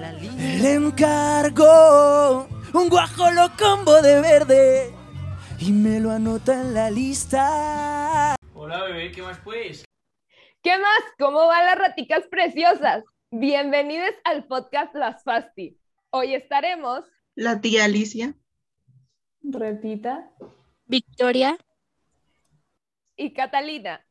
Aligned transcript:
Le 0.00 0.74
encargo 0.74 2.46
un 2.74 2.88
guajolo 2.90 3.50
combo 3.58 4.02
de 4.02 4.20
verde 4.20 4.94
y 5.58 5.72
me 5.72 6.00
lo 6.00 6.10
anota 6.10 6.60
en 6.60 6.74
la 6.74 6.90
lista. 6.90 8.36
Hola 8.52 8.82
bebé, 8.84 9.10
¿qué 9.12 9.22
más 9.22 9.38
pues? 9.42 9.84
¿Qué 10.62 10.76
más? 10.78 11.00
¿Cómo 11.18 11.46
van 11.46 11.64
las 11.64 11.78
raticas 11.78 12.26
preciosas? 12.30 13.04
Bienvenidos 13.30 14.14
al 14.24 14.44
podcast 14.46 14.94
Las 14.94 15.24
Fasti. 15.24 15.78
Hoy 16.10 16.34
estaremos 16.34 17.00
La 17.34 17.62
tía 17.62 17.84
Alicia. 17.86 18.34
Repita. 19.42 20.30
Victoria. 20.84 21.56
y 23.16 23.32
Catalina. 23.32 24.04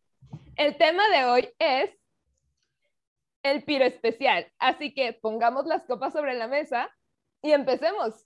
El 0.56 0.78
tema 0.78 1.04
de 1.10 1.26
hoy 1.26 1.50
es 1.60 1.92
el 3.46 3.64
piro 3.64 3.86
especial, 3.86 4.48
así 4.58 4.92
que 4.94 5.14
pongamos 5.14 5.68
las 5.68 5.84
copas 5.84 6.14
sobre 6.14 6.34
la 6.34 6.48
mesa 6.48 6.90
y 7.44 7.52
empecemos. 7.52 8.26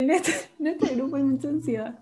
En 0.00 0.10
este, 0.10 0.32
en 0.58 0.66
este 0.66 0.96
grupo 0.96 1.16
hay 1.16 1.22
mucha 1.22 1.48
ansiedad. 1.48 1.98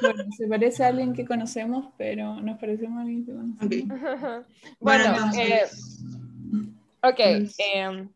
Bueno, 0.00 0.24
se 0.36 0.48
parece 0.48 0.84
a 0.84 0.88
alguien 0.88 1.12
que 1.12 1.26
conocemos, 1.26 1.92
pero 1.98 2.40
nos 2.40 2.58
parecemos 2.58 2.98
a 2.98 3.02
alguien 3.02 3.26
que 3.26 3.32
conocemos. 3.32 3.92
Ok. 3.92 4.46
Bueno, 4.80 5.04
entonces, 5.04 6.02
eh, 7.02 7.08
ok. 7.08 7.50
em, 7.58 8.08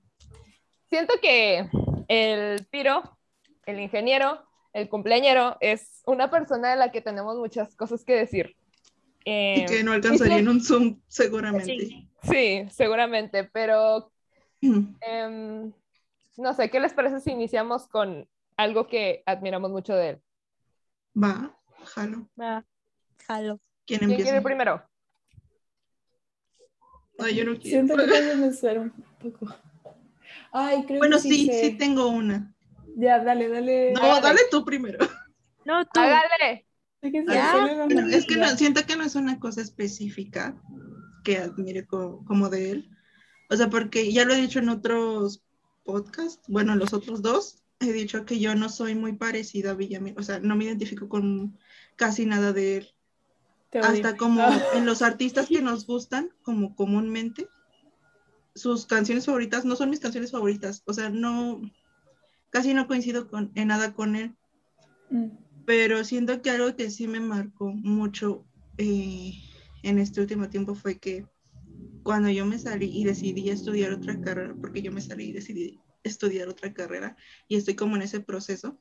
siento 0.89 1.15
que 1.21 1.69
el 2.09 2.65
piro, 2.71 3.03
el 3.67 3.79
ingeniero, 3.79 4.43
el 4.73 4.89
cumpleañero 4.89 5.59
es 5.61 6.03
una 6.07 6.31
persona 6.31 6.71
de 6.71 6.77
la 6.77 6.91
que 6.91 7.03
tenemos 7.03 7.37
muchas 7.37 7.77
cosas 7.77 8.05
que 8.05 8.15
decir. 8.15 8.57
Y 9.25 9.65
Em, 9.65 9.67
que 9.67 9.83
no 9.85 9.93
alcanzaría 9.93 10.39
en 10.39 10.49
un 10.49 10.61
Zoom, 10.61 11.01
seguramente. 11.09 12.09
Sí, 12.23 12.67
seguramente, 12.71 13.45
pero 13.45 14.11
em, 15.03 15.73
no 16.39 16.55
sé, 16.55 16.71
¿qué 16.71 16.81
les 16.81 16.95
parece 16.95 17.21
si 17.21 17.31
iniciamos 17.33 17.89
con 17.89 18.29
algo 18.57 18.87
que 18.87 19.23
admiramos 19.27 19.71
mucho 19.71 19.95
de 19.95 20.09
él? 20.11 20.23
Va, 21.25 21.33
jalo. 21.95 22.29
Va, 22.41 22.65
jalo. 23.27 23.61
¿Quién 23.87 24.01
¿Quién 24.01 24.11
quiere 24.17 24.31
empieza? 24.31 24.43
primero? 24.43 24.83
Ay, 27.19 27.37
yo 27.37 27.45
no 27.45 27.53
quiero. 27.59 27.87
Siento 27.87 27.97
que 27.97 28.07
que 28.07 28.21
pensar 28.21 28.79
un 28.79 28.91
poco. 29.21 29.47
Ay, 30.53 30.85
creo 30.87 31.01
Bueno, 31.01 31.17
que 31.17 31.23
sí, 31.23 31.47
sé. 31.47 31.71
sí 31.71 31.79
tengo 31.79 32.09
una. 32.09 32.55
Ya, 32.97 33.19
dale, 33.23 33.49
dale. 33.49 33.93
No, 33.95 34.21
dale 34.21 34.41
tú 34.51 34.65
primero. 34.65 34.99
No, 35.65 35.85
tú. 35.87 36.01
Hágale. 36.01 36.67
Bueno, 37.11 38.09
es 38.09 38.27
que 38.27 38.37
no, 38.37 38.49
siento 38.57 38.85
que 38.87 38.97
no 38.97 39.05
es 39.05 39.15
una 39.15 39.39
cosa 39.39 39.61
específica 39.61 40.57
que 41.23 41.39
admire 41.39 41.87
co- 41.87 42.25
como, 42.27 42.49
de 42.49 42.71
él. 42.71 42.91
O 43.51 43.57
sea, 43.57 43.69
porque 43.71 44.13
ya 44.13 44.25
lo 44.25 44.35
he 44.35 44.41
dicho 44.41 44.59
en 44.59 44.69
otros 44.69 45.43
podcasts, 45.85 46.43
bueno, 46.49 46.73
en 46.73 46.79
los 46.79 46.93
otros 46.93 47.23
dos, 47.23 47.63
he 47.81 47.93
dicho 47.93 48.25
que 48.25 48.39
yo 48.41 48.55
no 48.55 48.69
soy 48.69 48.95
muy 48.95 49.13
parecida 49.15 49.71
a 49.73 49.75
Villamil, 49.75 50.15
o 50.19 50.23
sea, 50.23 50.39
no 50.41 50.57
me 50.57 50.65
identifico 50.65 51.09
con 51.09 51.59
casi 51.97 52.25
nada 52.27 52.53
de 52.53 52.79
él. 52.79 52.89
Hasta 53.83 54.17
como 54.17 54.41
Ah. 54.41 54.63
en 54.75 54.87
los 54.87 55.03
artistas 55.03 55.49
que 55.49 55.61
nos 55.61 55.87
gustan, 55.87 56.31
como 56.43 56.75
comúnmente, 56.77 57.49
sus 58.55 58.87
canciones 58.87 59.27
favoritas 59.27 59.65
no 59.65 59.75
son 59.77 59.91
mis 59.91 60.01
canciones 60.01 60.31
favoritas, 60.31 60.83
o 60.87 60.93
sea, 60.95 61.11
no, 61.11 61.61
casi 62.51 62.73
no 62.73 62.87
coincido 62.87 63.29
con, 63.29 63.51
en 63.55 63.69
nada 63.69 63.93
con 63.95 64.17
él 64.17 64.35
Mm. 65.11 65.29
Pero 65.67 66.05
siento 66.05 66.43
que 66.43 66.51
algo 66.51 66.77
que 66.77 66.91
sí 66.91 67.07
me 67.09 67.21
marcó 67.21 67.73
mucho 67.73 68.45
eh, 68.79 69.33
en 69.83 69.99
este 69.99 70.21
último 70.21 70.49
tiempo 70.49 70.75
fue 70.75 70.99
que 70.99 71.27
cuando 72.03 72.29
yo 72.31 72.45
me 72.45 72.59
salí 72.59 72.91
y 72.93 73.05
decidí 73.05 73.49
estudiar 73.49 73.93
otra 73.93 74.21
carrera, 74.21 74.55
porque 74.61 74.83
yo 74.83 74.93
me 74.93 75.01
salí 75.01 75.27
y 75.27 75.33
decidí 75.33 75.81
estudiar 76.03 76.49
otra 76.49 76.73
carrera 76.73 77.17
y 77.49 77.57
estoy 77.57 77.75
como 77.75 77.97
en 77.97 78.03
ese 78.03 78.21
proceso, 78.21 78.79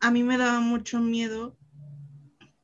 a 0.00 0.10
mí 0.10 0.22
me 0.22 0.38
daba 0.38 0.60
mucho 0.60 1.00
miedo 1.00 1.58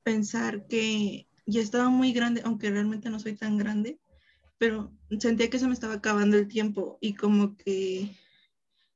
pensar 0.04 0.66
que 0.66 1.26
ya 1.46 1.60
estaba 1.60 1.88
muy 1.88 2.12
grande, 2.12 2.42
aunque 2.44 2.70
realmente 2.70 3.10
no 3.10 3.18
soy 3.18 3.34
tan 3.34 3.58
grande, 3.58 3.98
pero 4.58 4.92
sentía 5.18 5.50
que 5.50 5.58
se 5.58 5.66
me 5.66 5.74
estaba 5.74 5.94
acabando 5.94 6.36
el 6.36 6.46
tiempo 6.46 6.98
y 7.00 7.14
como 7.14 7.56
que 7.56 8.16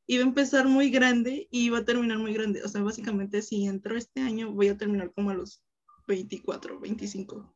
iba 0.07 0.23
a 0.23 0.27
empezar 0.27 0.67
muy 0.67 0.91
grande 0.91 1.49
y 1.51 1.67
iba 1.67 1.79
a 1.79 1.85
terminar 1.85 2.19
muy 2.19 2.33
grande. 2.33 2.63
O 2.63 2.69
sea, 2.69 2.83
básicamente 2.83 3.43
si 3.43 3.67
entro 3.67 3.97
este 3.97 4.21
año 4.21 4.53
voy 4.53 4.69
a 4.69 4.77
terminar 4.77 5.13
como 5.13 5.31
a 5.31 5.35
los 5.35 5.63
24, 6.07 6.79
25. 6.81 7.55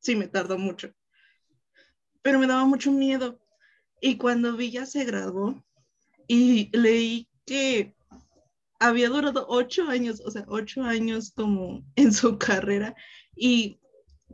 Sí, 0.00 0.16
me 0.16 0.28
tardó 0.28 0.58
mucho. 0.58 0.92
Pero 2.22 2.38
me 2.38 2.46
daba 2.46 2.64
mucho 2.64 2.90
miedo. 2.90 3.40
Y 4.00 4.16
cuando 4.16 4.56
vi 4.56 4.72
ya 4.72 4.86
se 4.86 5.04
graduó 5.04 5.64
y 6.26 6.76
leí 6.76 7.28
que 7.46 7.94
había 8.80 9.08
durado 9.08 9.46
ocho 9.48 9.88
años, 9.88 10.20
o 10.24 10.30
sea, 10.30 10.44
ocho 10.48 10.82
años 10.82 11.30
como 11.30 11.84
en 11.94 12.12
su 12.12 12.36
carrera 12.38 12.96
y 13.36 13.78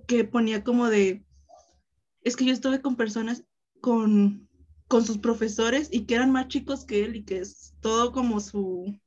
que 0.06 0.25
ponía 0.25 0.65
como 0.65 0.89
de, 0.89 1.22
es 2.22 2.34
que 2.34 2.47
yo 2.47 2.53
estuve 2.53 2.81
con 2.81 2.97
personas 2.97 3.45
con 3.83 4.47
con 4.88 5.04
sus 5.04 5.19
profesores 5.19 5.88
y 5.93 6.06
que 6.06 6.15
eran 6.16 6.32
más 6.32 6.49
chicos 6.49 6.84
que 6.84 7.04
él 7.04 7.16
y 7.16 7.25
que 7.25 7.38
es 7.38 7.75
todo 7.81 8.10
como 8.12 8.41
su, 8.41 8.99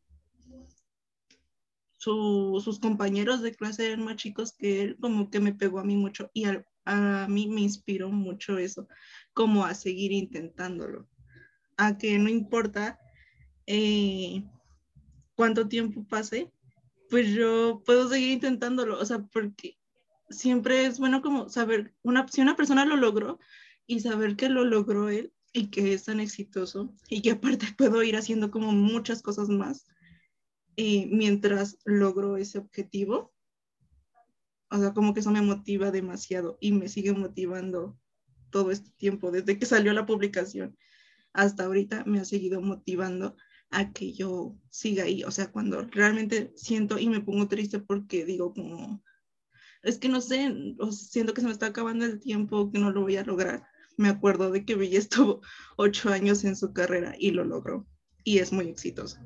su- 1.98 2.62
sus 2.64 2.80
compañeros 2.80 3.42
de 3.42 3.54
clase 3.56 3.88
eran 3.88 4.04
más 4.04 4.16
chicos 4.18 4.54
que 4.58 4.82
él, 4.82 4.98
como 5.00 5.30
que 5.30 5.40
me 5.40 5.54
pegó 5.54 5.80
a 5.80 5.84
mí 5.84 5.96
mucho 5.96 6.30
y 6.34 6.46
al- 6.46 6.66
a, 6.86 7.28
mí 7.30 7.48
me 7.48 7.62
inspiró 7.62 8.10
mucho 8.10 8.58
eso, 8.58 8.88
como 9.34 9.66
a 9.66 9.74
seguir 9.76 10.12
intentándolo, 10.12 11.08
a 11.78 11.98
que 11.98 12.18
no 12.20 12.30
importa 12.30 13.00
eh, 13.68 14.44
cuánto 15.36 15.68
tiempo 15.68 16.06
pase, 16.08 16.52
pues 17.10 17.30
yo 17.34 17.84
puedo 17.86 18.10
seguir 18.10 18.32
intentándolo, 18.32 19.00
o 19.00 19.06
sea, 19.06 19.20
porque 19.34 19.78
siempre 20.30 20.86
es 20.86 21.00
bueno 21.00 21.22
como 21.22 21.50
saber, 21.50 21.94
una, 22.04 22.28
si 22.28 22.42
una 22.42 22.56
persona 22.56 22.86
lo 22.86 22.96
logró 22.96 23.40
y 23.88 24.00
saber 24.00 24.36
que 24.36 24.50
lo 24.50 24.64
logró 24.66 25.10
él 25.10 25.34
y 25.54 25.68
que 25.68 25.94
es 25.94 26.06
tan 26.06 26.20
exitoso 26.20 26.94
y 27.10 27.22
que 27.22 27.32
aparte 27.32 27.66
puedo 27.78 28.04
ir 28.04 28.16
haciendo 28.16 28.52
como 28.52 28.72
muchas 28.72 29.22
cosas 29.22 29.50
más 29.50 29.86
eh, 30.78 31.08
mientras 31.12 31.78
logro 31.86 32.38
ese 32.38 32.60
objetivo. 32.60 33.34
O 34.70 34.78
sea, 34.78 34.94
como 34.94 35.14
que 35.14 35.20
eso 35.20 35.32
me 35.32 35.42
motiva 35.42 35.92
demasiado 35.92 36.58
y 36.62 36.72
me 36.72 36.88
sigue 36.88 37.12
motivando 37.14 38.00
todo 38.50 38.72
este 38.72 38.90
tiempo, 38.92 39.32
desde 39.32 39.60
que 39.60 39.66
salió 39.66 39.92
la 39.94 40.06
publicación 40.06 40.78
hasta 41.34 41.66
ahorita 41.66 42.04
me 42.06 42.20
ha 42.20 42.26
seguido 42.26 42.62
motivando 42.62 43.36
a 43.70 43.94
que 43.94 44.14
yo 44.14 44.58
siga 44.70 45.06
ahí. 45.06 45.24
O 45.24 45.32
sea, 45.32 45.52
cuando 45.52 45.82
realmente 45.84 46.52
siento 46.56 47.00
y 47.00 47.08
me 47.08 47.22
pongo 47.22 47.48
triste 47.48 47.80
porque 47.80 48.26
digo 48.26 48.54
como, 48.54 49.04
es 49.84 49.98
que 49.98 50.10
no 50.10 50.22
sé, 50.22 50.54
siento 50.92 51.34
que 51.34 51.42
se 51.42 51.48
me 51.48 51.54
está 51.54 51.68
acabando 51.68 52.06
el 52.06 52.20
tiempo, 52.20 52.72
que 52.72 52.80
no 52.80 52.92
lo 52.92 53.02
voy 53.02 53.18
a 53.18 53.24
lograr 53.24 53.66
me 53.98 54.10
acuerdo 54.10 54.52
de 54.52 54.66
que 54.66 54.76
Villa 54.76 55.00
estuvo 55.00 55.42
ocho 55.78 56.10
años 56.10 56.44
en 56.44 56.56
su 56.56 56.74
carrera 56.74 57.14
y 57.18 57.32
lo 57.32 57.44
logró. 57.44 57.86
Y 58.24 58.40
es 58.40 58.54
muy 58.54 58.68
exitoso. 58.68 59.20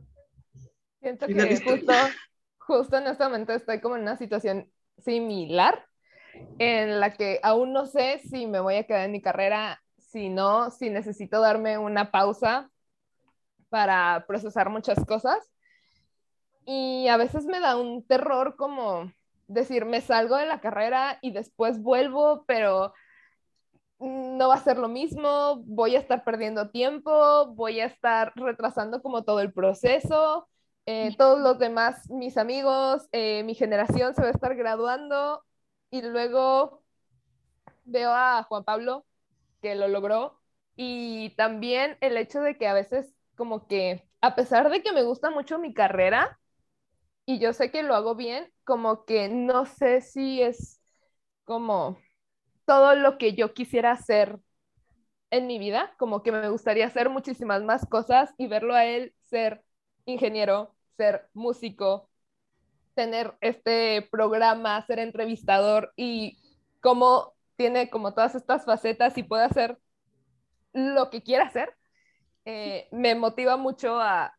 Siento 1.01 1.27
que 1.27 1.61
justo, 1.61 1.93
justo 2.57 2.97
en 2.97 3.07
este 3.07 3.23
momento 3.23 3.53
estoy 3.53 3.81
como 3.81 3.95
en 3.95 4.03
una 4.03 4.17
situación 4.17 4.71
similar 5.03 5.85
en 6.59 6.99
la 6.99 7.13
que 7.13 7.39
aún 7.43 7.73
no 7.73 7.85
sé 7.85 8.19
si 8.29 8.47
me 8.47 8.59
voy 8.59 8.75
a 8.75 8.83
quedar 8.85 9.05
en 9.05 9.11
mi 9.11 9.21
carrera, 9.21 9.81
si 9.97 10.29
no, 10.29 10.71
si 10.71 10.89
necesito 10.89 11.41
darme 11.41 11.77
una 11.77 12.11
pausa 12.11 12.69
para 13.69 14.25
procesar 14.27 14.69
muchas 14.69 15.03
cosas. 15.05 15.37
Y 16.65 17.07
a 17.07 17.17
veces 17.17 17.45
me 17.45 17.59
da 17.59 17.77
un 17.77 18.05
terror 18.05 18.55
como 18.55 19.11
decir, 19.47 19.85
me 19.85 20.01
salgo 20.01 20.37
de 20.37 20.47
la 20.47 20.59
carrera 20.59 21.19
y 21.21 21.31
después 21.31 21.81
vuelvo, 21.81 22.45
pero 22.47 22.93
no 23.99 24.49
va 24.49 24.55
a 24.55 24.63
ser 24.63 24.77
lo 24.77 24.87
mismo, 24.89 25.63
voy 25.65 25.95
a 25.95 25.99
estar 25.99 26.23
perdiendo 26.23 26.69
tiempo, 26.69 27.47
voy 27.55 27.79
a 27.79 27.85
estar 27.85 28.33
retrasando 28.35 29.01
como 29.01 29.23
todo 29.23 29.39
el 29.39 29.53
proceso, 29.53 30.47
eh, 30.85 31.15
todos 31.17 31.39
los 31.39 31.59
demás, 31.59 32.09
mis 32.09 32.37
amigos, 32.37 33.07
eh, 33.11 33.43
mi 33.43 33.55
generación 33.55 34.13
se 34.13 34.21
va 34.21 34.27
a 34.27 34.31
estar 34.31 34.55
graduando 34.55 35.43
y 35.91 36.01
luego 36.01 36.83
veo 37.85 38.11
a 38.11 38.43
Juan 38.43 38.63
Pablo 38.63 39.05
que 39.61 39.75
lo 39.75 39.87
logró 39.87 40.39
y 40.75 41.31
también 41.37 41.97
el 42.01 42.17
hecho 42.17 42.41
de 42.41 42.57
que 42.57 42.67
a 42.67 42.73
veces 42.73 43.13
como 43.35 43.67
que 43.67 44.07
a 44.21 44.35
pesar 44.35 44.69
de 44.69 44.81
que 44.81 44.91
me 44.91 45.03
gusta 45.03 45.29
mucho 45.31 45.59
mi 45.59 45.73
carrera 45.73 46.39
y 47.25 47.39
yo 47.39 47.53
sé 47.53 47.71
que 47.71 47.83
lo 47.83 47.95
hago 47.95 48.15
bien, 48.15 48.51
como 48.63 49.05
que 49.05 49.29
no 49.29 49.65
sé 49.65 50.01
si 50.01 50.41
es 50.41 50.81
como 51.45 51.97
todo 52.65 52.95
lo 52.95 53.17
que 53.17 53.33
yo 53.33 53.53
quisiera 53.53 53.91
hacer 53.91 54.39
en 55.31 55.47
mi 55.47 55.59
vida, 55.59 55.93
como 55.97 56.23
que 56.23 56.31
me 56.31 56.49
gustaría 56.49 56.87
hacer 56.87 57.09
muchísimas 57.09 57.63
más 57.63 57.85
cosas 57.85 58.33
y 58.37 58.47
verlo 58.47 58.73
a 58.73 58.85
él 58.85 59.13
ser 59.21 59.63
ingeniero, 60.05 60.75
ser 60.97 61.29
músico, 61.33 62.09
tener 62.93 63.35
este 63.41 64.07
programa, 64.11 64.85
ser 64.85 64.99
entrevistador 64.99 65.93
y 65.95 66.37
cómo 66.81 67.33
tiene 67.57 67.89
como 67.89 68.13
todas 68.13 68.35
estas 68.35 68.65
facetas 68.65 69.17
y 69.17 69.23
puede 69.23 69.43
hacer 69.43 69.77
lo 70.73 71.09
que 71.09 71.23
quiera 71.23 71.45
hacer, 71.45 71.73
eh, 72.45 72.87
me 72.91 73.15
motiva 73.15 73.57
mucho 73.57 73.99
a, 73.99 74.37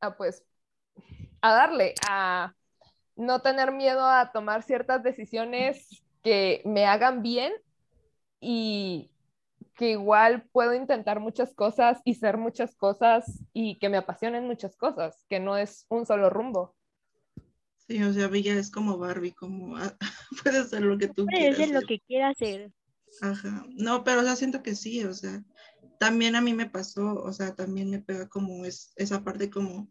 a, 0.00 0.16
pues, 0.16 0.44
a 1.40 1.52
darle, 1.52 1.94
a 2.08 2.54
no 3.16 3.40
tener 3.40 3.72
miedo 3.72 4.04
a 4.04 4.32
tomar 4.32 4.62
ciertas 4.62 5.02
decisiones 5.02 6.02
que 6.22 6.62
me 6.64 6.86
hagan 6.86 7.22
bien 7.22 7.52
y 8.40 9.12
que 9.76 9.92
igual 9.92 10.44
puedo 10.52 10.74
intentar 10.74 11.20
muchas 11.20 11.54
cosas 11.54 12.00
y 12.04 12.14
ser 12.16 12.38
muchas 12.38 12.76
cosas 12.76 13.44
y 13.54 13.78
que 13.78 13.88
me 13.90 13.98
apasionen 13.98 14.46
muchas 14.46 14.76
cosas, 14.76 15.24
que 15.28 15.40
no 15.40 15.56
es 15.58 15.86
un 15.90 16.06
solo 16.06 16.30
rumbo. 16.30 16.76
Sí, 17.86 18.00
o 18.04 18.12
sea, 18.12 18.28
Villa 18.28 18.54
es 18.54 18.70
como 18.70 18.96
Barbie, 18.96 19.32
como 19.34 19.76
ah, 19.76 19.96
puede 20.42 20.58
hacer 20.60 20.82
lo 20.82 20.96
que 20.98 21.08
tú 21.08 21.30
Puede 21.30 21.32
quieras. 21.32 21.56
ser 21.56 21.70
lo 21.70 21.80
hacer. 21.80 21.86
que 21.86 22.00
quiera 22.00 22.28
hacer. 22.28 22.72
Ajá. 23.20 23.66
No, 23.76 24.04
pero 24.04 24.20
o 24.20 24.24
sea, 24.24 24.36
siento 24.36 24.62
que 24.62 24.74
sí, 24.74 25.04
o 25.04 25.12
sea, 25.14 25.44
también 25.98 26.36
a 26.36 26.40
mí 26.40 26.54
me 26.54 26.68
pasó, 26.70 27.14
o 27.22 27.32
sea, 27.32 27.54
también 27.54 27.90
me 27.90 28.00
pega 28.00 28.28
como 28.28 28.64
es, 28.64 28.92
esa 28.96 29.22
parte 29.24 29.50
como 29.50 29.90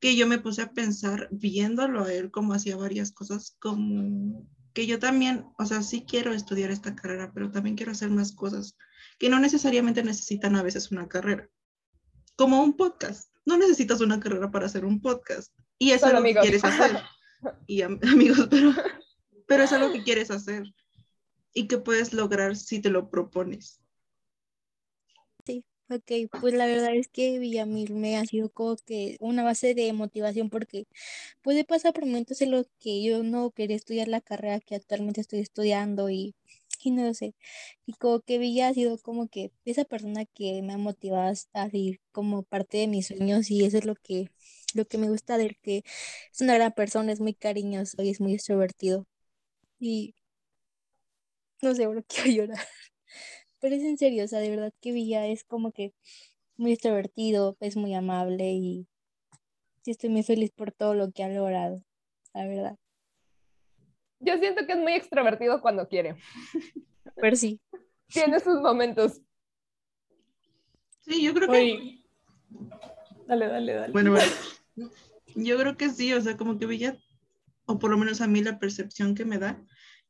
que 0.00 0.16
yo 0.16 0.26
me 0.26 0.38
puse 0.38 0.62
a 0.62 0.72
pensar 0.72 1.28
viéndolo 1.32 2.04
a 2.04 2.12
él 2.12 2.30
como 2.30 2.52
hacía 2.54 2.76
varias 2.76 3.12
cosas, 3.12 3.56
como 3.60 4.46
que 4.76 4.86
yo 4.86 4.98
también, 4.98 5.46
o 5.56 5.64
sea, 5.64 5.82
sí 5.82 6.04
quiero 6.06 6.34
estudiar 6.34 6.70
esta 6.70 6.94
carrera, 6.94 7.32
pero 7.32 7.50
también 7.50 7.76
quiero 7.76 7.92
hacer 7.92 8.10
más 8.10 8.32
cosas 8.32 8.76
que 9.18 9.30
no 9.30 9.40
necesariamente 9.40 10.02
necesitan 10.04 10.54
a 10.54 10.62
veces 10.62 10.92
una 10.92 11.08
carrera. 11.08 11.48
Como 12.36 12.62
un 12.62 12.76
podcast. 12.76 13.30
No 13.46 13.56
necesitas 13.56 14.02
una 14.02 14.20
carrera 14.20 14.50
para 14.50 14.66
hacer 14.66 14.84
un 14.84 15.00
podcast. 15.00 15.50
Y 15.78 15.92
eso 15.92 16.08
es 16.08 16.12
lo 16.12 16.22
que 16.22 16.34
quieres 16.34 16.62
hacer. 16.62 17.00
Y 17.66 17.80
am- 17.80 17.98
amigos, 18.12 18.48
pero, 18.50 18.74
pero 19.46 19.62
es 19.62 19.72
algo 19.72 19.90
que 19.94 20.02
quieres 20.02 20.30
hacer 20.30 20.64
y 21.54 21.68
que 21.68 21.78
puedes 21.78 22.12
lograr 22.12 22.54
si 22.54 22.82
te 22.82 22.90
lo 22.90 23.08
propones. 23.08 23.80
Ok, 25.88 26.10
pues 26.40 26.52
la 26.54 26.66
verdad 26.66 26.94
es 26.96 27.06
que 27.08 27.38
Villamil 27.38 27.94
me 27.94 28.16
ha 28.16 28.24
sido 28.26 28.50
como 28.50 28.74
que 28.76 29.16
una 29.20 29.44
base 29.44 29.72
de 29.74 29.92
motivación 29.92 30.50
porque 30.50 30.86
puede 31.42 31.64
pasar 31.64 31.92
por 31.92 32.06
momentos 32.06 32.40
en 32.42 32.50
los 32.52 32.66
que 32.80 33.02
yo 33.04 33.22
no 33.22 33.50
quería 33.52 33.76
estudiar 33.76 34.08
la 34.08 34.20
carrera 34.20 34.58
que 34.60 34.74
actualmente 34.76 35.20
estoy 35.20 35.40
estudiando 35.40 36.10
y, 36.10 36.34
y 36.82 36.90
no 36.92 37.14
sé. 37.14 37.34
Y 37.86 37.92
como 37.94 38.20
que 38.20 38.38
Villa 38.38 38.68
ha 38.68 38.74
sido 38.74 38.98
como 38.98 39.28
que 39.28 39.52
esa 39.64 39.84
persona 39.84 40.24
que 40.26 40.60
me 40.62 40.72
ha 40.74 40.78
motivado 40.78 41.32
a 41.54 41.70
seguir 41.70 42.00
como 42.12 42.42
parte 42.44 42.78
de 42.78 42.88
mis 42.88 43.06
sueños 43.08 43.50
y 43.50 43.64
eso 43.64 43.78
es 43.78 43.84
lo 43.86 43.94
que, 43.96 44.30
lo 44.74 44.86
que 44.86 44.98
me 44.98 45.08
gusta 45.10 45.38
de 45.38 45.46
él, 45.46 45.58
que 45.62 45.84
es 46.32 46.40
una 46.40 46.54
gran 46.54 46.72
persona, 46.72 47.12
es 47.12 47.20
muy 47.20 47.34
cariñoso 47.34 48.02
y 48.02 48.10
es 48.10 48.20
muy 48.20 48.34
extrovertido. 48.34 49.06
Y 49.80 50.14
no 51.62 51.74
sé, 51.74 51.86
bro, 51.86 52.02
quiero 52.08 52.30
llorar. 52.46 52.66
Pero 53.60 53.74
es 53.74 53.82
en 53.82 53.98
serio, 53.98 54.24
o 54.24 54.28
sea, 54.28 54.40
de 54.40 54.50
verdad 54.50 54.72
que 54.80 54.92
Villa 54.92 55.26
es 55.26 55.44
como 55.44 55.72
que 55.72 55.94
muy 56.56 56.72
extrovertido, 56.72 57.56
es 57.60 57.76
muy 57.76 57.94
amable 57.94 58.52
y 58.52 58.86
sí 59.82 59.90
estoy 59.90 60.10
muy 60.10 60.22
feliz 60.22 60.50
por 60.50 60.72
todo 60.72 60.94
lo 60.94 61.10
que 61.12 61.24
ha 61.24 61.28
logrado, 61.28 61.82
la 62.34 62.46
verdad. 62.46 62.78
Yo 64.20 64.38
siento 64.38 64.66
que 64.66 64.72
es 64.72 64.78
muy 64.78 64.92
extrovertido 64.92 65.60
cuando 65.60 65.88
quiere. 65.88 66.16
Pero 67.16 67.36
sí, 67.36 67.60
Tiene 68.08 68.40
sus 68.40 68.60
momentos. 68.60 69.20
Sí, 71.00 71.22
yo 71.22 71.34
creo 71.34 71.48
que 71.48 71.56
Oye, 71.56 72.04
dale, 73.26 73.46
dale, 73.46 73.72
dale. 73.74 73.92
Bueno, 73.92 74.12
bueno. 74.12 74.32
Yo 75.34 75.58
creo 75.58 75.76
que 75.76 75.90
sí, 75.90 76.12
o 76.12 76.20
sea, 76.20 76.36
como 76.36 76.58
que 76.58 76.66
Villa, 76.66 76.96
o 77.66 77.78
por 77.78 77.90
lo 77.90 77.98
menos 77.98 78.20
a 78.20 78.26
mí 78.26 78.42
la 78.42 78.58
percepción 78.58 79.14
que 79.14 79.24
me 79.24 79.38
da 79.38 79.62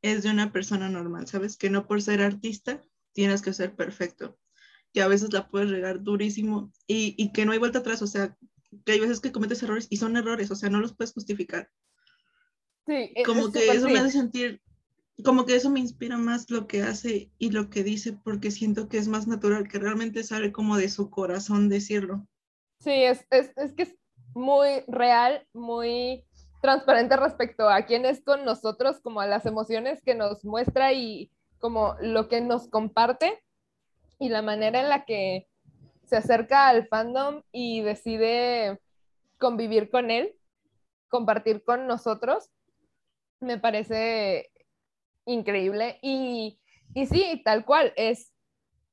es 0.02 0.22
de 0.22 0.30
una 0.30 0.52
persona 0.52 0.88
normal, 0.88 1.26
¿sabes? 1.26 1.56
Que 1.56 1.68
no 1.68 1.86
por 1.86 2.00
ser 2.00 2.22
artista 2.22 2.82
tienes 3.16 3.42
que 3.42 3.54
ser 3.54 3.76
perfecto, 3.76 4.38
que 4.94 5.02
a 5.02 5.08
veces 5.08 5.32
la 5.34 5.48
puedes 5.50 5.70
regar 5.70 6.02
durísimo 6.04 6.72
y, 6.86 7.16
y 7.18 7.32
que 7.32 7.46
no 7.46 7.52
hay 7.52 7.58
vuelta 7.58 7.80
atrás, 7.80 8.02
o 8.02 8.08
sea, 8.08 8.36
que 8.84 8.92
hay 8.92 9.00
veces 9.00 9.20
que 9.20 9.32
cometes 9.32 9.62
errores 9.64 9.88
y 9.90 9.98
son 9.98 10.16
errores, 10.18 10.52
o 10.52 10.56
sea, 10.56 10.70
no 10.70 10.80
los 10.80 10.94
puedes 10.96 11.14
justificar. 11.14 11.70
Sí, 12.86 13.12
es- 13.16 13.26
Como 13.26 13.46
es 13.46 13.52
que 13.52 13.72
eso 13.72 13.88
sí. 13.88 13.92
me 13.92 13.98
hace 13.98 14.10
sentir, 14.12 14.62
como 15.24 15.46
que 15.46 15.56
eso 15.56 15.70
me 15.70 15.80
inspira 15.80 16.18
más 16.18 16.50
lo 16.50 16.66
que 16.68 16.82
hace 16.82 17.32
y 17.38 17.50
lo 17.50 17.70
que 17.70 17.84
dice, 17.84 18.12
porque 18.24 18.50
siento 18.52 18.88
que 18.88 18.98
es 18.98 19.08
más 19.08 19.26
natural, 19.26 19.68
que 19.68 19.78
realmente 19.78 20.22
sale 20.24 20.52
como 20.52 20.76
de 20.78 20.88
su 20.90 21.10
corazón 21.10 21.68
decirlo. 21.68 22.28
Sí, 22.80 22.90
es, 22.92 23.26
es, 23.30 23.52
es 23.56 23.74
que 23.74 23.82
es 23.84 23.96
muy 24.34 24.84
real, 24.88 25.46
muy 25.52 26.24
transparente 26.62 27.16
respecto 27.16 27.68
a 27.68 27.86
quién 27.86 28.04
es 28.04 28.22
con 28.22 28.44
nosotros, 28.44 29.00
como 29.00 29.20
a 29.20 29.26
las 29.26 29.46
emociones 29.46 30.02
que 30.02 30.14
nos 30.14 30.44
muestra 30.44 30.92
y 30.92 31.30
como 31.66 31.96
lo 32.00 32.28
que 32.28 32.40
nos 32.40 32.68
comparte 32.68 33.42
y 34.20 34.28
la 34.28 34.40
manera 34.40 34.78
en 34.78 34.88
la 34.88 35.04
que 35.04 35.48
se 36.04 36.16
acerca 36.16 36.68
al 36.68 36.86
fandom 36.86 37.42
y 37.50 37.80
decide 37.80 38.78
convivir 39.36 39.90
con 39.90 40.12
él, 40.12 40.36
compartir 41.08 41.64
con 41.64 41.88
nosotros, 41.88 42.52
me 43.40 43.58
parece 43.58 44.52
increíble. 45.24 45.98
Y, 46.02 46.60
y 46.94 47.06
sí, 47.06 47.42
tal 47.44 47.64
cual, 47.64 47.92
es, 47.96 48.32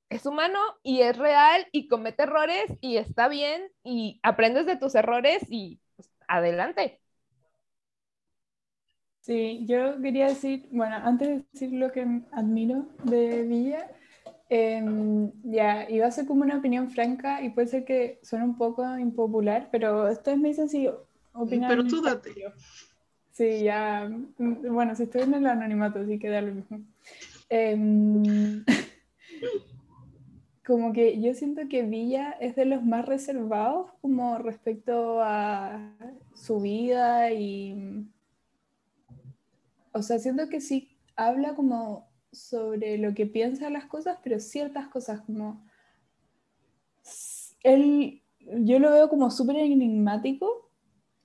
es 0.10 0.26
humano 0.26 0.60
y 0.82 1.02
es 1.02 1.16
real 1.16 1.68
y 1.72 1.88
comete 1.88 2.24
errores 2.24 2.66
y 2.82 2.98
está 2.98 3.28
bien 3.28 3.72
y 3.84 4.20
aprendes 4.24 4.66
de 4.66 4.78
tus 4.78 4.96
errores 4.96 5.44
y 5.48 5.80
pues, 5.96 6.10
adelante. 6.28 7.03
Sí, 9.24 9.66
yo 9.66 10.02
quería 10.02 10.28
decir, 10.28 10.68
bueno, 10.70 10.98
antes 10.98 11.30
de 11.30 11.46
decir 11.54 11.72
lo 11.72 11.94
que 11.94 12.06
admiro 12.34 12.88
de 13.06 13.44
Villa, 13.44 13.90
em, 14.50 15.32
ya, 15.44 15.90
iba 15.90 16.08
a 16.08 16.12
ser 16.12 16.26
como 16.26 16.42
una 16.42 16.58
opinión 16.58 16.92
franca 16.92 17.42
y 17.42 17.50
puede 17.50 17.68
ser 17.68 17.86
que 17.86 18.20
suene 18.22 18.44
un 18.44 18.58
poco 18.58 18.84
impopular, 18.98 19.70
pero 19.72 20.12
ustedes 20.12 20.38
me 20.38 20.50
dicen 20.50 20.68
si 20.68 20.90
opinan. 21.32 21.70
Pero 21.70 21.88
tú 21.88 22.02
date. 22.02 22.34
Sí, 23.32 23.64
ya, 23.64 24.12
mm, 24.38 24.74
bueno, 24.74 24.94
si 24.94 25.04
estoy 25.04 25.22
en 25.22 25.36
el 25.36 25.48
anonimato, 25.48 26.00
así 26.00 26.20
que 26.20 26.28
da 26.28 26.42
lo 26.42 26.56
mismo. 26.56 26.82
Em, 27.48 28.66
como 30.66 30.92
que 30.92 31.22
yo 31.22 31.34
siento 31.34 31.62
que 31.70 31.84
Villa 31.84 32.32
es 32.42 32.58
de 32.58 32.66
los 32.66 32.84
más 32.84 33.06
reservados 33.06 33.90
como 34.02 34.38
respecto 34.40 35.22
a 35.22 35.94
su 36.36 36.60
vida 36.60 37.32
y... 37.32 38.06
O 39.94 40.02
sea, 40.02 40.20
siento 40.20 40.50
que 40.50 40.60
sí 40.60 40.98
habla 41.16 41.56
como 41.56 42.10
sobre 42.32 42.98
lo 42.98 43.14
que 43.14 43.28
piensa 43.28 43.66
de 43.66 43.72
las 43.72 43.86
cosas, 43.86 44.18
pero 44.24 44.40
ciertas 44.40 44.88
cosas 44.88 45.22
como... 45.22 45.66
Él, 47.62 48.24
yo 48.40 48.80
lo 48.80 48.92
veo 48.92 49.08
como 49.08 49.30
súper 49.32 49.58
enigmático, 49.58 50.70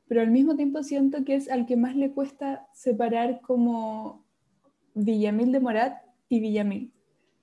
pero 0.07 0.21
al 0.21 0.31
mismo 0.31 0.55
tiempo 0.55 0.83
siento 0.83 1.25
que 1.25 1.35
es 1.35 1.51
al 1.51 1.67
que 1.67 1.77
más 1.77 1.97
le 1.97 2.13
cuesta 2.13 2.69
separar 2.73 3.41
como 3.41 4.25
Villamil 4.95 5.51
de 5.51 5.61
Morat 5.61 6.03
y 6.29 6.41
Villamil. 6.41 6.93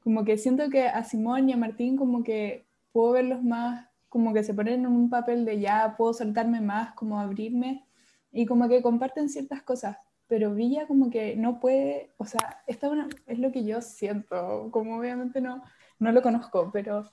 Como 0.03 0.24
que 0.24 0.38
siento 0.38 0.70
que 0.70 0.88
a 0.88 1.03
Simón 1.03 1.50
y 1.50 1.53
a 1.53 1.58
Martín 1.58 1.98
como 1.98 2.24
que 2.24 2.67
puedo 2.91 3.13
verlos 3.13 3.44
más, 3.44 3.88
como 4.10 4.34
que 4.34 4.44
se 4.44 4.53
ponen 4.53 4.82
en 4.82 4.88
un 4.88 5.10
papel 5.10 5.44
de 5.44 5.60
ya 5.60 5.96
puedo 5.98 6.13
soltarme 6.13 6.62
más, 6.62 6.94
como 6.94 7.20
abrirme, 7.20 7.86
y 8.32 8.46
como 8.46 8.70
que 8.70 8.82
comparten 8.82 9.29
ciertas 9.29 9.62
cosas, 9.63 9.98
pero 10.27 10.53
Villa 10.53 10.88
como 10.88 11.10
que 11.10 11.36
no 11.36 11.60
puede, 11.60 12.13
o 12.17 12.25
sea, 12.25 12.63
esta 12.67 12.89
una, 12.89 13.08
es 13.27 13.39
lo 13.39 13.51
que 13.51 13.63
yo 13.63 13.82
siento, 13.82 14.70
como 14.72 14.98
obviamente 14.98 15.41
no, 15.41 15.63
no 16.00 16.12
lo 16.12 16.22
conozco, 16.22 16.72
pero 16.72 17.05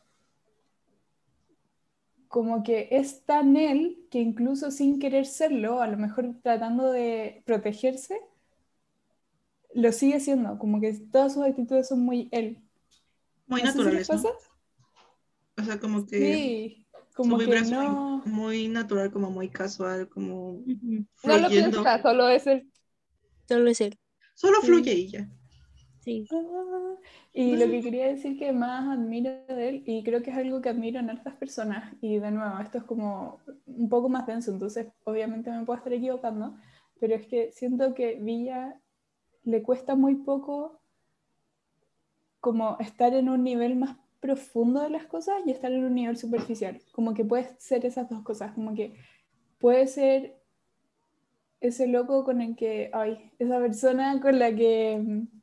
como 2.29 2.63
que 2.63 2.89
es 2.91 3.25
tan 3.27 3.57
él 3.57 4.07
que 4.11 4.19
incluso 4.19 4.71
sin 4.71 4.99
querer 4.99 5.27
serlo, 5.27 5.83
a 5.83 5.87
lo 5.87 5.99
mejor 5.99 6.35
tratando 6.43 6.91
de 6.91 7.43
protegerse, 7.45 8.21
lo 9.75 9.93
sigue 9.93 10.21
siendo, 10.21 10.59
como 10.59 10.81
que 10.81 10.95
todas 10.95 11.35
sus 11.35 11.45
actitudes 11.45 11.89
son 11.89 12.01
muy 12.01 12.29
él. 12.33 12.59
Muy 13.47 13.63
No 13.63 13.73
si 13.73 13.79
naturales. 13.79 14.11
O 14.11 15.63
sea, 15.63 15.79
como 15.79 16.07
que 16.07 16.19
Sí, 16.19 16.87
como 17.15 17.37
que 17.37 17.61
no... 17.63 18.23
muy, 18.25 18.33
muy 18.33 18.69
natural, 18.69 19.13
como 19.13 19.31
muy 19.31 19.49
casual, 19.49 20.09
como. 20.09 20.63
No 21.25 21.39
lo 21.39 21.49
piensa, 21.49 22.01
solo 22.03 22.29
es 22.29 22.47
el... 22.47 22.72
solo 23.55 23.71
es 23.71 23.81
él. 23.81 23.99
Solo 24.35 24.61
Sí. 24.61 24.67
fluye 24.67 24.93
y 24.95 25.09
ya. 25.11 25.29
Sí. 26.01 26.29
Ah, 26.31 26.97
Y 27.33 27.57
lo 27.57 27.67
que 27.67 27.83
quería 27.83 28.07
decir 28.09 28.39
que 28.39 28.53
más 28.53 28.89
admiro 28.99 29.31
de 29.49 29.69
él, 29.69 29.83
y 29.87 30.03
creo 30.05 30.23
que 30.23 30.31
es 30.31 30.37
algo 30.37 30.61
que 30.61 30.69
admiro 30.71 31.01
en 31.01 31.11
otras 31.11 31.37
personas, 31.37 31.95
y 32.01 32.19
de 32.19 32.31
nuevo, 32.31 32.59
esto 32.61 32.79
es 32.79 32.85
como 32.85 33.41
un 33.67 33.89
poco 33.89 34.09
más 34.09 34.27
denso, 34.27 34.51
entonces 34.53 34.89
obviamente 35.05 35.51
me 35.51 35.65
puedo 35.65 35.79
estar 35.79 35.93
equivocando, 35.93 36.55
pero 37.01 37.15
es 37.15 37.27
que 37.27 37.53
siento 37.53 37.95
que 37.95 38.17
Villa 38.17 38.81
le 39.45 39.63
cuesta 39.63 39.95
muy 39.97 40.17
poco 40.17 40.81
como 42.41 42.77
estar 42.81 43.15
en 43.15 43.29
un 43.29 43.45
nivel 43.45 43.77
más 43.77 43.97
profundo 44.21 44.81
de 44.83 44.91
las 44.91 45.07
cosas 45.07 45.37
y 45.47 45.51
estar 45.51 45.73
en 45.73 45.85
un 45.85 45.95
nivel 45.95 46.17
superficial, 46.17 46.81
como 46.93 47.15
que 47.15 47.25
puede 47.25 47.49
ser 47.59 47.85
esas 47.87 48.09
dos 48.09 48.23
cosas, 48.23 48.53
como 48.53 48.75
que 48.75 48.95
puede 49.59 49.87
ser 49.89 50.42
ese 51.63 51.87
loco 51.87 52.25
con 52.25 52.41
el 52.43 52.57
que, 52.57 52.91
ay, 52.93 53.33
esa 53.39 53.59
persona 53.59 54.21
con 54.21 54.39
la 54.39 54.55
que 54.55 54.99
mm, 55.03 55.43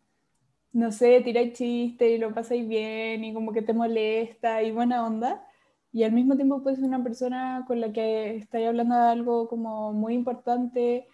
no 0.71 0.91
sé, 0.91 1.21
tiráis 1.21 1.53
chiste 1.53 2.11
y 2.11 2.17
lo 2.17 2.33
pasáis 2.33 2.67
bien 2.67 3.23
y 3.23 3.33
como 3.33 3.51
que 3.51 3.61
te 3.61 3.73
molesta 3.73 4.61
y 4.63 4.71
buena 4.71 5.05
onda. 5.05 5.45
Y 5.91 6.03
al 6.03 6.11
mismo 6.11 6.35
tiempo 6.35 6.61
puedes 6.61 6.79
ser 6.79 6.87
una 6.87 7.03
persona 7.03 7.65
con 7.67 7.81
la 7.81 7.91
que 7.91 8.35
estáis 8.37 8.67
hablando 8.67 8.95
de 8.95 9.01
algo 9.01 9.47
como 9.47 9.91
muy 9.93 10.13
importante 10.13 11.07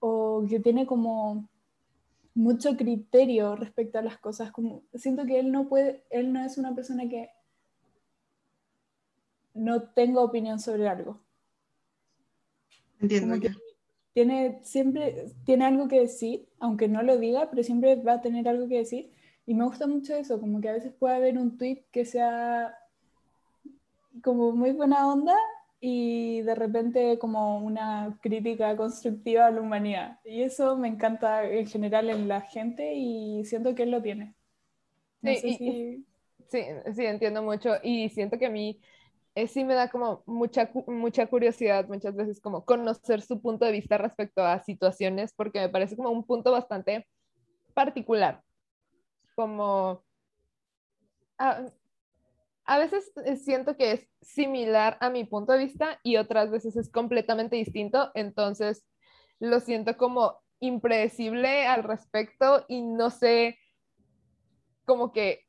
o 0.00 0.44
que 0.48 0.60
tiene 0.60 0.86
como 0.86 1.48
mucho 2.34 2.76
criterio 2.76 3.56
respecto 3.56 3.98
a 3.98 4.02
las 4.02 4.18
cosas. 4.18 4.50
Como, 4.52 4.84
siento 4.94 5.26
que 5.26 5.38
él 5.38 5.52
no 5.52 5.68
puede, 5.68 6.04
él 6.10 6.32
no 6.32 6.42
es 6.44 6.56
una 6.56 6.74
persona 6.74 7.08
que 7.08 7.30
no 9.52 9.82
tenga 9.90 10.22
opinión 10.22 10.58
sobre 10.58 10.88
algo. 10.88 11.20
Entiendo 13.00 13.38
que. 13.38 13.50
Tiene, 14.18 14.60
siempre 14.62 15.26
tiene 15.44 15.66
algo 15.66 15.88
que 15.88 16.00
decir, 16.00 16.48
aunque 16.60 16.88
no 16.88 17.02
lo 17.02 17.18
diga, 17.18 17.48
pero 17.50 17.62
siempre 17.62 17.96
va 17.96 18.14
a 18.14 18.20
tener 18.22 18.48
algo 18.48 18.68
que 18.68 18.78
decir. 18.78 19.10
Y 19.46 19.54
me 19.54 19.64
gusta 19.64 19.86
mucho 19.86 20.14
eso, 20.14 20.40
como 20.40 20.60
que 20.60 20.68
a 20.68 20.72
veces 20.72 20.92
puede 20.92 21.16
haber 21.16 21.38
un 21.38 21.56
tweet 21.58 21.84
que 21.92 22.04
sea 22.04 22.74
como 24.22 24.52
muy 24.52 24.72
buena 24.72 25.06
onda 25.08 25.34
y 25.80 26.42
de 26.42 26.54
repente 26.54 27.18
como 27.18 27.58
una 27.60 28.18
crítica 28.22 28.76
constructiva 28.76 29.46
a 29.46 29.50
la 29.50 29.60
humanidad. 29.60 30.18
Y 30.24 30.42
eso 30.42 30.76
me 30.76 30.88
encanta 30.88 31.44
en 31.48 31.66
general 31.66 32.10
en 32.10 32.28
la 32.28 32.40
gente 32.42 32.94
y 32.94 33.44
siento 33.44 33.74
que 33.74 33.84
él 33.84 33.90
lo 33.92 34.02
tiene. 34.02 34.34
No 35.22 35.34
Sí, 35.34 35.36
sé 35.36 35.52
y- 35.58 35.58
si... 35.58 36.06
Sí, 36.50 36.62
sí, 36.96 37.04
entiendo 37.06 37.42
mucho 37.42 37.74
y 37.82 38.08
siento 38.10 38.38
que 38.38 38.46
a 38.46 38.50
mí 38.50 38.80
eh, 39.38 39.46
sí 39.46 39.62
me 39.62 39.74
da 39.74 39.88
como 39.88 40.24
mucha, 40.26 40.68
mucha 40.88 41.28
curiosidad 41.28 41.86
muchas 41.86 42.16
veces 42.16 42.40
como 42.40 42.64
conocer 42.64 43.22
su 43.22 43.40
punto 43.40 43.64
de 43.64 43.70
vista 43.70 43.96
respecto 43.96 44.42
a 44.42 44.58
situaciones 44.64 45.32
porque 45.32 45.60
me 45.60 45.68
parece 45.68 45.96
como 45.96 46.10
un 46.10 46.24
punto 46.24 46.50
bastante 46.50 47.06
particular. 47.72 48.42
Como 49.36 50.02
a, 51.38 51.66
a 52.64 52.78
veces 52.78 53.12
eh, 53.24 53.36
siento 53.36 53.76
que 53.76 53.92
es 53.92 54.08
similar 54.20 54.98
a 55.00 55.08
mi 55.08 55.22
punto 55.22 55.52
de 55.52 55.58
vista 55.58 56.00
y 56.02 56.16
otras 56.16 56.50
veces 56.50 56.76
es 56.76 56.90
completamente 56.90 57.54
distinto, 57.54 58.10
entonces 58.14 58.84
lo 59.38 59.60
siento 59.60 59.96
como 59.96 60.40
impredecible 60.58 61.64
al 61.68 61.84
respecto 61.84 62.64
y 62.66 62.82
no 62.82 63.10
sé 63.10 63.56
como 64.84 65.12
que 65.12 65.47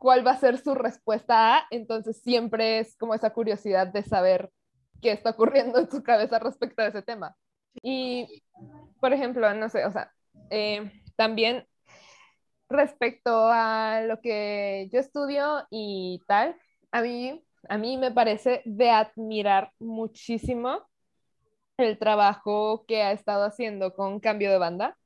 cuál 0.00 0.26
va 0.26 0.30
a 0.32 0.38
ser 0.38 0.56
su 0.56 0.74
respuesta 0.74 1.58
a, 1.58 1.66
entonces 1.70 2.22
siempre 2.22 2.78
es 2.78 2.96
como 2.96 3.14
esa 3.14 3.34
curiosidad 3.34 3.86
de 3.86 4.02
saber 4.02 4.50
qué 5.02 5.12
está 5.12 5.30
ocurriendo 5.30 5.78
en 5.78 5.90
su 5.90 6.02
cabeza 6.02 6.38
respecto 6.38 6.80
a 6.80 6.86
ese 6.86 7.02
tema. 7.02 7.36
Y, 7.82 8.42
por 8.98 9.12
ejemplo, 9.12 9.52
no 9.52 9.68
sé, 9.68 9.84
o 9.84 9.92
sea, 9.92 10.10
eh, 10.48 10.90
también 11.16 11.66
respecto 12.70 13.48
a 13.52 14.00
lo 14.06 14.22
que 14.22 14.88
yo 14.90 15.00
estudio 15.00 15.66
y 15.68 16.22
tal, 16.26 16.56
a 16.92 17.02
mí, 17.02 17.44
a 17.68 17.76
mí 17.76 17.98
me 17.98 18.10
parece 18.10 18.62
de 18.64 18.88
admirar 18.90 19.70
muchísimo 19.78 20.88
el 21.76 21.98
trabajo 21.98 22.86
que 22.86 23.02
ha 23.02 23.12
estado 23.12 23.44
haciendo 23.44 23.92
con 23.92 24.18
Cambio 24.18 24.50
de 24.50 24.58
Banda 24.58 24.96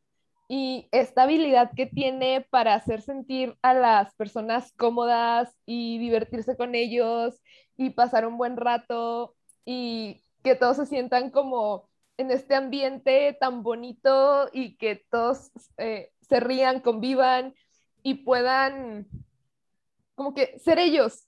y 0.49 0.89
esta 0.93 1.23
habilidad 1.25 1.73
que 1.75 1.87
tiene 1.87 2.47
para 2.51 2.75
hacer 2.75 3.01
sentir 3.03 3.57
a 3.63 3.75
las 3.75 4.15
personas 4.15 4.73
cómodas 4.77 5.55
y 5.67 5.99
divertirse 5.99 6.57
con 6.57 6.75
ellos 6.75 7.41
y 7.77 7.91
pasar 7.91 8.27
un 8.27 8.37
buen 8.37 8.57
rato 8.57 9.35
y 9.65 10.23
que 10.43 10.55
todos 10.55 10.77
se 10.77 10.87
sientan 10.87 11.31
como 11.31 11.89
en 12.19 12.31
este 12.31 12.55
ambiente 12.55 13.37
tan 13.41 13.63
bonito 13.63 14.49
y 14.53 14.77
que 14.77 15.05
todos 15.11 15.51
eh, 15.79 16.13
se 16.21 16.41
rían, 16.41 16.81
convivan 16.81 17.55
y 18.03 18.15
puedan 18.25 19.09
como 20.15 20.35
que 20.35 20.59
ser 20.59 20.79
ellos. 20.79 21.27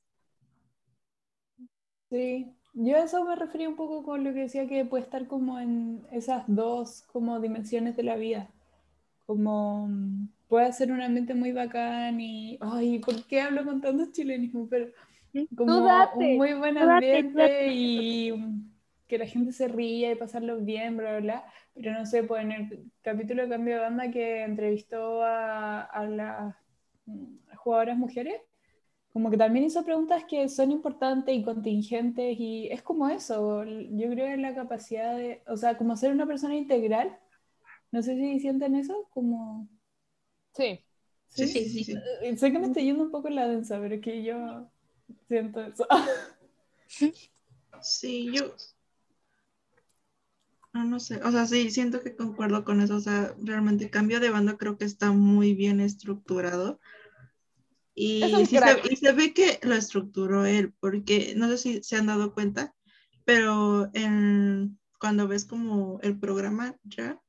Sí, 2.11 2.53
yo 2.75 2.97
a 2.97 3.05
eso 3.05 3.25
me 3.25 3.37
refería 3.37 3.69
un 3.69 3.77
poco 3.77 4.03
con 4.03 4.25
lo 4.25 4.33
que 4.33 4.41
decía 4.41 4.69
que 4.69 4.85
puede 4.85 5.05
estar 5.05 5.27
como 5.27 5.59
en 5.59 6.07
esas 6.13 6.45
dos 6.47 7.03
como 7.13 7.41
dimensiones 7.41 7.97
de 7.97 8.03
la 8.03 8.17
vida. 8.17 8.51
Como 9.27 9.89
mm, 9.89 10.29
puede 10.49 10.73
ser 10.73 10.93
un 10.93 11.03
ambiente 11.03 11.35
muy 11.35 11.53
bacán 11.53 12.21
y, 12.21 12.59
ay, 12.61 13.01
¿por 13.01 13.25
qué 13.27 13.41
hablo 13.41 13.65
con 13.65 13.81
tantos 13.81 14.13
chilenismos? 14.13 14.69
Pero 14.71 14.89
como 15.57 15.81
date, 15.83 16.15
un 16.15 16.37
muy 16.37 16.55
buen 16.55 16.77
tú 16.77 16.85
date, 16.85 17.25
ambiente 17.25 17.69
date. 17.69 17.73
y 17.73 18.33
que 19.09 19.19
la 19.19 19.27
gente 19.27 19.53
se 19.53 19.69
ría 19.69 20.13
y 20.13 20.17
pasarlo 20.17 20.59
bien, 20.61 20.97
bla, 20.97 21.13
bla, 21.13 21.21
bla. 21.21 21.45
Pero 21.75 21.93
no 21.93 22.07
sé, 22.07 22.25
pues 22.25 22.43
en 22.45 22.53
el 22.53 22.93
capítulo 23.03 23.43
de 23.43 23.49
Cambio 23.51 23.75
de 23.77 23.81
Banda 23.81 24.11
que 24.11 24.43
entrevistó 24.45 25.23
a, 25.23 25.83
a 25.83 26.07
las 26.07 26.55
mm, 27.07 27.37
jugadoras 27.57 27.99
mujeres, 27.99 28.41
como 29.13 29.31
que 29.31 29.39
también 29.39 29.65
hizo 29.65 29.85
preguntas 29.85 30.25
que 30.29 30.49
son 30.49 30.71
importantes 30.73 31.35
y 31.35 31.43
contingentes 31.43 32.39
y 32.39 32.69
es 32.71 32.83
como 32.83 33.09
eso, 33.09 33.65
yo 33.65 34.11
creo 34.11 34.27
en 34.27 34.43
la 34.43 34.55
capacidad 34.55 35.17
de, 35.17 35.43
o 35.47 35.57
sea, 35.57 35.79
como 35.79 35.97
ser 35.97 36.13
una 36.13 36.27
persona 36.27 36.55
integral, 36.57 37.19
no 37.97 38.03
sé 38.03 38.15
si 38.15 38.41
sienten 38.41 38.75
eso, 38.75 39.09
como... 39.09 39.67
Sí. 40.53 40.85
Sí, 41.31 41.47
sí, 41.47 41.67
sí, 41.71 41.85
sí. 41.85 41.95
Eh, 42.23 42.37
Sé 42.37 42.53
que 42.53 42.59
me 42.59 42.67
estoy 42.67 42.85
yendo 42.85 43.05
un 43.05 43.11
poco 43.11 43.29
en 43.29 43.37
la 43.37 43.49
densa, 43.49 43.81
pero 43.81 43.95
es 43.95 44.03
que 44.03 44.23
yo 44.23 44.71
siento 45.29 45.63
eso. 45.63 45.87
Sí, 47.83 48.31
yo. 48.33 48.55
No, 50.73 50.85
no 50.85 51.01
sé. 51.01 51.23
O 51.23 51.31
sea, 51.31 51.47
sí, 51.47 51.71
siento 51.71 52.03
que 52.03 52.17
concuerdo 52.17 52.65
con 52.65 52.81
eso. 52.81 52.97
O 52.97 53.01
sea, 53.01 53.35
realmente 53.39 53.91
cambio 53.91 54.19
de 54.21 54.31
banda 54.31 54.57
creo 54.57 54.77
que 54.77 54.85
está 54.85 55.13
muy 55.13 55.55
bien 55.55 55.81
estructurado. 55.81 56.81
Y, 57.95 58.23
Es 58.23 58.49
sí 58.51 58.57
se, 58.57 58.59
crack. 58.59 58.91
y 58.91 58.97
se 58.97 59.13
ve 59.13 59.33
que 59.33 59.59
lo 59.63 59.75
estructuró 59.75 60.45
él, 60.47 60.75
porque 60.81 61.35
no 61.37 61.49
sé 61.49 61.59
si 61.59 61.83
se 61.83 61.97
han 61.97 62.07
dado 62.07 62.35
cuenta, 62.35 62.75
pero 63.25 63.91
en, 63.95 64.79
cuando 64.99 65.29
ves 65.29 65.45
como 65.45 65.99
el 66.03 66.19
programa 66.19 66.77
ya, 66.85 67.21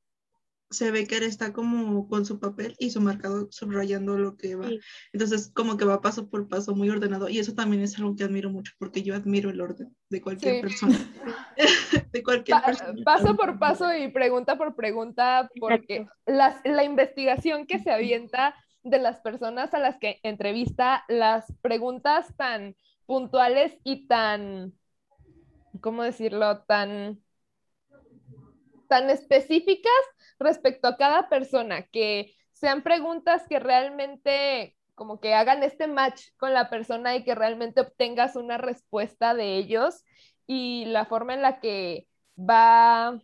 se 0.70 0.90
ve 0.90 1.06
que 1.06 1.16
él 1.16 1.22
está 1.22 1.52
como 1.52 2.08
con 2.08 2.26
su 2.26 2.38
papel 2.38 2.74
y 2.78 2.90
su 2.90 3.00
marcador 3.00 3.48
subrayando 3.50 4.18
lo 4.18 4.36
que 4.36 4.54
va. 4.54 4.68
Sí. 4.68 4.80
Entonces, 5.12 5.50
como 5.54 5.76
que 5.76 5.84
va 5.84 6.00
paso 6.00 6.28
por 6.28 6.46
paso, 6.48 6.74
muy 6.74 6.90
ordenado. 6.90 7.28
Y 7.28 7.38
eso 7.38 7.54
también 7.54 7.82
es 7.82 7.98
algo 7.98 8.14
que 8.16 8.24
admiro 8.24 8.50
mucho, 8.50 8.72
porque 8.78 9.02
yo 9.02 9.14
admiro 9.14 9.48
el 9.50 9.60
orden 9.60 9.96
de 10.10 10.20
cualquier 10.20 10.56
Sí. 10.56 10.60
persona. 10.62 10.98
de 12.12 12.22
cualquier 12.22 12.58
Pa- 12.60 12.66
persona. 12.66 13.04
paso 13.04 13.36
por 13.36 13.58
paso 13.58 13.94
y 13.96 14.08
pregunta 14.08 14.56
por 14.58 14.74
pregunta, 14.76 15.50
porque 15.58 16.06
las, 16.26 16.56
la 16.64 16.84
investigación 16.84 17.66
que 17.66 17.78
se 17.78 17.90
avienta 17.90 18.54
de 18.82 18.98
las 18.98 19.20
personas 19.20 19.72
a 19.74 19.78
las 19.78 19.98
que 19.98 20.20
entrevista, 20.22 21.04
las 21.08 21.46
preguntas 21.62 22.26
tan 22.36 22.76
puntuales 23.06 23.72
y 23.84 24.06
tan, 24.06 24.72
¿cómo 25.80 26.02
decirlo?, 26.02 26.62
tan, 26.68 27.20
tan 28.88 29.10
específicas 29.10 29.92
respecto 30.38 30.88
a 30.88 30.96
cada 30.96 31.28
persona, 31.28 31.82
que 31.82 32.34
sean 32.52 32.82
preguntas 32.82 33.44
que 33.48 33.60
realmente 33.60 34.76
como 34.94 35.20
que 35.20 35.34
hagan 35.34 35.62
este 35.62 35.86
match 35.86 36.22
con 36.38 36.52
la 36.52 36.68
persona 36.70 37.14
y 37.14 37.24
que 37.24 37.36
realmente 37.36 37.80
obtengas 37.82 38.34
una 38.34 38.58
respuesta 38.58 39.32
de 39.34 39.56
ellos 39.56 40.04
y 40.46 40.86
la 40.86 41.04
forma 41.06 41.34
en 41.34 41.42
la 41.42 41.60
que 41.60 42.08
va 42.38 43.20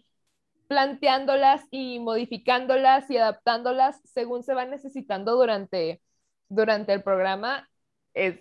planteándolas 0.68 1.66
y 1.71 1.99
modificándolas 1.99 3.11
y 3.11 3.16
adaptándolas 3.18 4.00
según 4.04 4.44
se 4.44 4.54
van 4.54 4.71
necesitando 4.71 5.35
durante, 5.37 6.00
durante 6.49 6.92
el 6.92 7.02
programa 7.02 7.68
es, 8.14 8.40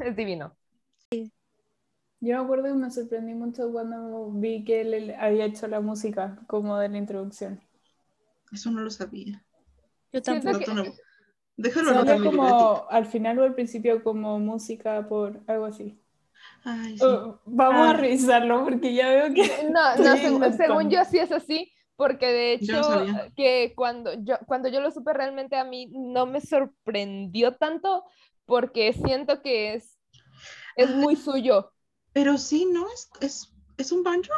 es 0.00 0.16
divino. 0.16 0.56
Yo 2.20 2.36
me 2.38 2.42
acuerdo 2.44 2.64
que 2.64 2.74
me 2.74 2.90
sorprendí 2.90 3.34
mucho 3.34 3.70
cuando 3.70 4.30
vi 4.32 4.64
que 4.64 4.80
él 4.80 5.14
había 5.18 5.44
hecho 5.44 5.68
la 5.68 5.80
música 5.80 6.38
como 6.46 6.76
de 6.78 6.88
la 6.88 6.98
introducción. 6.98 7.60
Eso 8.52 8.70
no 8.70 8.80
lo 8.80 8.90
sabía. 8.90 9.44
Yo 10.12 10.22
tampoco. 10.22 10.58
que- 10.58 10.64
Dato 10.64 10.74
nuevo. 10.74 10.94
Déjalo 11.58 11.90
anotar 11.90 12.18
como 12.18 12.42
libretita. 12.44 12.86
al 12.90 13.06
final 13.06 13.38
o 13.38 13.42
al 13.44 13.54
principio 13.54 14.02
como 14.02 14.38
música 14.38 15.06
por 15.08 15.40
algo 15.46 15.64
así. 15.66 15.98
Ay, 16.64 16.98
sí. 16.98 17.04
Uh, 17.04 17.38
vamos 17.46 17.86
a 17.86 17.90
Ah. 17.90 17.92
revisarlo 17.94 18.62
porque 18.64 18.92
ya 18.94 19.08
veo 19.08 19.32
que 19.34 19.42
No, 19.72 19.96
no, 19.96 20.16
inventando. 20.16 20.56
según 20.56 20.90
yo 20.90 21.04
sí 21.06 21.18
es 21.18 21.32
así, 21.32 21.72
porque 21.96 22.26
de 22.26 22.58
no 22.72 22.78
hecho 22.78 23.30
que 23.36 23.72
cuando 23.74 24.12
yo, 24.22 24.36
cuando 24.46 24.68
yo 24.68 24.80
lo 24.80 24.90
supe 24.90 25.12
realmente 25.14 25.56
a 25.56 25.64
mí 25.64 25.88
no 25.92 26.26
me 26.26 26.40
sorprendió 26.42 27.52
tanto 27.56 28.04
porque 28.44 28.92
siento 28.92 29.40
que 29.42 29.74
es, 29.74 29.98
es 30.76 30.90
muy 30.90 31.16
suyo. 31.16 31.72
Pero 32.16 32.38
sí, 32.38 32.64
¿no? 32.64 32.86
Es, 32.94 33.10
es, 33.20 33.52
es 33.76 33.92
un 33.92 34.02
banjo. 34.02 34.32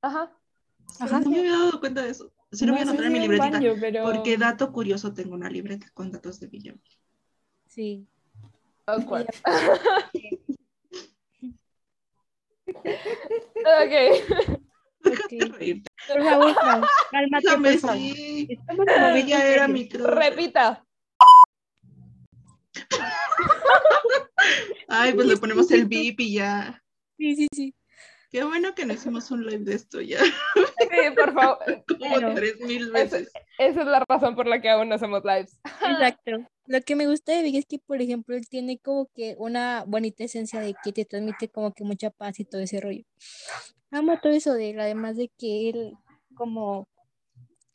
Ajá. 0.00 0.32
Ajá. 0.98 1.20
No 1.20 1.28
me 1.28 1.40
había 1.40 1.52
dado 1.52 1.78
cuenta 1.78 2.00
de 2.02 2.08
eso. 2.08 2.32
Sí 2.50 2.64
lo 2.64 2.72
no 2.72 2.78
voy 2.78 2.80
a 2.80 2.84
anotar 2.88 3.04
en 3.04 3.12
mi 3.12 3.20
libretita. 3.20 3.50
banjo, 3.60 3.74
pero 3.78 4.04
Porque 4.04 4.38
dato 4.38 4.72
curioso, 4.72 5.12
tengo 5.12 5.34
una 5.34 5.50
libreta 5.50 5.88
con 5.92 6.10
datos 6.10 6.40
de 6.40 6.46
Villamil. 6.46 6.80
Sí. 7.68 8.08
Awkward. 8.86 9.26
ok. 12.66 13.92
Déjate 15.04 15.44
Ok. 15.44 15.52
reírte. 15.58 15.90
Por 16.08 16.24
favor, 16.24 16.54
cálmate, 17.10 17.44
Déjame, 17.44 17.72
por 17.72 17.80
favor. 17.80 17.96
sí. 17.98 18.46
Estamos 18.48 18.86
como 18.86 19.06
Ella 19.08 19.46
era 19.48 19.68
mi. 19.68 19.86
Repita. 19.86 20.82
Ay, 24.88 25.12
pues 25.12 25.26
le 25.26 25.36
ponemos 25.36 25.70
el 25.72 25.84
beep 25.84 26.18
y 26.20 26.32
ya. 26.36 26.81
Sí, 27.22 27.36
sí, 27.36 27.46
sí. 27.54 27.74
Qué 28.32 28.42
bueno 28.42 28.74
que 28.74 28.84
no 28.84 28.94
hicimos 28.94 29.30
un 29.30 29.46
live 29.46 29.62
de 29.62 29.74
esto 29.74 30.00
ya. 30.00 30.18
Sí, 30.24 31.10
por 31.14 31.32
favor. 31.32 31.58
Como 32.00 32.34
tres 32.34 32.58
mil 32.60 32.82
Esa, 32.82 32.92
veces. 32.92 33.32
esa 33.58 33.80
es 33.82 33.86
la 33.86 34.04
razón 34.08 34.34
por 34.34 34.48
la 34.48 34.60
que 34.60 34.68
aún 34.68 34.88
no 34.88 34.96
hacemos 34.96 35.22
lives. 35.24 35.60
Exacto. 35.88 36.32
Lo 36.66 36.80
que 36.80 36.96
me 36.96 37.06
gusta 37.06 37.30
de 37.30 37.44
Big 37.44 37.54
es 37.56 37.66
que, 37.66 37.78
por 37.78 38.02
ejemplo, 38.02 38.34
él 38.34 38.48
tiene 38.48 38.78
como 38.78 39.06
que 39.14 39.36
una 39.38 39.84
bonita 39.86 40.24
esencia 40.24 40.58
de 40.58 40.74
que 40.82 40.92
te 40.92 41.04
transmite 41.04 41.48
como 41.48 41.72
que 41.72 41.84
mucha 41.84 42.10
paz 42.10 42.40
y 42.40 42.44
todo 42.44 42.60
ese 42.60 42.80
rollo. 42.80 43.04
Amo 43.92 44.18
todo 44.20 44.32
eso 44.32 44.54
de 44.54 44.70
él, 44.70 44.80
además 44.80 45.16
de 45.16 45.30
que 45.38 45.68
él, 45.68 45.92
como, 46.34 46.88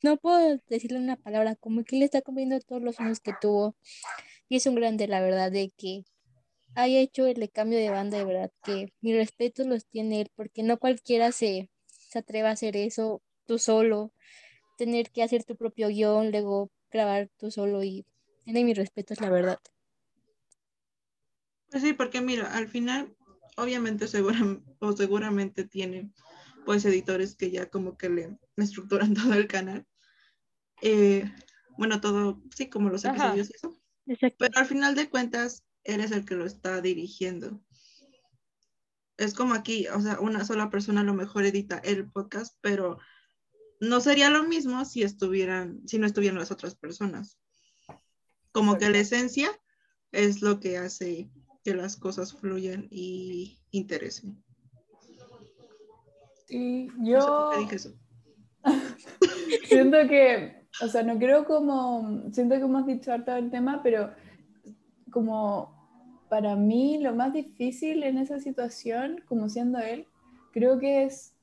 no 0.03 0.17
puedo 0.17 0.59
decirle 0.67 0.97
una 0.99 1.15
palabra, 1.15 1.55
como 1.55 1.85
que 1.85 1.95
él 1.95 2.03
está 2.03 2.21
cumpliendo 2.21 2.59
todos 2.59 2.81
los 2.81 2.95
sueños 2.97 3.21
que 3.21 3.31
tuvo. 3.39 3.77
Y 4.49 4.57
es 4.57 4.65
un 4.65 4.75
grande, 4.75 5.07
la 5.07 5.21
verdad, 5.21 5.49
de 5.51 5.71
que 5.77 6.03
haya 6.77 6.99
hecho 7.01 7.25
el 7.27 7.51
cambio 7.51 7.79
de 7.79 7.89
banda, 7.89 8.17
de 8.17 8.25
verdad, 8.25 8.51
que 8.63 8.93
mis 9.01 9.15
respetos 9.15 9.67
los 9.67 9.85
tiene 9.87 10.21
él, 10.21 10.31
porque 10.35 10.63
no 10.63 10.77
cualquiera 10.79 11.31
se, 11.31 11.69
se 11.87 12.19
atreve 12.19 12.47
a 12.47 12.51
hacer 12.51 12.77
eso 12.77 13.21
tú 13.45 13.59
solo, 13.59 14.13
tener 14.77 15.11
que 15.11 15.23
hacer 15.23 15.43
tu 15.43 15.55
propio 15.57 15.89
guion, 15.89 16.31
luego 16.31 16.71
grabar 16.91 17.29
tú 17.37 17.51
solo 17.51 17.83
y 17.83 18.05
tiene 18.45 18.63
mis 18.65 18.77
respetos, 18.77 19.21
la 19.21 19.29
verdad. 19.29 19.59
Pues 21.69 21.83
sí, 21.83 21.93
porque 21.93 22.21
mira, 22.21 22.53
al 22.55 22.67
final, 22.67 23.15
obviamente 23.57 24.07
segura- 24.07 24.39
o 24.79 24.91
seguramente 24.93 25.65
tiene 25.65 26.11
pues 26.65 26.83
editores 26.85 27.35
que 27.35 27.51
ya 27.51 27.69
como 27.69 27.97
que 27.97 28.09
le 28.09 28.37
estructuran 28.57 29.13
todo 29.31 29.33
el 29.33 29.47
canal. 29.47 29.85
Eh, 30.81 31.31
bueno, 31.77 32.01
todo, 32.01 32.41
sí, 32.55 32.69
como 32.69 32.89
los 32.89 33.05
Ajá. 33.05 33.33
episodios 33.33 33.49
y 33.51 33.55
eso. 33.55 33.77
Exacto. 34.07 34.37
Pero 34.39 34.59
al 34.59 34.65
final 34.67 34.95
de 34.95 35.09
cuentas, 35.09 35.63
eres 35.87 36.11
el 36.11 36.25
que 36.25 36.35
lo 36.35 36.45
está 36.45 36.81
dirigiendo. 36.81 37.59
Es 39.17 39.33
como 39.33 39.55
aquí, 39.55 39.87
o 39.87 39.99
sea, 39.99 40.19
una 40.19 40.45
sola 40.45 40.69
persona 40.69 41.01
a 41.01 41.05
lo 41.05 41.15
mejor 41.15 41.45
edita 41.45 41.79
el 41.79 42.11
podcast, 42.11 42.55
pero 42.61 42.99
no 43.79 43.99
sería 43.99 44.29
lo 44.29 44.43
mismo 44.43 44.85
si 44.85 45.01
estuvieran, 45.01 45.81
si 45.87 45.97
no 45.97 46.05
estuvieran 46.05 46.37
las 46.37 46.51
otras 46.51 46.75
personas. 46.75 47.39
Como 48.51 48.77
que 48.77 48.89
la 48.89 48.99
esencia 48.99 49.49
es 50.11 50.41
lo 50.41 50.59
que 50.59 50.77
hace 50.77 51.31
que 51.63 51.73
las 51.73 51.97
cosas 51.97 52.33
fluyan 52.33 52.87
y 52.91 53.59
interesen. 53.71 54.43
Sí, 56.47 56.87
No 56.97 57.03
sé 57.03 57.11
yo 57.11 57.59
dije 57.59 57.75
eso. 57.75 57.93
siento 59.67 59.97
que, 60.07 60.67
o 60.81 60.87
sea, 60.87 61.03
no 61.03 61.17
creo 61.17 61.45
como, 61.45 62.29
siento 62.31 62.55
que 62.55 62.61
hemos 62.61 62.85
dicho 62.85 63.11
harto 63.11 63.31
del 63.31 63.49
tema, 63.49 63.81
pero 63.83 64.11
como 65.11 65.76
para 66.29 66.55
mí 66.55 66.97
lo 66.99 67.15
más 67.15 67.33
difícil 67.33 68.03
en 68.03 68.17
esa 68.17 68.39
situación, 68.39 69.23
como 69.27 69.49
siendo 69.49 69.79
él, 69.79 70.07
creo 70.51 70.79
que 70.79 71.03
es 71.03 71.35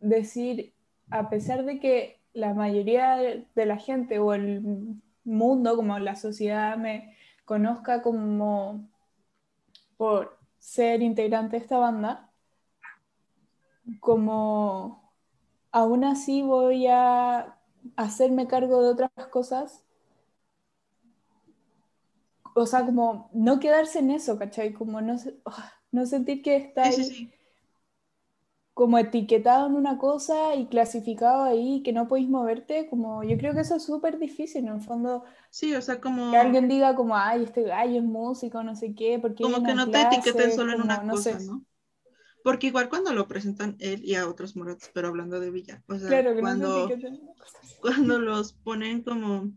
decir, 0.00 0.74
a 1.10 1.30
pesar 1.30 1.64
de 1.64 1.80
que 1.80 2.20
la 2.32 2.54
mayoría 2.54 3.16
de 3.16 3.66
la 3.66 3.76
gente 3.76 4.18
o 4.18 4.34
el 4.34 5.00
mundo, 5.24 5.76
como 5.76 5.98
la 5.98 6.16
sociedad 6.16 6.76
me 6.76 7.14
conozca 7.44 8.02
como 8.02 8.88
por 9.96 10.38
ser 10.58 11.02
integrante 11.02 11.56
de 11.56 11.62
esta 11.62 11.78
banda, 11.78 12.30
como 14.00 15.12
aún 15.72 16.04
así 16.04 16.42
voy 16.42 16.86
a 16.86 17.58
hacerme 17.96 18.46
cargo 18.46 18.82
de 18.82 18.90
otras 18.90 19.10
cosas. 19.30 19.84
O 22.62 22.66
sea, 22.66 22.84
como 22.84 23.30
no 23.32 23.60
quedarse 23.60 24.00
en 24.00 24.10
eso, 24.10 24.38
¿cachai? 24.38 24.72
Como 24.72 25.00
no, 25.00 25.16
ah, 25.46 25.72
no 25.92 26.06
sentir 26.06 26.42
que 26.42 26.56
está 26.56 26.90
Sí, 26.90 27.04
sí, 27.04 27.14
sí. 27.14 27.32
como 28.74 28.98
etiquetado 28.98 29.66
en 29.66 29.74
una 29.74 29.98
cosa 29.98 30.54
y 30.54 30.66
clasificado 30.68 31.44
ahí, 31.44 31.82
que 31.82 31.92
no 31.92 32.06
podéis 32.08 32.28
moverte, 32.28 32.86
como 32.88 33.24
yo 33.24 33.36
creo 33.36 33.52
que 33.54 33.60
eso 33.60 33.76
es 33.76 33.84
súper 33.84 34.18
difícil, 34.18 34.66
en 34.68 34.74
el 34.74 34.80
fondo, 34.80 35.24
Sí, 35.50 35.74
o 35.74 35.82
sea, 35.82 36.00
como, 36.00 36.30
que 36.30 36.36
alguien 36.36 36.68
diga 36.68 36.94
como, 36.94 37.16
ay, 37.16 37.44
este 37.44 37.62
gallo 37.62 37.98
es 37.98 38.04
músico, 38.04 38.62
no 38.62 38.76
sé 38.76 38.94
qué, 38.94 39.18
porque 39.20 39.44
como 39.44 39.62
que 39.64 39.74
no 39.74 39.90
te 39.90 40.00
etiqueten 40.02 40.34
clases", 40.34 40.54
solo 40.56 40.72
en 40.72 40.80
como, 40.80 40.84
una 40.84 41.02
no 41.02 41.12
cosa, 41.12 41.38
sé. 41.38 41.44
¿no? 41.44 41.64
Porque 42.44 42.68
igual 42.68 42.88
cuando 42.88 43.12
lo 43.12 43.26
presentan 43.28 43.76
él 43.80 44.00
y 44.04 44.14
a 44.14 44.28
otros 44.28 44.56
moratos, 44.56 44.90
pero 44.94 45.08
hablando 45.08 45.40
de 45.40 45.50
Villa, 45.50 45.82
o 45.88 45.98
sea, 45.98 46.08
Claro, 46.08 46.34
cuando... 46.40 46.88
no 46.88 46.92
en 46.94 47.30
cuando 47.80 48.18
los 48.20 48.52
ponen 48.52 49.02
como 49.02 49.52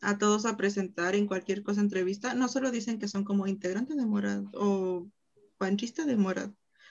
a 0.00 0.18
todos 0.18 0.46
a 0.46 0.56
presentar 0.56 1.14
en 1.14 1.26
cualquier 1.26 1.62
cosa 1.62 1.80
entrevista, 1.80 2.34
no 2.34 2.48
solo 2.48 2.70
dicen 2.70 2.98
que 2.98 3.08
son 3.08 3.24
como 3.24 3.46
integrantes 3.46 3.96
de 3.96 4.06
Morad 4.06 4.44
o 4.54 5.08
banchista 5.58 6.04
de 6.04 6.16
Morad. 6.16 6.50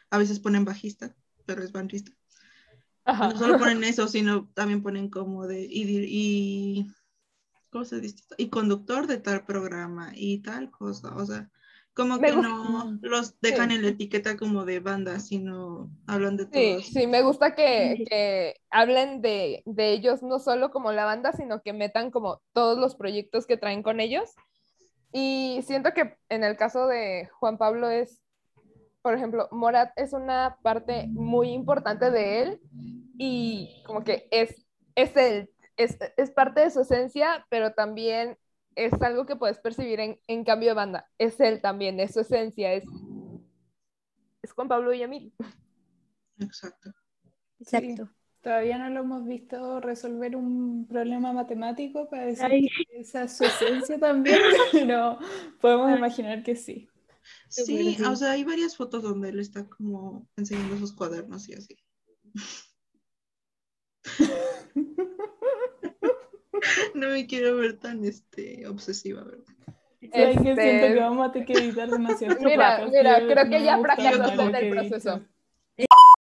A 0.09 0.17
veces 0.17 0.39
ponen 0.39 0.65
bajista, 0.65 1.15
pero 1.45 1.63
es 1.63 1.71
banchista. 1.71 2.11
Ajá. 3.05 3.29
No 3.29 3.39
solo 3.39 3.57
ponen 3.57 3.83
eso, 3.83 4.07
sino 4.07 4.49
también 4.53 4.83
ponen 4.83 5.09
como 5.09 5.47
de 5.47 5.65
y, 5.65 5.83
y 6.05 6.87
¿cómo 7.69 7.85
se 7.85 8.01
dice? 8.01 8.23
Y 8.37 8.49
conductor 8.49 9.07
de 9.07 9.17
tal 9.17 9.45
programa 9.45 10.11
y 10.15 10.39
tal 10.39 10.71
cosa, 10.71 11.15
o 11.15 11.25
sea, 11.25 11.49
como 11.97 12.17
Me 12.17 12.27
que 12.29 12.33
gusta- 12.35 12.47
no 12.47 12.97
los 13.01 13.41
dejan 13.41 13.69
Sí. 13.71 13.75
en 13.75 13.81
la 13.81 13.87
etiqueta 13.89 14.37
como 14.37 14.63
de 14.63 14.79
banda, 14.79 15.19
sino 15.19 15.89
hablan 16.07 16.37
de 16.37 16.43
Sí, 16.45 16.49
todos. 16.71 16.85
sí, 16.85 17.07
me 17.07 17.21
gusta 17.23 17.55
que, 17.55 17.95
Sí. 17.97 18.05
que 18.09 18.55
hablen 18.69 19.21
de, 19.21 19.63
de 19.65 19.91
ellos 19.91 20.23
no 20.23 20.39
solo 20.39 20.71
como 20.71 20.91
la 20.93 21.03
banda, 21.05 21.33
sino 21.33 21.61
que 21.61 21.73
metan 21.73 22.11
como 22.11 22.41
todos 22.53 22.77
los 22.77 22.95
proyectos 22.95 23.45
que 23.47 23.57
traen 23.57 23.83
con 23.83 23.99
ellos. 23.99 24.33
Y 25.11 25.61
siento 25.63 25.93
que 25.93 26.15
en 26.29 26.43
el 26.43 26.55
caso 26.55 26.87
de 26.87 27.27
Juan 27.39 27.57
Pablo 27.57 27.89
es, 27.89 28.21
por 29.01 29.13
ejemplo, 29.15 29.47
Morat 29.51 29.91
es 29.95 30.13
una 30.13 30.57
parte 30.61 31.07
muy 31.09 31.49
importante 31.49 32.11
de 32.11 32.41
él 32.43 32.61
y 33.17 33.81
como 33.85 34.03
que 34.03 34.27
es, 34.31 34.65
es 34.95 35.15
él, 35.17 35.49
es, 35.77 35.97
es 36.17 36.31
parte 36.31 36.61
de 36.61 36.71
su 36.71 36.81
esencia, 36.81 37.45
pero 37.49 37.73
también 37.73 38.37
es 38.77 38.93
algo 39.01 39.25
que 39.25 39.35
puedes 39.35 39.57
percibir 39.57 39.99
en, 39.99 40.19
en 40.27 40.43
cambio 40.43 40.69
de 40.69 40.75
banda. 40.75 41.09
Es 41.17 41.39
él 41.39 41.59
también, 41.61 41.99
es 41.99 42.13
su 42.13 42.19
esencia, 42.21 42.73
es, 42.73 42.85
es 44.43 44.51
Juan 44.53 44.67
Pablo 44.67 44.91
Villamil. 44.91 45.33
Exacto. 46.39 46.93
Exacto. 47.59 48.09
Todavía 48.41 48.77
no 48.77 48.89
lo 48.89 48.99
hemos 49.01 49.25
visto 49.25 49.81
resolver 49.81 50.35
un 50.35 50.87
problema 50.87 51.33
matemático 51.33 52.07
para 52.07 52.27
decir 52.27 52.45
Ay. 52.45 52.69
que 52.69 52.99
esa 52.99 53.23
es 53.23 53.35
su 53.35 53.43
esencia 53.43 53.99
también, 53.99 54.39
pero 54.71 55.17
podemos 55.59 55.97
imaginar 55.97 56.43
que 56.43 56.55
sí. 56.55 56.87
Sí, 57.49 57.95
Seguro, 57.95 58.11
o 58.11 58.15
sí. 58.15 58.19
sea, 58.23 58.31
hay 58.33 58.43
varias 58.43 58.77
fotos 58.77 59.03
donde 59.03 59.29
él 59.29 59.39
está 59.39 59.67
como 59.67 60.29
enseñando 60.37 60.77
sus 60.77 60.93
cuadernos 60.93 61.49
y 61.49 61.53
así. 61.55 61.75
No 66.95 67.09
me 67.09 67.25
quiero 67.27 67.55
ver 67.57 67.77
tan 67.77 68.03
este, 68.05 68.67
obsesiva, 68.67 69.23
¿verdad? 69.23 69.43
Este- 70.01 70.33
Siento 70.55 70.61
que 70.61 70.99
vamos 70.99 71.27
a 71.27 71.31
tener 71.31 71.47
que 71.47 71.53
editar 71.53 71.89
demasiado. 71.89 72.37
Mira, 72.41 72.87
mira, 72.87 73.19
Yo 73.19 73.27
creo 73.27 73.49
que 73.49 73.63
ya 73.63 73.77
nada 73.77 74.33
en 74.33 74.41
el 74.41 74.51
que 74.51 74.67
he 74.67 74.71
proceso. 74.71 75.25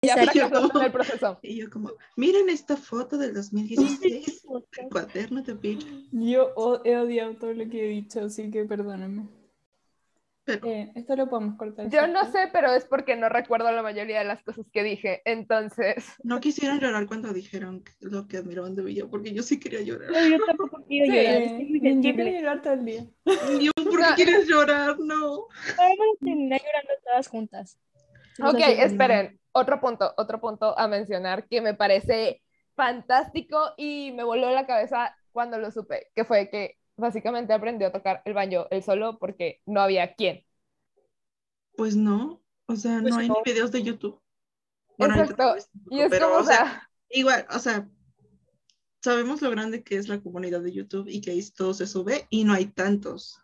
Ya 0.01 0.13
fracasaste 0.13 0.77
en 0.77 0.83
el 0.83 0.91
proceso. 0.91 1.39
Y 1.41 1.55
yo 1.57 1.69
como, 1.69 1.91
miren 2.15 2.49
esta 2.49 2.77
foto 2.77 3.17
del 3.17 3.33
2016, 3.33 4.45
el 4.77 4.89
cuaderno 4.91 5.41
de 5.41 5.53
Bill. 5.53 6.07
Yo 6.11 6.81
he 6.85 6.97
odiado 6.97 7.35
todo 7.35 7.53
lo 7.53 7.67
que 7.67 7.85
he 7.85 7.89
dicho, 7.89 8.21
así 8.21 8.51
que 8.51 8.65
perdónenme. 8.65 9.27
Pero 10.47 10.65
Eh, 10.65 10.91
esto 10.95 11.15
lo 11.17 11.29
podemos 11.29 11.57
cortar. 11.57 11.89
Yo 11.89 12.07
no 12.07 12.21
¿cierto? 12.21 12.31
sé, 12.31 12.49
pero 12.53 12.73
es 12.73 12.85
porque 12.85 13.17
no 13.17 13.27
recuerdo 13.27 13.69
la 13.71 13.83
mayoría 13.83 14.19
de 14.19 14.25
las 14.25 14.41
cosas 14.43 14.65
que 14.71 14.81
dije. 14.81 15.21
Entonces, 15.25 16.05
no 16.23 16.39
quisieron 16.39 16.79
llorar 16.79 17.05
cuando 17.05 17.33
dijeron 17.33 17.83
lo 17.99 18.27
que 18.27 18.37
admiraban 18.37 18.73
de 18.73 18.81
Villa, 18.83 19.05
porque 19.11 19.33
yo 19.33 19.43
sí 19.43 19.59
quería 19.59 19.81
llorar. 19.81 20.09
No, 20.09 20.25
yo 20.25 20.43
tampoco 20.45 20.83
quiero 20.87 21.05
Sí, 21.05 21.11
llorar, 21.11 21.41
Eh, 21.41 21.65
muy 21.69 21.81
yo 21.81 22.01
quiero 22.01 22.23
llorar 22.31 22.61
todo 22.61 22.73
el 22.73 22.85
día. 22.85 23.05
Yo, 23.25 23.71
¿por 23.75 23.99
qué 23.99 24.07
No. 24.09 24.15
quieres 24.15 24.47
llorar? 24.47 24.97
No. 24.99 25.47
Vamos 25.77 26.07
a 26.21 26.25
terminar 26.25 26.61
llorando 26.61 26.93
todas 27.03 27.27
juntas. 27.27 27.79
Ok, 28.41 28.59
esperen. 28.79 29.39
Otro 29.51 29.81
punto, 29.81 30.13
otro 30.17 30.39
punto 30.39 30.77
a 30.79 30.87
mencionar 30.87 31.45
que 31.47 31.59
me 31.61 31.73
parece 31.73 32.41
fantástico 32.75 33.73
y 33.75 34.11
me 34.15 34.23
voló 34.23 34.49
la 34.51 34.65
cabeza 34.65 35.13
cuando 35.33 35.57
lo 35.57 35.71
supe, 35.71 36.07
que 36.15 36.23
fue 36.23 36.49
que 36.49 36.75
básicamente 36.97 37.53
aprendió 37.53 37.87
a 37.87 37.91
tocar 37.91 38.21
el 38.25 38.33
banjo 38.33 38.67
él 38.71 38.83
solo 38.83 39.17
porque 39.19 39.61
no 39.65 39.81
había 39.81 40.13
quien. 40.15 40.43
Pues 41.77 41.95
no, 41.95 42.41
o 42.65 42.75
sea, 42.75 42.99
Pues 43.01 43.13
no 43.13 43.19
hay 43.19 43.27
no. 43.27 43.35
ni 43.35 43.51
videos 43.53 43.71
de 43.71 43.83
YouTube. 43.83 44.19
ahorita 44.99 45.21
Exacto, 45.23 45.55
Y 45.89 45.99
es 46.01 46.09
pero, 46.09 46.27
como, 46.29 46.39
o 46.39 46.43
sea, 46.43 46.57
sea, 46.57 46.89
igual, 47.09 47.45
o 47.51 47.59
sea, 47.59 47.87
sabemos 49.01 49.41
lo 49.41 49.49
grande 49.51 49.83
que 49.83 49.95
es 49.97 50.07
la 50.07 50.21
comunidad 50.21 50.61
de 50.61 50.71
YouTube 50.71 51.07
y 51.07 51.21
que 51.21 51.31
ahí 51.31 51.41
todo 51.55 51.73
se 51.73 51.87
sube 51.87 52.27
y 52.29 52.43
no 52.43 52.53
hay 52.53 52.67
tantos 52.67 53.41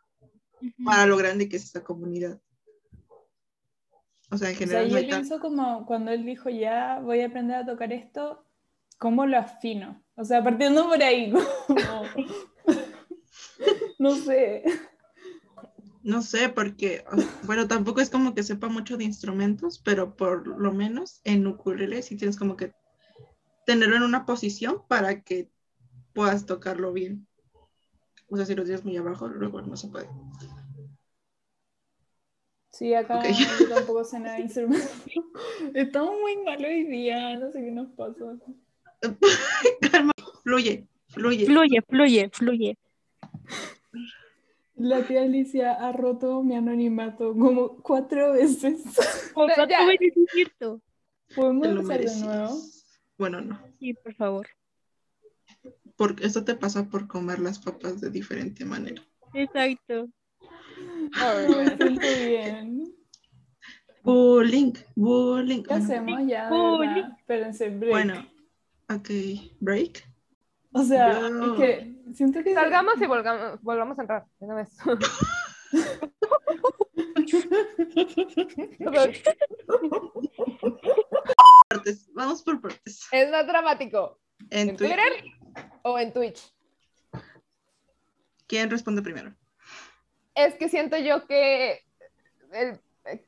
Ujú. 0.61 0.83
para 0.83 1.05
lo 1.05 1.17
grande 1.17 1.49
que 1.49 1.57
es 1.57 1.65
esa 1.65 1.83
comunidad. 1.83 2.39
O 4.31 4.37
sea, 4.37 4.49
en 4.49 4.55
O 4.63 4.67
sea, 4.67 4.83
general 4.83 4.89
no 4.91 4.97
yo 4.97 4.97
hay 4.97 5.07
tan- 5.07 5.21
pienso 5.21 5.39
como 5.39 5.85
cuando 5.85 6.11
él 6.11 6.25
dijo 6.25 6.49
ya 6.49 6.99
voy 6.99 7.21
a 7.21 7.27
aprender 7.27 7.57
a 7.57 7.65
tocar 7.65 7.91
esto, 7.93 8.45
¿cómo 8.97 9.25
lo 9.25 9.37
afino? 9.37 10.03
O 10.15 10.23
sea, 10.25 10.43
partiendo 10.43 10.87
por 10.87 11.01
ahí, 11.03 11.31
como- 11.67 12.03
no 14.03 14.15
sé. 14.15 14.63
No 16.03 16.21
sé, 16.21 16.49
porque, 16.49 17.05
bueno, 17.43 17.69
tampoco 17.69 18.01
es 18.01 18.09
como 18.09 18.35
que 18.35 18.43
sepa 18.43 18.67
mucho 18.67 18.97
de 18.97 19.05
instrumentos, 19.05 19.79
pero 19.79 20.17
por 20.17 20.45
lo 20.45 20.73
menos 20.73 21.21
en 21.23 21.47
ukulele 21.47 22.01
sí 22.01 22.17
tienes 22.17 22.37
como 22.37 22.57
que 22.57 22.73
tenerlo 23.65 23.95
en 23.95 24.03
una 24.03 24.25
posición 24.25 24.81
para 24.89 25.21
que 25.21 25.49
puedas 26.13 26.45
tocarlo 26.45 26.91
bien. 26.91 27.25
O 28.29 28.35
sea, 28.35 28.45
si 28.45 28.53
lo 28.53 28.65
tienes 28.65 28.83
muy 28.83 28.97
abajo, 28.97 29.29
luego 29.29 29.61
no 29.61 29.77
se 29.77 29.87
puede. 29.87 30.09
Sí, 32.71 32.93
acá 32.93 33.21
yo 33.29 33.69
tampoco 33.69 34.03
sé 34.03 34.19
nada 34.19 34.35
de 34.35 34.41
instrumento. 34.41 34.85
Estamos 35.73 36.19
muy 36.19 36.35
mal 36.43 36.63
hoy 36.65 36.83
día, 36.83 37.37
no 37.37 37.49
sé 37.49 37.61
qué 37.63 37.71
nos 37.71 37.87
pasa. 37.91 38.25
Calma, 39.91 40.11
fluye, 40.43 40.85
fluye. 41.07 41.45
Fluye, 41.45 41.81
fluye, 41.87 42.29
fluye. 42.33 42.77
La 44.75 45.05
tía 45.05 45.21
Alicia 45.21 45.73
ha 45.73 45.91
roto 45.91 46.41
mi 46.43 46.55
anonimato 46.55 47.33
como 47.33 47.77
cuatro 47.81 48.33
veces. 48.33 48.81
Por 49.33 49.49
no 49.57 49.67
me 49.67 49.95
es 49.95 50.13
cierto. 50.31 50.81
¿Podemos 51.35 51.67
empezar 51.67 51.99
de 52.01 52.25
nuevo? 52.25 52.57
Bueno, 53.17 53.41
no. 53.41 53.59
Sí, 53.79 53.93
por 53.93 54.13
favor. 54.15 54.47
Porque 55.95 56.25
esto 56.25 56.43
te 56.43 56.55
pasa 56.55 56.89
por 56.89 57.07
comer 57.07 57.39
las 57.39 57.59
papas 57.59 58.01
de 58.01 58.09
diferente 58.09 58.65
manera. 58.65 59.01
Exacto. 59.33 60.09
Me 61.49 61.77
siento 61.77 62.07
bien. 62.27 62.93
Bullying, 64.03 64.73
bullying. 64.95 65.63
¿Qué 65.63 65.69
Bueno, 65.69 65.85
hacemos 65.85 66.27
ya? 66.27 66.49
Bullying. 66.49 67.03
Espérense, 67.19 67.69
break. 67.69 67.91
Bueno, 67.91 68.27
ok, 68.89 69.09
break. 69.59 70.03
o 70.73 70.83
sea, 70.83 71.19
yo- 71.21 71.53
es 71.53 71.59
que 71.59 71.92
siento 72.13 72.43
que... 72.43 72.53
Salgamos 72.53 73.01
y 73.01 73.05
volgamos, 73.05 73.61
volvamos 73.61 73.97
a 73.99 74.01
entrar 74.01 74.25
de 74.39 74.45
una 74.45 74.55
vez. 74.55 74.69
Vamos 82.13 82.43
por 82.43 82.61
partes. 82.61 83.07
¿Es 83.11 83.31
más 83.31 83.47
dramático? 83.47 84.19
En 84.49 84.69
¿En 84.69 84.77
Twitter, 84.77 84.99
Twitter 84.99 85.71
o 85.83 85.99
en 85.99 86.13
Twitch? 86.13 86.53
¿quién 88.47 88.69
responde 88.69 89.01
primero? 89.01 89.33
Es 90.35 90.55
que 90.55 90.69
siento 90.69 90.97
yo 90.97 91.25
que 91.25 91.83
el, 92.51 92.79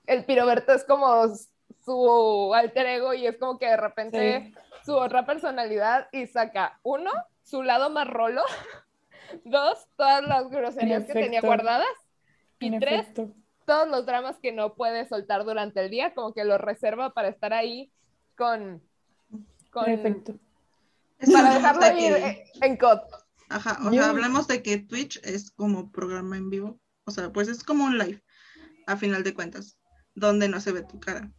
el 0.06 0.26
Piroberto 0.26 0.74
es 0.74 0.84
como 0.84 1.24
su 1.84 2.54
alter 2.54 2.86
ego 2.86 3.13
y 3.13 3.26
es 3.26 3.38
como 3.38 3.58
que 3.58 3.67
de 3.67 3.78
repente 3.78 4.54
Sí. 4.54 4.56
su 4.86 4.95
otra 4.95 5.26
personalidad 5.26 6.10
y 6.12 6.28
saca, 6.28 6.80
uno, 6.84 7.12
su 7.45 7.63
lado 7.63 7.89
más 7.89 8.08
rolo, 8.08 8.41
dos, 9.45 9.88
todas 9.95 10.21
las 10.27 10.49
groserías 10.49 11.05
que 11.05 11.13
tenía 11.13 11.39
guardadas 11.41 11.88
y 12.60 12.67
En 12.73 12.79
tres, 12.81 13.01
efecto. 13.01 13.31
todos 13.65 13.88
los 13.88 14.05
dramas 14.05 14.38
que 14.41 14.51
no 14.51 14.73
puede 14.75 15.08
soltar 15.08 15.45
durante 15.45 15.79
el 15.84 15.89
día, 15.89 16.13
como 16.13 16.34
que 16.34 16.43
los 16.43 16.60
reserva 16.60 17.13
para 17.13 17.29
estar 17.29 17.53
ahí 17.53 17.91
con... 18.38 18.81
con 19.71 19.86
que 19.86 20.34
para 21.31 21.53
dejarlo 21.55 21.81
de 21.81 21.99
ir 22.01 22.13
que- 22.15 22.43
en 22.62 22.77
COD. 22.77 22.99
Ajá, 23.49 23.77
o 23.88 23.91
Yo- 23.91 24.01
sea, 24.01 24.10
hablamos 24.10 24.47
de 24.47 24.62
que 24.63 24.77
Twitch 24.79 25.19
es 25.23 25.51
como 25.51 25.91
programa 25.91 26.36
en 26.38 26.49
vivo. 26.49 26.79
O 27.05 27.12
sea, 27.12 27.31
pues 27.31 27.47
es 27.47 27.63
como 27.63 27.86
un 27.86 27.97
live, 27.99 28.21
a 28.88 28.97
final 28.97 29.23
de 29.23 29.34
cuentas, 29.36 29.77
donde 30.15 30.49
no 30.49 30.60
se 30.60 30.71
ve 30.71 30.81
tu 30.81 30.99
cara. 30.99 31.31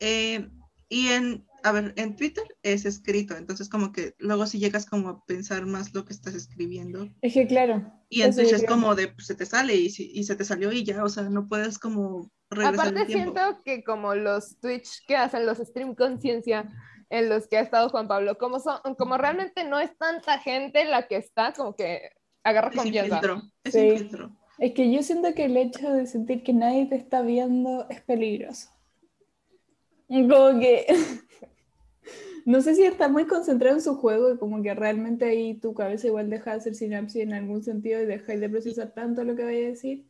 Eh, 0.00 0.48
y 0.90 1.08
en, 1.08 1.46
a 1.64 1.72
ver, 1.72 1.92
en 1.96 2.16
Twitter 2.16 2.44
es 2.62 2.84
escrito, 2.84 3.36
entonces 3.36 3.68
como 3.68 3.92
que 3.92 4.14
luego 4.18 4.46
si 4.46 4.58
llegas 4.58 4.86
como 4.86 5.08
a 5.08 5.24
pensar 5.26 5.66
más 5.66 5.94
lo 5.94 6.04
que 6.04 6.12
estás 6.12 6.34
escribiendo. 6.34 7.08
Es 7.20 7.34
que 7.34 7.46
claro. 7.46 7.92
Y 8.08 8.22
en 8.22 8.30
eso 8.30 8.40
Twitch 8.40 8.50
yo 8.50 8.56
es 8.56 8.64
como 8.66 8.94
de, 8.94 9.08
pues, 9.08 9.26
se 9.26 9.34
te 9.34 9.46
sale 9.46 9.74
y, 9.74 9.90
se 9.90 10.36
te 10.36 10.44
salió 10.44 10.72
y 10.72 10.84
ya, 10.84 11.02
o 11.04 11.08
sea, 11.08 11.24
no 11.24 11.48
puedes 11.48 11.78
como 11.78 12.30
regresar 12.50 12.74
Aparte 12.88 13.00
el 13.00 13.06
tiempo. 13.06 13.34
siento 13.38 13.62
que 13.64 13.82
como 13.84 14.14
los 14.14 14.58
Twitch 14.60 15.04
que 15.06 15.16
hacen 15.16 15.46
los 15.46 15.58
stream 15.58 15.94
conciencia 15.94 16.70
en 17.10 17.28
los 17.28 17.46
que 17.46 17.58
ha 17.58 17.60
estado 17.60 17.88
Juan 17.90 18.08
Pablo, 18.08 18.38
como 18.38 18.58
son, 18.60 18.78
como 18.98 19.16
realmente 19.18 19.64
no 19.64 19.78
es 19.78 19.96
tanta 19.98 20.38
gente 20.38 20.84
la 20.84 21.06
que 21.06 21.16
está, 21.16 21.52
como 21.52 21.74
que 21.76 22.10
agarra 22.44 22.70
Es 22.70 22.76
confianza. 22.76 23.20
filtro, 23.20 23.42
es 23.64 23.72
Sí. 23.72 23.80
sin 23.80 23.98
filtro. 23.98 24.36
Es 24.58 24.72
que 24.74 24.92
yo 24.92 25.02
siento 25.02 25.34
que 25.34 25.46
el 25.46 25.56
hecho 25.56 25.90
de 25.92 26.06
sentir 26.06 26.42
que 26.42 26.52
nadie 26.52 26.86
te 26.86 26.96
está 26.96 27.22
viendo 27.22 27.86
es 27.88 28.00
peligroso. 28.02 28.68
Como 30.08 30.60
que 30.60 30.86
no 32.44 32.60
sé 32.60 32.74
si 32.74 32.84
está 32.84 33.08
muy 33.08 33.26
concentrado 33.26 33.76
en 33.76 33.82
su 33.82 33.96
juego 33.96 34.32
y 34.32 34.38
como 34.38 34.62
que 34.62 34.74
realmente 34.74 35.24
ahí 35.26 35.54
tu 35.54 35.74
cabeza 35.74 36.06
igual 36.08 36.30
deja 36.30 36.50
de 36.52 36.56
hacer 36.58 36.74
sinapsis 36.74 37.22
en 37.22 37.32
algún 37.32 37.62
sentido 37.62 38.00
y 38.02 38.06
dejáis 38.06 38.40
de 38.40 38.48
procesar 38.48 38.92
tanto 38.94 39.24
lo 39.24 39.34
que 39.36 39.44
vaya 39.44 39.66
a 39.66 39.70
decir. 39.70 40.04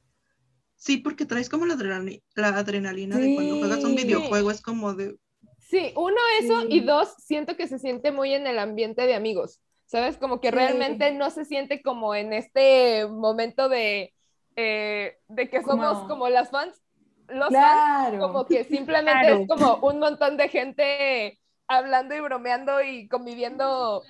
Sí, 0.77 0.97
porque 0.99 1.25
traes 1.27 1.49
como 1.49 1.67
la, 1.67 1.75
adrenali- 1.75 2.23
la 2.35 2.49
adrenalina 2.49 3.17
de 3.19 3.35
cuando 3.35 3.59
juegas 3.59 3.85
un 3.85 3.95
videojuego, 3.95 4.51
es 4.51 4.61
como 4.63 4.95
de, 4.95 5.17
Sí, 5.59 5.93
uno 5.97 6.17
eso 6.41 6.61
Sí. 6.63 6.67
y 6.71 6.81
dos, 6.81 7.15
siento 7.19 7.57
que 7.57 7.67
se 7.67 7.79
siente 7.79 8.13
muy 8.13 8.35
en 8.35 8.47
el 8.47 8.59
ambiente 8.59 9.07
de 9.07 9.15
amigos, 9.15 9.61
¿sabes? 9.87 10.17
Como 10.19 10.41
que 10.41 10.49
Sí. 10.49 10.55
realmente 10.55 11.13
no 11.15 11.31
se 11.31 11.45
siente 11.47 11.81
como 11.83 12.15
en 12.15 12.33
este 12.35 13.07
momento 13.09 13.69
de, 13.71 14.13
eh, 14.57 15.17
de 15.29 15.49
que 15.49 15.63
somos 15.63 15.95
Como- 15.99 16.09
como 16.09 16.29
las 16.29 16.51
fans, 16.51 16.83
los 17.29 17.49
fans, 17.51 18.11
Claro. 18.11 18.19
como 18.19 18.45
que 18.47 18.65
simplemente 18.65 19.21
Claro. 19.29 19.39
es 19.41 19.49
como 19.49 19.77
un 19.87 19.99
montón 19.99 20.37
de 20.37 20.49
gente 20.51 21.39
hablando 21.69 22.15
y 22.15 22.21
bromeando 22.21 22.83
y 22.83 23.09
conviviendo 23.09 24.03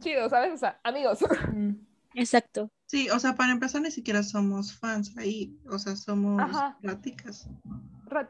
chido, 0.00 0.28
¿sabes? 0.28 0.52
O 0.54 0.56
sea, 0.58 0.80
amigos. 0.84 1.18
Exacto. 2.14 2.70
Sí, 2.86 3.10
o 3.10 3.18
sea, 3.18 3.34
para 3.34 3.52
empezar 3.52 3.82
ni 3.82 3.90
siquiera 3.90 4.22
somos 4.22 4.74
fans 4.74 5.16
ahí, 5.18 5.58
o 5.68 5.78
sea, 5.78 5.96
somos 5.96 6.40
Ajá. 6.40 6.78
pláticas. 6.80 7.48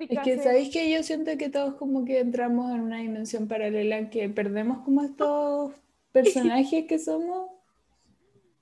Es 0.08 0.18
que 0.24 0.38
sí. 0.38 0.42
sabéis 0.42 0.72
que 0.72 0.90
yo 0.90 1.02
siento 1.02 1.36
que 1.36 1.50
todos 1.50 1.74
como 1.74 2.04
que 2.04 2.18
entramos 2.18 2.74
en 2.74 2.80
una 2.80 2.96
dimensión 2.96 3.46
paralela 3.46 4.08
que 4.08 4.28
perdemos 4.30 4.82
como 4.84 5.02
estos 5.04 5.72
personajes 6.12 6.86
que 6.88 6.98
somos 6.98 7.50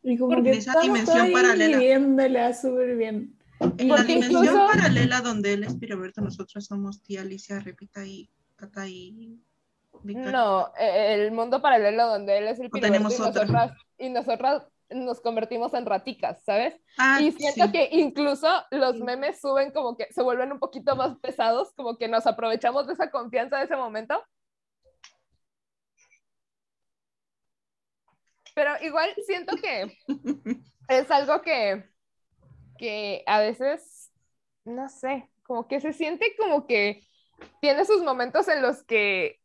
y 0.03 0.19
como 0.19 0.35
Porque 0.35 0.51
que 0.51 0.59
esa 0.59 0.73
estamos 0.73 0.85
dimensión 0.99 1.33
paralela. 1.33 1.79
viviéndola 1.79 2.53
súper 2.53 2.97
bien. 2.97 3.39
En 3.79 3.89
la 3.89 4.03
dimensión 4.03 4.45
incluso- 4.45 4.67
paralela 4.67 5.21
donde 5.21 5.53
él 5.55 5.63
es 5.65 5.77
Piroberto, 5.77 6.21
nosotros 6.21 6.65
somos 6.67 7.01
tía 7.03 7.23
Alicia, 7.23 7.61
Repita 7.61 8.05
y 8.05 8.29
Tata 8.57 8.89
y 8.89 9.41
Victoria. 10.05 10.31
No, 10.33 10.73
eh, 10.79 11.15
el 11.15 11.33
mundo 11.33 11.61
paralelo 11.63 12.07
donde 12.07 12.39
él 12.39 12.49
es 12.49 12.61
el 12.61 12.67
O 12.67 12.71
Piriberto 12.71 13.11
tenemos 13.11 13.19
y 13.19 13.23
otra. 13.23 13.45
nosotras, 13.45 13.73
y 13.99 14.11
nosotras 14.11 14.69
nos 14.91 15.21
convertimos 15.21 15.75
en 15.75 15.87
raticas, 15.87 16.45
¿sabes? 16.45 16.81
Ah, 16.99 17.19
Y 17.21 17.33
siento 17.33 17.67
sí. 17.67 17.73
que 17.73 17.89
incluso 17.93 18.47
los 18.71 18.97
memes 19.01 19.41
suben 19.41 19.73
como 19.73 19.97
que 19.97 20.07
se 20.13 20.23
vuelven 20.23 20.53
un 20.53 20.59
poquito 20.61 20.95
más 20.95 21.17
pesados, 21.19 21.73
como 21.75 21.97
que 21.97 22.07
nos 22.09 22.27
aprovechamos 22.27 22.87
de 22.87 22.93
esa 22.93 23.11
confianza 23.11 23.59
de 23.59 23.65
ese 23.65 23.77
momento. 23.77 24.23
Pero 28.55 28.71
igual 28.83 29.11
siento 29.27 29.57
que 29.57 29.99
es 30.89 31.11
algo 31.11 31.43
que, 31.43 31.85
que 32.79 33.25
a 33.27 33.41
veces, 33.41 34.13
no 34.65 34.89
sé, 34.89 35.29
como 35.43 35.67
que 35.67 35.81
se 35.81 35.93
siente 35.93 36.37
como 36.39 36.67
que 36.67 37.03
tiene 37.61 37.85
sus 37.85 38.03
momentos 38.03 38.47
en 38.49 38.63
los 38.63 38.85
que 38.85 39.41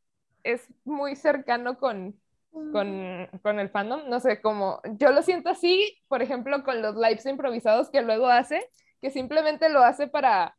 es 0.53 0.67
muy 0.85 1.15
cercano 1.15 1.77
con, 1.77 2.19
con, 2.51 3.27
con 3.41 3.59
el 3.59 3.69
fandom. 3.69 4.09
No 4.09 4.19
sé, 4.19 4.41
como 4.41 4.81
yo 4.97 5.11
lo 5.11 5.21
siento 5.21 5.49
así, 5.49 5.97
por 6.07 6.21
ejemplo, 6.21 6.63
con 6.63 6.81
los 6.81 6.95
lives 6.95 7.25
improvisados 7.25 7.89
que 7.89 8.01
luego 8.01 8.27
hace, 8.27 8.69
que 9.01 9.11
simplemente 9.11 9.69
lo 9.69 9.83
hace 9.83 10.07
para 10.07 10.55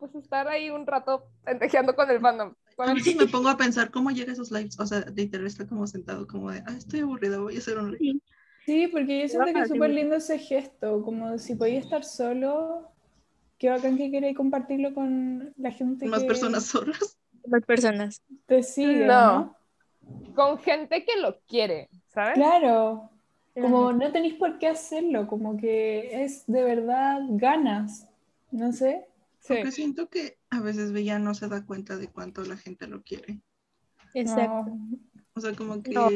pues 0.00 0.14
estar 0.14 0.48
ahí 0.48 0.70
un 0.70 0.86
rato 0.86 1.28
pendejeando 1.44 1.94
con 1.94 2.10
el 2.10 2.20
fandom. 2.20 2.54
Con 2.74 2.88
A 2.88 2.94
me 2.94 3.02
pongo 3.30 3.48
a 3.50 3.56
pensar 3.56 3.90
cómo 3.90 4.10
llega 4.10 4.30
a 4.30 4.32
esos 4.32 4.50
lives, 4.50 4.80
o 4.80 4.86
sea, 4.86 5.04
literal 5.14 5.46
está 5.46 5.66
como 5.66 5.86
sentado 5.86 6.26
como 6.26 6.50
de, 6.50 6.62
ah, 6.66 6.74
estoy 6.76 7.00
aburrida, 7.00 7.38
voy 7.38 7.56
a 7.56 7.58
hacer 7.58 7.78
un 7.78 7.92
live. 7.92 8.20
Sí, 8.64 8.86
porque 8.88 9.22
yo 9.22 9.28
siento 9.28 9.52
que 9.52 9.60
es 9.60 9.68
súper 9.68 9.90
lindo 9.90 10.16
ese 10.16 10.38
gesto, 10.38 11.02
como 11.02 11.38
si 11.38 11.54
podía 11.54 11.78
estar 11.78 12.04
solo, 12.04 12.90
qué 13.58 13.68
bacán 13.68 13.98
que 13.98 14.10
queréis 14.10 14.36
compartirlo 14.36 14.94
con 14.94 15.52
la 15.56 15.70
gente 15.70 16.06
Más 16.06 16.20
que 16.20 16.28
personas 16.28 16.64
solas. 16.64 17.18
Más 17.46 17.64
personas. 17.64 18.22
te 18.46 18.62
sigue, 18.62 19.06
No. 19.06 19.38
¿no? 19.38 19.56
con 20.34 20.58
gente 20.58 21.04
que 21.04 21.20
lo 21.20 21.38
quiere, 21.46 21.88
¿sabes? 22.08 22.34
Claro, 22.34 23.10
como 23.54 23.92
no 23.92 24.10
tenéis 24.10 24.34
por 24.34 24.58
qué 24.58 24.66
hacerlo, 24.68 25.26
como 25.28 25.56
que 25.56 26.24
es 26.24 26.44
de 26.46 26.62
verdad 26.64 27.20
ganas, 27.30 28.08
no 28.50 28.72
sé. 28.72 29.06
Sí. 29.40 29.54
Porque 29.54 29.70
siento 29.70 30.08
que 30.08 30.38
a 30.50 30.60
veces 30.60 30.92
Bella 30.92 31.18
no 31.18 31.34
se 31.34 31.48
da 31.48 31.64
cuenta 31.64 31.96
de 31.96 32.08
cuánto 32.08 32.42
la 32.44 32.56
gente 32.56 32.86
lo 32.88 33.02
quiere. 33.02 33.40
Exacto. 34.14 34.72
O 35.34 35.40
sea, 35.40 35.54
como 35.54 35.80
que 35.82 35.92
No. 35.92 36.08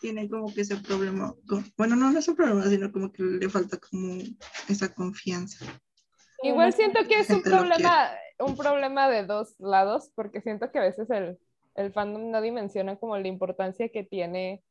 tiene 0.00 0.28
como 0.28 0.52
que 0.52 0.62
ese 0.62 0.76
problema. 0.76 1.34
con- 1.46 1.64
Bueno, 1.76 1.96
no, 1.96 2.10
no 2.10 2.18
es 2.18 2.28
un 2.28 2.36
problema, 2.36 2.64
sino 2.66 2.90
como 2.92 3.12
que 3.12 3.22
le 3.22 3.48
falta 3.50 3.78
como 3.78 4.18
esa 4.68 4.92
confianza. 4.94 5.66
Igual 6.42 6.72
siento 6.72 7.00
que 7.06 7.20
es 7.20 7.28
un 7.30 7.42
problema, 7.42 8.08
un 8.40 8.56
problema 8.56 9.08
de 9.08 9.24
dos 9.24 9.54
lados, 9.58 10.10
porque 10.14 10.40
siento 10.40 10.70
que 10.70 10.78
a 10.78 10.82
veces 10.82 11.08
el, 11.10 11.38
el 11.74 11.92
fandom 11.92 12.30
no 12.30 12.40
dimensiona 12.40 12.96
como 12.96 13.16
la 13.16 13.28
importancia 13.28 13.88
que 13.88 14.04
tiene 14.04 14.62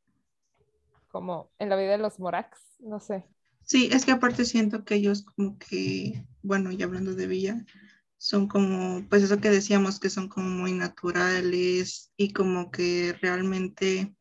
como 1.10 1.50
en 1.58 1.68
la 1.68 1.76
vida 1.76 1.92
de 1.92 1.98
los 1.98 2.20
Morax, 2.20 2.58
no 2.78 3.00
sé. 3.00 3.24
Sí, 3.64 3.88
es 3.92 4.04
que 4.04 4.12
aparte 4.12 4.44
siento 4.44 4.84
que 4.84 4.94
ellos 4.96 5.22
como 5.22 5.58
que 5.58 6.24
bueno, 6.42 6.70
y 6.72 6.82
hablando 6.82 7.14
de 7.14 7.26
Villa, 7.26 7.64
son 8.16 8.48
como, 8.48 9.06
pues 9.08 9.22
eso 9.22 9.40
que 9.40 9.50
decíamos, 9.50 10.00
que 10.00 10.10
son 10.10 10.28
como 10.28 10.48
muy 10.48 10.72
naturales 10.72 12.12
y 12.16 12.32
como 12.32 12.70
que 12.70 13.14
realmente 13.20 14.14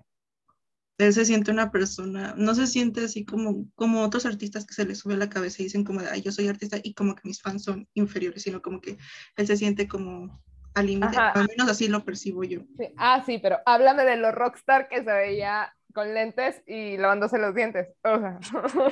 él 1.00 1.14
se 1.14 1.26
siente 1.26 1.50
una 1.50 1.72
persona, 1.72 2.36
no 2.38 2.54
se 2.54 2.68
siente 2.68 3.06
así 3.06 3.24
como, 3.24 3.66
como 3.76 4.04
otros 4.04 4.26
artistas 4.26 4.66
que 4.66 4.74
se 4.74 4.86
les 4.86 5.00
sube 5.00 5.16
la 5.16 5.30
cabeza 5.30 5.62
y 5.62 5.66
dicen 5.66 5.86
como, 5.86 6.02
ay, 6.12 6.22
yo 6.22 6.32
soy 6.32 6.50
artista 6.50 6.78
y 6.84 6.94
como 6.94 7.16
que 7.16 7.22
mis 7.24 7.42
fans 7.42 7.64
son 7.64 7.88
inferiores, 7.94 8.44
sino 8.44 8.62
como 8.62 8.82
que 8.82 8.98
él 9.38 9.48
se 9.48 9.56
siente 9.56 9.88
como 9.88 10.42
al 10.76 10.88
límite, 10.88 11.18
al 11.18 11.48
menos 11.48 11.70
así 11.70 11.88
lo 11.88 12.04
percibo 12.04 12.44
yo. 12.44 12.60
Sí. 12.78 12.90
Ah, 12.98 13.24
sí, 13.26 13.40
pero 13.40 13.60
háblame 13.66 14.04
de 14.04 14.18
los 14.18 14.36
rockstar 14.36 14.90
que 14.90 14.98
se 14.98 15.12
veía 15.12 15.74
con 15.94 16.14
lentes 16.14 16.62
y 16.68 16.98
lavándose 16.98 17.38
los 17.38 17.56
dientes. 17.56 17.88
O 18.04 18.20
sea, 18.20 18.40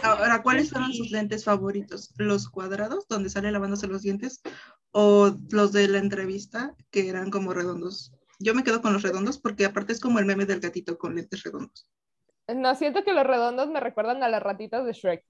Ahora, 0.04 0.42
¿cuáles 0.44 0.70
fueron 0.70 0.94
sus 0.94 1.12
lentes 1.12 1.44
favoritos? 1.44 2.14
¿Los 2.18 2.50
cuadrados, 2.50 3.06
donde 3.10 3.30
sale 3.30 3.52
lavándose 3.52 3.88
los 3.88 4.02
dientes? 4.02 4.42
¿O 4.92 5.36
los 5.52 5.74
de 5.74 5.90
la 5.90 6.00
entrevista, 6.00 6.74
que 6.90 7.10
eran 7.10 7.32
como 7.32 7.54
redondos? 7.54 8.14
Yo 8.40 8.54
me 8.54 8.64
quedo 8.64 8.82
con 8.82 8.94
los 8.94 9.02
redondos 9.02 9.40
porque 9.40 9.66
aparte 9.66 9.94
es 9.94 10.00
como 10.00 10.20
el 10.20 10.26
meme 10.26 10.46
del 10.46 10.60
gatito 10.60 10.98
con 10.98 11.16
lentes 11.16 11.44
redondos. 11.44 11.88
no 12.54 12.76
siento 12.76 13.04
que 13.04 13.14
los 13.14 13.26
redondos 13.26 13.68
me 13.70 13.80
recuerdan 13.80 14.24
a 14.24 14.30
las 14.30 14.42
ratitas 14.44 14.86
de 14.86 14.94
Shrek. 14.94 15.24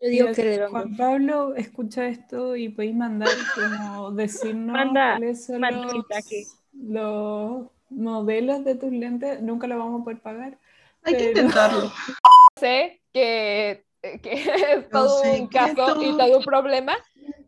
Yo 0.00 0.08
digo 0.08 0.28
que. 0.32 0.66
Juan 0.70 0.96
Pablo 0.96 1.54
escucha 1.56 2.06
esto 2.06 2.54
y 2.54 2.68
podéis 2.68 2.94
mandar 2.94 3.30
como 3.54 4.12
decirnos 4.12 4.72
Manda- 4.72 5.16
cuáles 5.18 5.44
son 5.46 5.60
manda 5.60 5.86
los, 5.86 5.92
mensaje. 5.94 6.44
los 6.72 7.66
modelos 7.90 8.64
de 8.64 8.74
tus 8.76 8.92
lentes. 8.92 9.42
Nunca 9.42 9.66
lo 9.66 9.76
vamos 9.78 10.00
a 10.00 10.04
poder 10.04 10.20
pagar. 10.20 10.58
Hay 11.02 11.14
que 11.14 11.18
Pero- 11.18 11.30
intentarlo. 11.30 11.92
Sé 12.60 13.00
que, 13.12 13.84
que 14.02 14.32
es 14.32 14.88
todo 14.90 15.22
sé 15.22 15.40
un 15.40 15.48
que 15.48 15.58
caso 15.58 16.02
y 16.02 16.16
todo 16.16 16.38
un 16.38 16.44
problema. 16.44 16.96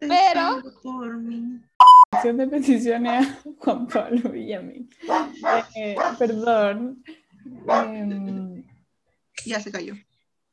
Pero- 0.00 0.60
De 2.22 2.46
peticiones 2.46 3.26
a 3.28 3.38
Juan 3.58 3.86
Pablo 3.88 4.30
Villamil. 4.30 4.88
Eh, 5.74 5.96
perdón. 6.18 7.02
Em, 7.68 8.64
Ya 9.46 9.58
se 9.60 9.72
cayó. 9.72 9.94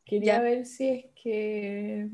Quería 0.06 0.36
Ya. 0.38 0.42
ver 0.42 0.66
si 0.66 0.88
es 0.90 1.06
que 1.22 2.08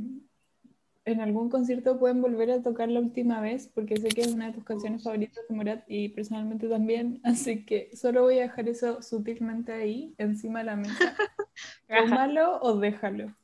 en 1.05 1.21
algún 1.21 1.49
concierto 1.49 1.99
pueden 1.99 2.21
volver 2.21 2.49
a 2.51 2.61
tocar 2.63 2.89
la 2.89 2.99
última 2.99 3.39
vez, 3.41 3.67
porque 3.73 3.97
sé 3.97 4.07
que 4.07 4.21
es 4.21 4.27
una 4.33 4.47
de 4.47 4.53
tus 4.53 4.63
canciones 4.63 5.03
favoritas 5.03 5.43
de 5.47 5.55
Morat 5.55 5.83
y 5.87 6.09
personalmente 6.09 6.67
también, 6.67 7.19
así 7.23 7.65
que 7.65 7.95
solo 7.95 8.21
voy 8.23 8.39
a 8.39 8.43
dejar 8.43 8.67
eso 8.69 9.01
sutilmente 9.01 9.71
ahí, 9.73 10.15
encima 10.17 10.59
de 10.59 10.65
la 10.65 10.75
mesa. 10.77 11.15
Tómalo 11.87 12.59
o 12.61 12.77
déjalo. 12.79 13.35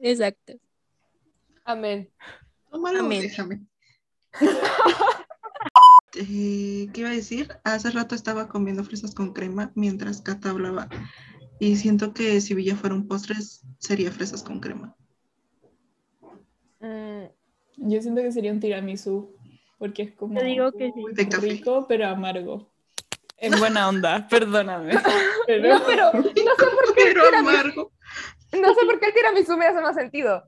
Exacto. 0.00 0.54
Amén. 1.64 2.08
Tómalo, 2.70 3.00
Amén. 3.00 3.22
déjame. 3.22 3.60
Eh, 6.14 6.88
¿Qué 6.92 7.00
iba 7.00 7.08
a 7.10 7.14
decir? 7.14 7.48
Hace 7.64 7.90
rato 7.90 8.14
estaba 8.14 8.48
comiendo 8.48 8.84
fresas 8.84 9.14
con 9.14 9.32
crema 9.32 9.72
mientras 9.74 10.20
Cata 10.20 10.50
hablaba. 10.50 10.88
Y 11.58 11.76
siento 11.76 12.12
que 12.12 12.40
si 12.40 12.54
Villa 12.54 12.76
fuera 12.76 12.94
un 12.94 13.06
postre, 13.08 13.36
sería 13.78 14.10
fresas 14.12 14.42
con 14.42 14.60
crema. 14.60 14.96
Mm, 16.80 17.24
Yo 17.76 18.02
siento 18.02 18.20
que 18.22 18.32
sería 18.32 18.52
un 18.52 18.60
tiramisú, 18.60 19.34
porque 19.78 20.02
es 20.02 20.12
como 20.12 20.38
Yo 20.38 20.44
digo 20.44 20.72
que 20.72 20.92
sí. 20.92 21.02
De 21.12 21.28
café. 21.28 21.48
rico, 21.48 21.86
pero 21.88 22.06
amargo. 22.08 22.70
En 23.38 23.58
buena 23.58 23.88
onda, 23.88 24.26
perdóname. 24.30 24.92
Pero, 25.46 25.68
No, 25.78 25.84
pero 25.84 26.12
no 26.12 26.22
sé 26.22 26.30
por 26.32 26.94
qué 26.94 27.02
el 27.02 27.14
Pero 27.14 27.24
tiramisú, 27.24 27.48
amargo. 27.50 27.92
no 28.52 28.68
sé 28.74 28.86
por 28.86 29.00
qué 29.00 29.06
el 29.06 29.14
tiramisú 29.14 29.56
me 29.56 29.66
hace 29.66 29.80
más 29.80 29.96
sentido. 29.96 30.44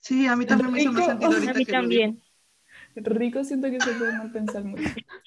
Sí, 0.00 0.26
a 0.26 0.34
mí 0.36 0.46
también 0.46 0.70
me 0.72 0.80
hizo 0.80 0.92
más 0.92 1.04
sentido 1.04 1.32
ahorita 1.32 1.50
A 1.50 1.54
mí 1.54 1.64
que 1.66 1.72
también. 1.72 2.22
Rico 2.96 3.44
siento 3.44 3.70
que 3.70 3.80
se 3.80 3.92
puede 3.92 4.12
mal 4.16 4.30
pensar 4.32 4.64
mucho. 4.64 4.82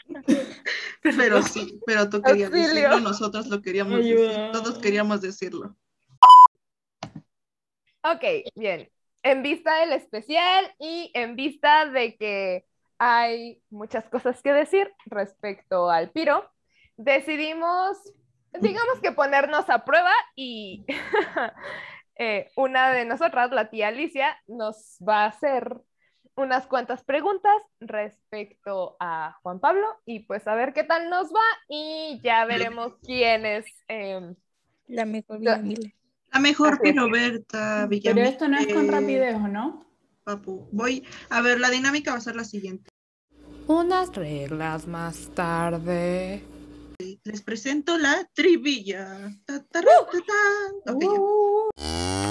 Pero 1.02 1.42
sí, 1.42 1.80
pero 1.86 2.10
tú 2.10 2.22
querías 2.22 2.52
Auxilio. 2.52 2.74
decirlo, 2.74 3.00
nosotros 3.00 3.48
lo 3.48 3.62
queríamos 3.62 4.00
Ayuda. 4.00 4.28
decir, 4.28 4.52
todos 4.52 4.80
queríamos 4.80 5.22
decirlo. 5.22 5.76
Ok, 8.04 8.24
bien. 8.56 8.90
En 9.24 9.42
vista 9.42 9.80
del 9.80 9.94
especial 9.94 10.74
y 10.80 11.12
en 11.14 11.36
vista 11.36 11.86
de 11.86 12.18
que 12.18 12.66
hay 12.98 13.62
muchas 13.70 14.06
cosas 14.10 14.42
que 14.42 14.52
decir 14.52 14.92
respecto 15.06 15.90
al 15.90 16.10
piro, 16.12 16.50
decidimos, 16.98 17.98
digamos 18.60 19.00
que 19.02 19.12
ponernos 19.12 19.70
a 19.70 19.86
prueba 19.86 20.14
y 20.36 20.86
eh, 22.16 22.50
una 22.56 22.92
de 22.92 23.06
nosotras, 23.06 23.52
la 23.52 23.70
tía 23.70 23.90
Alicia, 23.90 24.38
nos 24.48 24.98
va 25.08 25.24
a 25.26 25.28
hacer 25.28 25.78
unas 26.38 26.68
cuantas 26.68 27.04
preguntas 27.04 27.56
respecto 27.80 28.96
a 29.00 29.38
Juan 29.42 29.60
Pablo 29.60 29.88
y 30.06 30.20
pues 30.20 30.48
a 30.48 30.56
ver 30.56 30.74
qué 30.74 30.84
tal 30.84 31.10
nos 31.10 31.28
va 31.30 31.42
y 31.68 32.20
ya 32.24 32.46
veremos 32.46 32.94
quién 33.04 33.46
es... 33.46 33.66
em, 33.88 34.36
La 34.88 35.06
mejor. 35.06 35.40
Villamil. 35.40 35.94
La 36.32 36.40
mejor 36.40 36.74
Así 36.74 36.82
es. 36.84 36.94
Piroberta 36.94 37.76
Pero 37.80 37.90
Villamil. 37.90 38.24
esto 38.26 38.48
no 38.48 38.58
es 38.60 38.74
con 38.74 38.86
eh, 38.86 38.92
rapidez, 38.92 39.36
¿o 39.36 39.48
no? 39.48 39.86
Papu, 40.24 40.68
voy 40.72 41.06
a 41.30 41.42
ver, 41.42 41.60
la 41.60 41.70
dinámica 41.70 42.12
va 42.12 42.18
a 42.18 42.22
ser 42.22 42.36
la 42.36 42.44
siguiente. 42.44 42.90
Unas 43.68 44.14
reglas 44.16 44.88
más 44.88 45.30
tarde. 45.34 46.44
Les 47.24 47.42
presento 47.42 47.98
la. 47.98 48.28
Ta, 49.46 49.64
ta, 49.66 49.82
ra, 49.82 49.92
ta. 50.86 50.94
Uh. 50.94 52.27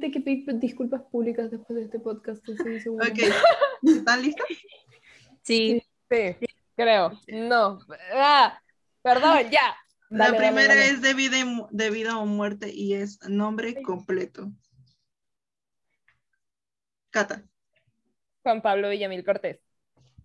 Que 0.00 0.20
pedir 0.20 0.44
disculpas 0.60 1.02
públicas 1.10 1.50
después 1.50 1.76
de 1.76 1.84
este 1.84 1.98
podcast, 1.98 2.46
estoy 2.48 2.80
segura. 2.80 3.08
Ok, 3.08 3.18
¿están 3.82 4.22
listas? 4.22 4.46
Sí. 5.42 5.82
Sí, 6.10 6.36
creo. 6.76 7.18
No. 7.28 7.78
Ah, 8.14 8.60
perdón, 9.02 9.50
ya. 9.50 9.76
La 10.08 10.26
Dale, 10.26 10.38
primera 10.38 10.68
dale. 10.74 10.88
es 10.88 11.02
de 11.02 11.14
vida, 11.14 11.36
y 11.38 11.44
de 11.70 11.90
vida 11.90 12.16
o 12.18 12.26
muerte 12.26 12.72
y 12.72 12.94
es 12.94 13.18
nombre 13.28 13.82
completo. 13.82 14.52
Cata. 17.10 17.42
Juan 18.42 18.62
Pablo 18.62 18.88
Villamil 18.90 19.24
Cortés. 19.24 19.58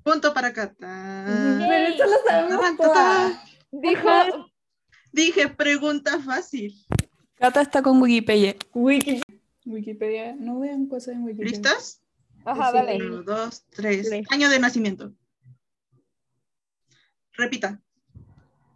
Punto 0.03 0.33
para 0.33 0.53
Cata. 0.53 1.25
Pero 1.59 1.87
esto 1.87 2.03
lo 2.05 2.17
sabemos 2.27 2.77
todas. 2.77 3.39
Dijo, 3.71 4.09
Dije, 5.11 5.47
pregunta 5.49 6.19
fácil. 6.19 6.73
Cata 7.35 7.61
está 7.61 7.81
con 7.81 8.01
Wikipedia. 8.01 8.55
Wiki- 8.73 9.21
Wikipedia. 9.65 10.35
No 10.37 10.59
vean 10.59 10.87
cosas 10.87 11.15
en 11.15 11.23
Wikipedia. 11.23 11.51
¿Listas? 11.51 12.01
ajá, 12.45 12.71
Sí. 12.71 12.77
dale. 12.77 12.97
Uno, 13.05 13.23
dos, 13.23 13.65
tres. 13.69 14.09
Año 14.29 14.49
de 14.49 14.59
nacimiento. 14.59 15.13
Repita. 17.33 17.79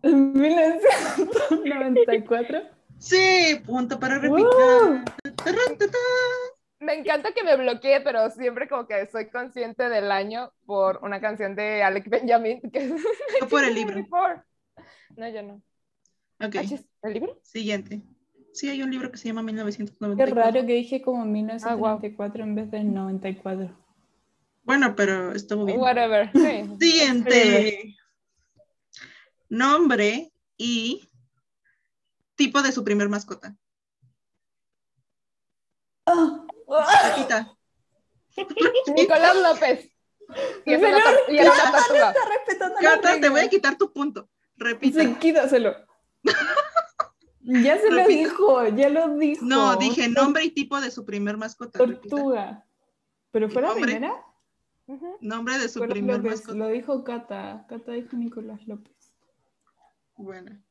1994. 0.04 2.62
Sí, 3.00 3.62
punto 3.66 4.00
para 4.00 4.20
repitar. 4.20 5.04
Me 6.80 6.94
encanta 7.00 7.32
que 7.34 7.44
me 7.44 7.56
bloquee, 7.58 8.02
pero 8.02 8.30
siempre 8.30 8.68
como 8.68 8.86
que 8.88 9.08
soy 9.08 9.30
consciente 9.30 9.90
del 9.90 10.12
año 10.12 10.54
por 10.66 11.00
una 11.04 11.20
canción 11.20 11.56
de 11.56 11.82
Alec 11.84 12.08
Benjamin 12.10 12.62
que 12.72 12.80
es 12.80 12.92
Yo 13.42 13.48
por 13.50 13.64
el 13.64 13.74
libro. 13.74 13.96
1994. 14.10 14.44
No, 15.18 15.30
yo 15.30 15.42
no. 15.42 15.56
Ok, 16.46 16.56
Ah, 16.58 16.64
¿El 17.08 17.14
libro? 17.14 17.40
siguiente. 17.44 18.02
Sí, 18.56 18.70
hay 18.70 18.82
un 18.82 18.90
libro 18.90 19.12
que 19.12 19.18
se 19.18 19.28
llama 19.28 19.42
Qué 19.42 19.48
1994. 19.48 20.34
raro 20.34 20.66
que 20.66 20.74
dije 20.74 21.02
como 21.02 21.24
Ah, 21.24 21.26
1994 21.26 22.44
en 22.44 22.56
vez 22.56 22.72
del 22.72 22.94
94. 22.94 23.70
Bueno, 24.64 24.96
pero 24.96 25.34
estuvo 25.34 25.66
bien. 25.66 25.78
Whatever. 25.78 26.32
Sí. 26.32 26.64
Siguiente. 26.80 27.98
Nombre 29.50 30.32
y 30.56 31.06
tipo 32.36 32.62
de 32.62 32.72
su 32.72 32.86
primer 32.86 33.10
mascota. 33.10 33.58
Repita. 36.06 37.54
Nicolás 38.96 39.36
López. 39.36 39.92
Y, 40.66 40.74
es 40.74 40.80
una 40.80 40.98
y 41.28 41.40
una 41.40 41.52
la 41.94 42.14
Cata, 42.80 43.20
te 43.20 43.28
voy 43.28 43.42
a 43.42 43.50
quitar 43.50 43.78
tu 43.78 43.92
punto. 43.92 44.30
Repita. 44.56 45.02
Sí, 45.02 45.14
quítaselo. 45.16 45.76
ya 47.46 47.78
se 47.80 47.92
lo 47.92 48.08
dijo, 48.08 48.68
ya 48.70 48.90
lo 48.90 49.18
dijo. 49.18 49.46
No, 49.46 49.76
dije 49.78 50.10
nombre 50.10 50.44
y 50.46 50.52
tipo 50.52 50.80
de 50.82 50.92
su 50.92 51.06
primer 51.06 51.38
mascota. 51.38 51.80
Repita. 51.80 52.10
Tortuga. 52.16 52.66
¿Pero 53.32 53.50
fue 53.50 53.62
la 53.62 53.68
Nombre. 53.70 53.92
primera? 53.92 54.26
Nombre 55.20 55.58
de 55.58 55.68
su 55.70 55.80
primer 55.82 56.18
López, 56.18 56.32
mascota. 56.32 56.58
lo 56.58 56.68
dijo 56.70 57.04
Cata. 57.04 57.66
Cata 57.68 57.92
dijo 57.92 58.16
Nicolás 58.16 58.66
López. 58.68 59.14
Bueno. 60.16 60.62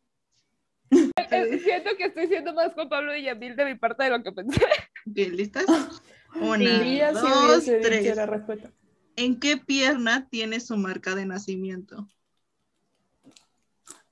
Eh, 0.90 1.58
Siento 1.58 1.90
que 1.96 2.04
estoy 2.06 2.28
siendo 2.28 2.54
más 2.54 2.72
Juan 2.74 2.88
Pablo 2.88 3.12
Villamil 3.12 3.56
de 3.56 3.64
mi 3.64 3.74
parte 3.74 4.04
de 4.04 4.10
lo 4.10 4.22
que 4.22 4.32
pensé. 4.32 4.62
Bien, 5.04 5.36
¿listas? 5.36 5.64
Una, 6.40 7.12
dos, 7.12 7.64
tres. 7.64 8.16
la 8.16 8.26
respuesta. 8.26 8.70
¿En 9.16 9.38
qué 9.38 9.56
pierna 9.56 10.28
tiene 10.28 10.58
su 10.60 10.76
marca 10.76 11.14
de 11.14 11.26
nacimiento? 11.26 12.08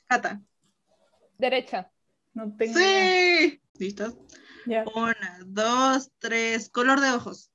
Cata. 0.06 0.40
Derecha. 1.38 1.90
No 2.34 2.54
tengo. 2.56 2.78
Sí. 2.78 3.60
¿Listas? 3.78 4.14
Ya. 4.66 4.84
Una, 4.94 5.38
dos, 5.46 6.10
tres. 6.18 6.68
Color 6.70 7.00
de 7.00 7.10
ojos. 7.10 7.50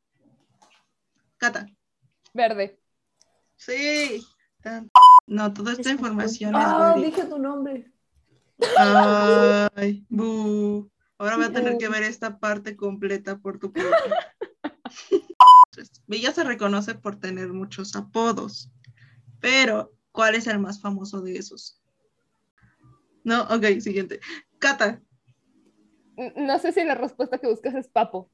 Cata. 1.38 1.66
Verde. 2.34 2.80
Sí. 3.56 4.26
No, 5.26 5.54
toda 5.54 5.74
esta 5.74 5.90
información 5.92 6.54
Ah, 6.56 6.90
es 6.90 6.96
verídica. 6.96 7.18
dije 7.22 7.30
tu 7.30 7.40
nombre. 7.40 7.92
Ay, 8.78 10.06
bu. 10.10 10.90
Ahora 11.18 11.38
voy 11.38 11.46
a 11.46 11.52
tener 11.52 11.78
que 11.78 11.90
ver 11.90 12.04
esta 12.04 12.38
parte 12.40 12.76
completa 12.76 13.38
por 13.40 13.58
tu 13.60 13.72
culpa. 13.74 13.98
Villa 16.08 16.32
se 16.34 16.44
reconoce 16.44 16.96
por 16.96 17.20
tener 17.20 17.50
muchos 17.54 17.96
apodos, 17.96 18.72
pero 19.40 19.94
¿cuál 20.12 20.36
es 20.36 20.48
el 20.48 20.60
más 20.60 20.82
famoso 20.82 21.22
de 21.22 21.38
esos? 21.38 21.80
No, 23.24 23.44
ok, 23.44 23.80
siguiente. 23.80 24.20
Cata. 24.60 25.02
No 26.36 26.58
sé 26.60 26.72
si 26.72 26.84
la 26.84 26.96
respuesta 26.96 27.38
que 27.38 27.48
buscas 27.48 27.76
es 27.76 27.88
papo. 27.88 28.30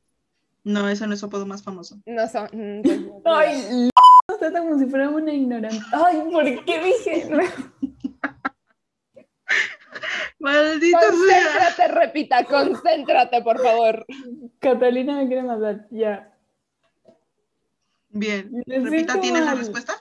No, 0.63 0.87
ese 0.87 1.05
no 1.07 1.13
es 1.13 1.19
su 1.19 1.25
apodo 1.25 1.45
más 1.45 1.61
famoso. 1.61 1.99
No 2.05 2.27
son. 2.27 2.45
mm, 2.53 2.81
pues, 2.81 3.01
no. 3.01 3.21
Ay, 3.25 3.89
está 4.29 4.59
como 4.59 4.79
si 4.79 4.85
fuera 4.85 5.09
una 5.09 5.33
ignorante. 5.33 5.83
Ay, 5.91 6.21
¿por 6.31 6.65
qué 6.65 6.83
dije? 6.83 7.29
Maldita 10.39 10.99
sea. 10.99 11.09
Concéntrate, 11.09 11.87
repita, 11.89 12.43
concéntrate, 12.45 13.41
por 13.41 13.61
favor. 13.61 14.05
Catalina 14.59 15.15
me 15.17 15.27
quiere 15.27 15.43
matar, 15.43 15.87
ya. 15.91 16.33
Bien. 18.09 18.63
Repita, 18.65 19.19
¿tienes 19.19 19.45
la 19.45 19.55
respuesta? 19.55 19.93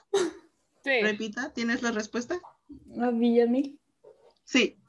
Sí. 0.84 1.00
Repita, 1.02 1.52
¿tienes 1.52 1.82
la 1.82 1.92
respuesta? 1.92 2.40
A 3.00 3.10
Villamil. 3.10 3.78
Sí. 4.44 4.81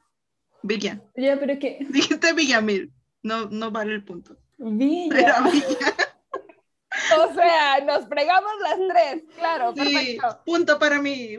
Villa. 0.66 1.00
Ya, 1.14 1.38
pero 1.38 1.52
es 1.52 1.58
que. 1.58 1.78
Dijiste 1.90 2.32
Villamil. 2.32 2.90
No, 3.22 3.46
no 3.50 3.70
vale 3.70 3.94
el 3.94 4.04
punto. 4.04 4.36
Villa. 4.58 5.18
Era 5.18 5.40
Villa. 5.42 5.94
O 7.18 7.34
sea, 7.34 7.84
nos 7.84 8.06
fregamos 8.08 8.52
las 8.62 8.78
tres. 8.88 9.24
Claro, 9.36 9.74
Sí, 9.74 9.80
perfecto. 9.82 10.42
punto 10.46 10.78
para 10.78 11.02
mí. 11.02 11.34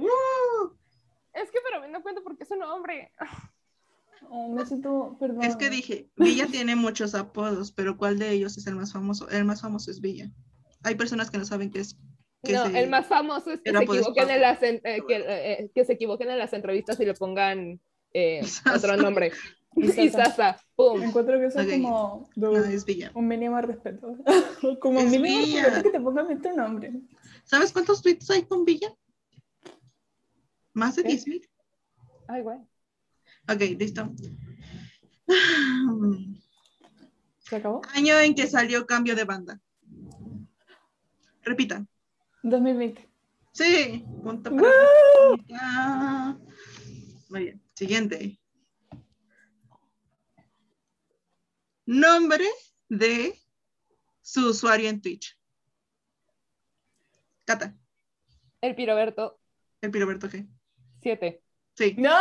Es 1.34 1.50
que 1.50 1.60
para 1.62 1.80
mí 1.80 1.92
no 1.92 2.04
cuento 2.04 2.22
porque 2.24 2.44
es 2.44 2.52
un 2.52 2.62
hombre. 2.64 3.12
Oh, 4.28 4.50
me 4.52 4.66
siento. 4.66 5.16
Perdón. 5.20 5.44
Es 5.44 5.56
que 5.56 5.70
dije, 5.70 6.10
Villa 6.16 6.48
tiene 6.48 6.76
muchos 6.76 7.14
apodos, 7.14 7.72
pero 7.72 7.96
¿cuál 7.96 8.18
de 8.18 8.32
ellos 8.32 8.58
es 8.58 8.66
el 8.66 8.74
más 8.76 8.92
famoso? 8.92 9.30
El 9.30 9.46
más 9.46 9.62
famoso 9.62 9.92
es 9.92 10.02
Villa. 10.02 10.32
Hay 10.84 10.96
personas 10.96 11.30
que 11.30 11.38
no 11.38 11.46
saben 11.46 11.70
qué 11.70 11.82
es. 11.82 11.96
No, 12.42 12.66
se- 12.66 12.80
el 12.80 12.90
más 12.90 13.06
famoso 13.06 13.52
es 13.52 13.62
que 13.62 13.72
se 13.72 13.78
equivoquen 13.84 14.30
en 14.32 14.42
papo. 14.42 14.42
las 14.42 14.64
en- 14.64 14.82
eh, 14.84 15.02
que, 15.08 15.16
eh, 15.28 15.72
que 15.76 15.86
se 15.86 15.94
equivoquen 15.94 16.32
en 16.32 16.40
las 16.40 16.54
entrevistas 16.54 17.00
y 17.00 17.06
le 17.06 17.14
pongan 17.14 17.80
eh, 18.16 18.42
otro 18.76 18.96
nombre. 18.96 19.32
Isaza. 19.76 20.04
Isaza, 20.04 20.58
pum. 20.74 21.04
Encuentro 21.04 21.38
que 21.38 21.48
eso 21.48 21.60
es 21.60 21.68
como. 21.82 22.30
de 22.34 22.48
No, 22.48 22.56
es. 22.56 22.86
Un 23.14 23.28
mínimo 23.28 23.60
respeto. 23.60 24.16
como 24.80 25.02
Es 25.02 25.12
mínimo 25.12 25.46
Villa. 25.46 25.66
respeto 25.66 25.84
que 25.84 25.98
te 25.98 26.00
pongan 26.02 26.42
tu 26.42 26.56
nombre. 26.56 26.94
¿Sabes 27.44 27.74
cuántos 27.74 28.02
tweets 28.02 28.30
hay 28.30 28.44
con 28.44 28.64
Villa? 28.64 28.96
Más 30.74 30.96
de 30.96 31.04
¿Qué? 31.04 31.10
10 31.10 31.28
mil. 31.28 31.50
Ay, 32.30 32.42
güey. 32.42 32.58
Ok, 33.50 33.62
listo. 33.78 34.10
¿Se 37.40 37.58
acabó? 37.58 37.82
Año 37.94 38.18
en 38.20 38.34
que 38.34 38.48
salió 38.48 38.86
cambio 38.86 39.16
de 39.16 39.26
banda. 39.26 39.60
Repita. 41.44 41.86
2020. 42.44 43.10
Sí, 43.52 44.06
punto 44.24 44.56
para. 44.56 46.38
Muy 47.30 47.44
bien. 47.44 47.65
Siguiente. 47.76 48.40
Nombre 51.86 52.46
de 52.90 53.40
su 54.22 54.50
usuario 54.50 54.90
en 54.90 55.02
Twitch. 55.02 55.38
Cata, 57.46 57.78
El 58.62 58.74
Piroberto, 58.76 59.40
el 59.82 59.92
Piroberto 59.92 60.28
G. 60.28 60.48
7. 61.04 61.44
Sí, 61.76 61.96
¡No! 62.00 62.16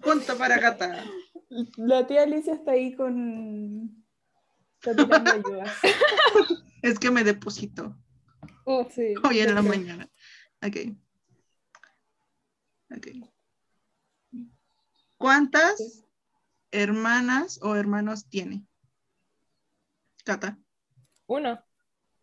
punto 0.00 0.36
para 0.36 0.58
Cata. 0.58 1.04
La 1.76 2.04
tía 2.06 2.22
Alicia 2.24 2.54
está 2.54 2.72
ahí 2.72 2.96
con. 2.96 4.04
Está 4.80 4.96
tirando 4.96 5.30
ayudas. 5.30 5.70
Es 6.82 6.98
que 6.98 7.12
me 7.12 7.22
depositó 7.22 7.96
Uf, 8.64 8.92
Sí, 8.92 9.14
hoy 9.22 9.38
en 9.38 9.54
la 9.54 9.60
creo. 9.60 9.72
mañana. 9.72 10.10
Ok. 10.66 10.76
Ok. 12.96 13.06
¿Cuántas 15.18 16.04
hermanas 16.70 17.58
o 17.62 17.76
hermanos 17.76 18.26
tiene? 18.28 18.66
Cata, 20.24 20.58
uno. 21.26 21.60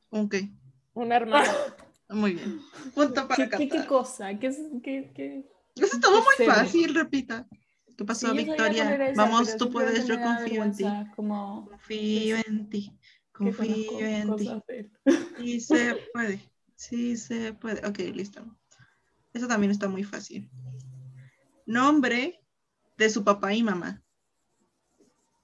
¿un 0.10 0.30
qué? 0.30 0.52
Un 0.94 1.12
hermano. 1.12 1.50
Muy 2.10 2.34
bien. 2.34 2.60
Punto 2.96 3.28
para 3.28 3.36
¿Qué, 3.50 3.58
qué, 3.58 3.70
qué 3.70 3.78
Cata. 3.78 3.88
cosa? 3.88 4.40
¿Qué, 4.40 4.48
es- 4.48 4.60
qué, 4.84 5.12
qué? 5.14 5.50
Eso 5.76 5.96
estuvo 5.96 6.16
muy 6.16 6.24
qué 6.38 6.46
serio? 6.46 6.54
fácil, 6.54 6.96
repita. 6.96 7.48
¿Qué 7.98 8.06
pasó, 8.06 8.32
Sí, 8.32 8.38
Victoria? 8.38 8.96
esa, 8.96 9.14
Vamos, 9.24 9.56
tú 9.58 9.70
puedes, 9.70 10.08
yo 10.08 10.20
confío 10.22 10.64
en 10.64 10.76
ti. 10.76 10.86
Como 11.16 11.68
Confío 11.70 12.38
en 12.48 12.70
ti. 12.70 12.98
Confío 13.32 14.06
en 14.08 14.36
ti. 14.36 14.52
Sí 15.38 15.60
se 15.60 15.96
puede. 16.14 16.42
Sí 16.76 17.18
se 17.18 17.54
puede. 17.54 17.86
Ok, 17.88 18.00
listo. 18.14 18.58
Eso 19.34 19.48
también 19.48 19.72
está 19.72 19.88
muy 19.88 20.04
fácil. 20.04 20.50
Nombre 21.70 22.42
de 22.98 23.10
su 23.12 23.24
papá 23.24 23.54
y 23.54 23.62
mamá. 23.62 24.02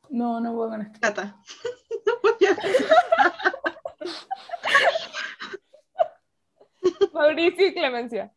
No, 0.10 0.40
no 0.40 0.56
puedo 0.56 0.72
con 0.72 0.82
esto. 0.82 0.98
Cata. 1.00 1.40
No 2.04 2.14
voy 2.24 2.34
a- 2.48 2.58
Mauricio 7.14 7.68
y 7.68 7.74
Clemencia. 7.76 8.34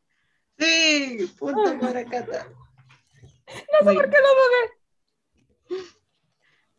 Sí, 0.59 1.33
punto 1.39 1.79
para 1.81 2.05
Cata. 2.05 2.47
No 2.49 3.91
sé 3.91 3.95
por 3.95 4.11
qué 4.11 4.17
lo 4.19 4.29
dudé. 4.39 4.63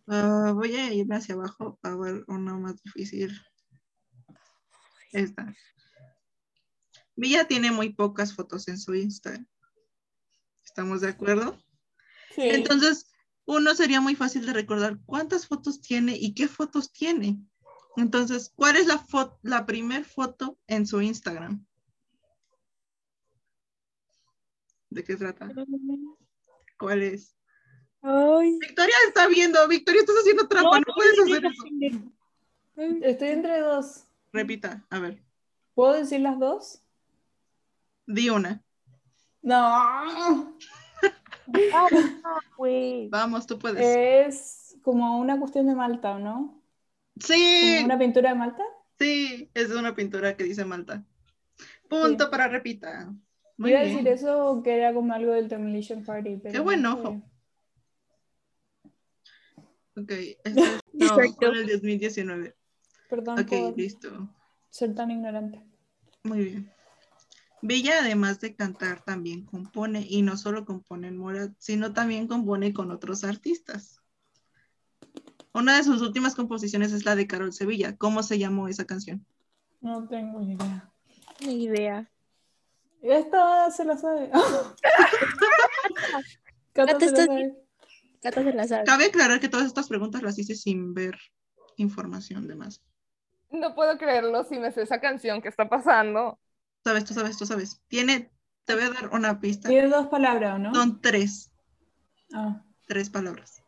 Ah, 0.08 0.52
voy 0.54 0.76
a 0.76 0.94
irme 0.94 1.16
hacia 1.16 1.34
abajo 1.36 1.80
para 1.82 1.96
ver 1.96 2.24
una 2.28 2.56
más 2.56 2.76
difícil. 2.84 3.32
Esta. 5.12 5.52
Villa 7.16 7.48
tiene 7.48 7.72
muy 7.72 7.94
pocas 7.94 8.36
fotos 8.36 8.68
en 8.68 8.78
su 8.78 8.94
Instagram. 8.94 9.48
¿Estamos 10.80 11.02
de 11.02 11.10
acuerdo? 11.10 11.58
Sí. 12.34 12.44
Entonces, 12.44 13.12
uno 13.44 13.76
sería 13.76 14.00
muy 14.00 14.16
fácil 14.16 14.46
de 14.46 14.54
recordar 14.54 14.98
cuántas 15.06 15.46
fotos 15.46 15.82
tiene 15.82 16.16
y 16.16 16.34
qué 16.34 16.48
fotos 16.48 16.94
tiene. 16.94 17.38
Entonces, 17.98 18.54
¿cuál 18.56 18.78
es 18.78 18.88
la, 18.88 18.98
fo- 18.98 19.38
la 19.42 19.66
primer 19.66 20.06
foto 20.06 20.58
en 20.68 20.88
su 20.88 21.02
Instagram? 21.02 21.66
¿De 24.90 25.04
qué 25.04 25.18
trata? 25.18 25.52
¿Cuál 26.80 27.04
es? 27.04 27.36
Ay. 28.02 28.58
Victoria 28.62 28.96
está 29.06 29.28
viendo. 29.28 29.68
Victoria, 29.68 30.00
estás 30.00 30.16
haciendo 30.22 30.48
trampa. 30.48 30.80
No, 30.80 30.86
puedes 30.96 31.20
hacer 31.20 31.44
eso. 31.46 33.04
Estoy 33.06 33.28
entre 33.28 33.60
dos. 33.60 34.06
Repita, 34.32 34.88
a 34.90 35.00
ver. 35.00 35.22
¿Puedo 35.74 35.92
decir 35.92 36.22
las 36.22 36.40
dos? 36.40 36.82
Di 38.08 38.30
una. 38.30 38.64
No. 39.42 40.56
güey. 42.58 43.10
Vamos, 43.10 43.48
tú 43.48 43.58
puedes. 43.58 43.80
Es 43.82 44.78
como 44.84 45.20
una 45.20 45.40
cuestión 45.40 45.68
de 45.68 45.76
Malta, 45.76 46.16
¿o 46.16 46.20
no? 46.20 46.62
sí, 47.20 47.74
Como 47.76 47.86
una 47.86 48.00
pintura 48.00 48.30
de 48.30 48.36
Malta. 48.36 48.64
sí, 49.00 49.50
es 49.54 49.72
una 49.72 49.96
pintura 49.96 50.36
que 50.36 50.44
dice 50.44 50.66
Malta. 50.66 51.04
Punto 51.90 52.26
Sí. 52.26 52.32
para 52.32 52.48
repita. 52.48 53.14
Muy 53.58 53.72
Iba 53.72 53.80
a 53.80 53.84
bien. 53.84 53.96
decir 53.98 54.08
eso 54.14 54.62
que 54.64 54.76
era 54.78 54.94
como 54.94 55.14
algo 55.14 55.32
del 55.34 55.50
Demolition 55.50 56.04
Party. 56.04 56.38
Pero 56.38 56.54
Qué 56.54 56.60
buen 56.60 56.82
no 56.82 56.94
ojo. 56.94 57.22
Ok, 59.98 60.12
este 60.12 60.40
es 60.46 60.82
no, 60.94 61.20
el 61.20 61.68
2019. 61.68 62.56
Perdón 63.10 63.40
Ok, 63.40 63.48
por 63.50 63.78
listo. 63.78 64.30
ser 64.70 64.96
tan 64.96 65.12
ignorante. 65.12 65.62
Muy 66.24 66.44
bien. 66.44 66.72
Villa, 67.62 68.00
además 68.00 68.40
de 68.40 68.56
cantar, 68.56 69.04
también 69.04 69.46
compone, 69.46 70.06
y 70.08 70.22
no 70.22 70.38
solo 70.38 70.66
compone 70.66 71.10
en 71.10 71.18
Morat, 71.18 71.52
sino 71.58 71.94
también 71.94 72.28
compone 72.28 72.74
con 72.74 72.92
otros 72.92 73.24
artistas. 73.24 74.02
Una 75.54 75.78
de 75.78 75.84
sus 75.84 76.02
últimas 76.02 76.36
composiciones 76.36 76.94
es 76.94 77.06
la 77.06 77.16
de 77.16 77.28
Carol 77.28 77.52
Sevilla. 77.52 77.98
¿Cómo 77.98 78.24
se 78.24 78.40
llamó 78.40 78.68
esa 78.68 78.86
canción? 78.86 79.26
No 79.82 80.08
tengo 80.08 80.42
idea. 80.42 80.90
Ni 81.42 81.64
idea. 81.64 82.10
Esta 83.02 83.72
se 83.72 83.86
la 83.86 83.98
sabe. 83.98 84.30
Cata 86.74 86.94
Cata, 86.94 87.00
se 87.00 87.06
la 87.06 87.12
estás 87.12 87.26
sabe. 87.26 87.56
Cata 88.22 88.44
se 88.44 88.54
la 88.54 88.68
sabe. 88.68 88.84
Cabe 88.84 89.06
aclarar 89.06 89.40
que 89.40 89.50
todas 89.50 89.66
estas 89.66 89.88
preguntas 89.88 90.22
las 90.22 90.38
hice 90.38 90.54
sin 90.56 90.94
ver 90.94 91.18
información 91.78 92.48
de 92.48 92.54
más. 92.56 92.84
No 93.50 93.74
puedo 93.74 93.98
creerlo 93.98 94.44
si 94.44 94.60
me 94.60 94.72
sé 94.72 94.84
esa 94.84 95.02
canción 95.02 95.42
que 95.42 95.48
está 95.48 95.68
pasando. 95.68 96.38
Sabes, 96.84 97.06
tú 97.06 97.14
sabes, 97.14 97.38
tú 97.38 97.46
sabes. 97.46 97.82
Tiene, 97.88 98.32
te 98.66 98.76
voy 98.76 98.84
a 98.84 98.90
dar 98.92 99.10
una 99.10 99.40
pista. 99.40 99.68
Tiene 99.70 99.88
dos 99.90 100.08
palabras, 100.08 100.56
¿o 100.56 100.60
no? 100.60 100.74
Son 100.74 101.02
tres, 101.02 101.52
Ah, 102.34 102.64
tres 102.88 103.10
palabras. 103.10 103.64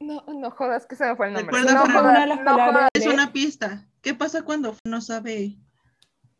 No 0.00 0.24
No, 0.28 0.50
jodas 0.50 0.86
que 0.86 0.96
se 0.96 1.04
me 1.04 1.16
fue 1.16 1.28
el 1.28 1.34
nombre. 1.34 1.56
Recuerda 1.58 1.74
no 1.74 1.86
jodas, 1.92 2.10
una 2.10 2.20
de 2.20 2.26
las 2.26 2.38
no 2.38 2.44
palabras. 2.44 2.88
Es 2.94 3.06
una 3.06 3.32
pista. 3.32 3.86
¿Qué 4.02 4.14
pasa 4.14 4.42
cuando 4.42 4.74
no 4.84 5.00
sabe? 5.00 5.58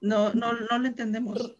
No, 0.00 0.32
no, 0.32 0.52
no 0.54 0.78
lo 0.78 0.86
entendemos. 0.86 1.56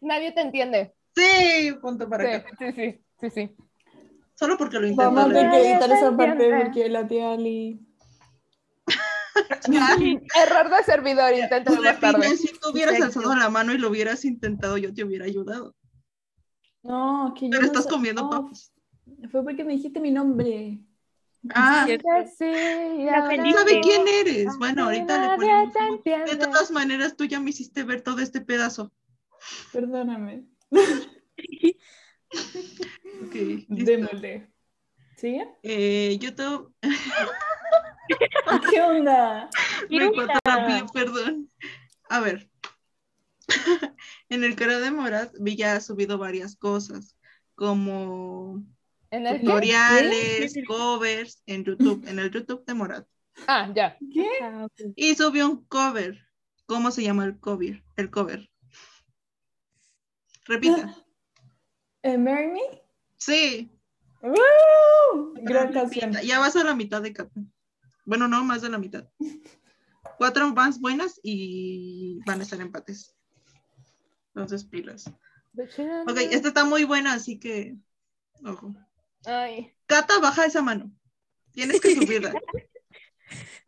Nadie 0.00 0.32
te 0.32 0.40
entiende. 0.40 0.94
Sí, 1.14 1.72
punto 1.80 2.08
para 2.08 2.24
Sí, 2.24 2.34
acá. 2.36 2.50
sí, 2.58 2.72
sí, 2.72 3.04
sí, 3.20 3.30
sí. 3.30 3.56
Solo 4.34 4.56
porque 4.58 4.78
lo 4.78 4.86
intento 4.86 5.14
Vamos 5.14 5.30
a 5.30 5.34
tener 5.34 5.50
que 5.50 5.70
editar 5.70 5.90
esa 5.90 6.16
parte 6.16 6.50
porque 6.62 6.88
la 6.88 7.06
tía 7.06 7.32
Ali. 7.32 7.85
Error 9.68 10.70
de 10.70 10.82
servidor, 10.84 11.32
más 11.32 11.50
Repite, 11.50 12.00
tarde. 12.00 12.36
si 12.36 12.48
tú 12.58 12.70
hubieras 12.70 12.94
Exacto. 12.94 13.20
alzado 13.20 13.36
la 13.36 13.50
mano 13.50 13.72
y 13.72 13.78
lo 13.78 13.88
hubieras 13.90 14.24
intentado, 14.24 14.76
yo 14.78 14.92
te 14.92 15.04
hubiera 15.04 15.24
ayudado. 15.24 15.74
No, 16.82 17.34
que 17.36 17.46
yo. 17.46 17.50
Pero 17.50 17.62
no 17.62 17.66
estás 17.66 17.86
comiendo 17.86 18.22
no, 18.22 18.30
papas. 18.30 18.72
Fue 19.30 19.42
porque 19.42 19.64
me 19.64 19.72
dijiste 19.72 20.00
mi 20.00 20.10
nombre. 20.10 20.78
Ah. 21.54 21.86
Sí, 21.86 21.98
¿sabe 23.08 23.74
de- 23.74 23.80
quién 23.80 24.08
eres? 24.08 24.56
Bueno, 24.58 24.84
ahorita 24.84 25.36
le 25.36 25.36
ponemos. 25.36 25.74
De 26.04 26.36
todas 26.36 26.70
maneras, 26.70 27.16
tú 27.16 27.24
ya 27.24 27.40
me 27.40 27.50
hiciste 27.50 27.84
ver 27.84 28.02
todo 28.02 28.20
este 28.20 28.40
pedazo. 28.40 28.92
Perdóname. 29.72 30.44
Ok. 33.22 33.34
Démosle. 33.68 34.50
¿Sigue? 35.16 35.48
Eh, 35.62 36.18
YouTube. 36.20 36.74
¿Qué 38.70 38.80
onda? 38.80 39.50
Me 39.90 40.10
perdón. 40.92 41.50
A 42.08 42.20
ver. 42.20 42.50
en 44.28 44.44
el 44.44 44.56
canal 44.56 44.82
de 44.82 44.90
Morat, 44.90 45.32
Villa 45.38 45.76
ha 45.76 45.80
subido 45.80 46.18
varias 46.18 46.56
cosas, 46.56 47.16
como 47.54 48.62
¿En 49.10 49.26
el 49.26 49.40
qué? 49.40 49.46
tutoriales, 49.46 50.54
covers 50.66 51.42
en 51.46 51.64
YouTube, 51.64 52.06
en 52.08 52.18
el 52.18 52.30
YouTube 52.30 52.64
de 52.64 52.74
Morat. 52.74 53.06
Ah, 53.46 53.70
ya. 53.74 53.96
¿Qué? 54.12 54.28
Y 54.96 55.14
subió 55.14 55.48
un 55.48 55.64
cover. 55.66 56.26
¿Cómo 56.66 56.90
se 56.90 57.02
llama 57.02 57.24
el 57.24 57.38
cover? 57.38 57.84
El 57.96 58.10
cover. 58.10 58.50
Repita. 60.46 60.96
Eh, 62.02 62.18
¿Marry 62.18 62.48
Me? 62.48 62.60
Sí. 63.16 63.70
¡Woo! 64.22 65.34
Gran 65.42 65.72
canción. 65.72 66.12
Ya 66.24 66.38
vas 66.38 66.56
a 66.56 66.64
la 66.64 66.74
mitad 66.74 67.02
de 67.02 67.12
capa. 67.12 67.40
Bueno, 68.06 68.28
no, 68.28 68.44
más 68.44 68.62
de 68.62 68.70
la 68.70 68.78
mitad. 68.78 69.04
Cuatro 70.16 70.48
más 70.54 70.80
buenas 70.80 71.20
y 71.22 72.20
van 72.24 72.40
a 72.40 72.44
estar 72.44 72.60
empates. 72.60 73.14
Entonces, 74.28 74.64
pilas. 74.64 75.12
Ok, 76.08 76.18
esta 76.30 76.48
está 76.48 76.64
muy 76.64 76.84
buena, 76.84 77.14
así 77.14 77.38
que. 77.38 77.76
Ojo. 78.44 78.74
Ay, 79.24 79.74
Cata, 79.86 80.20
baja 80.20 80.46
esa 80.46 80.62
mano. 80.62 80.90
Tienes 81.52 81.80
que 81.80 81.94
subirla. 81.94 82.32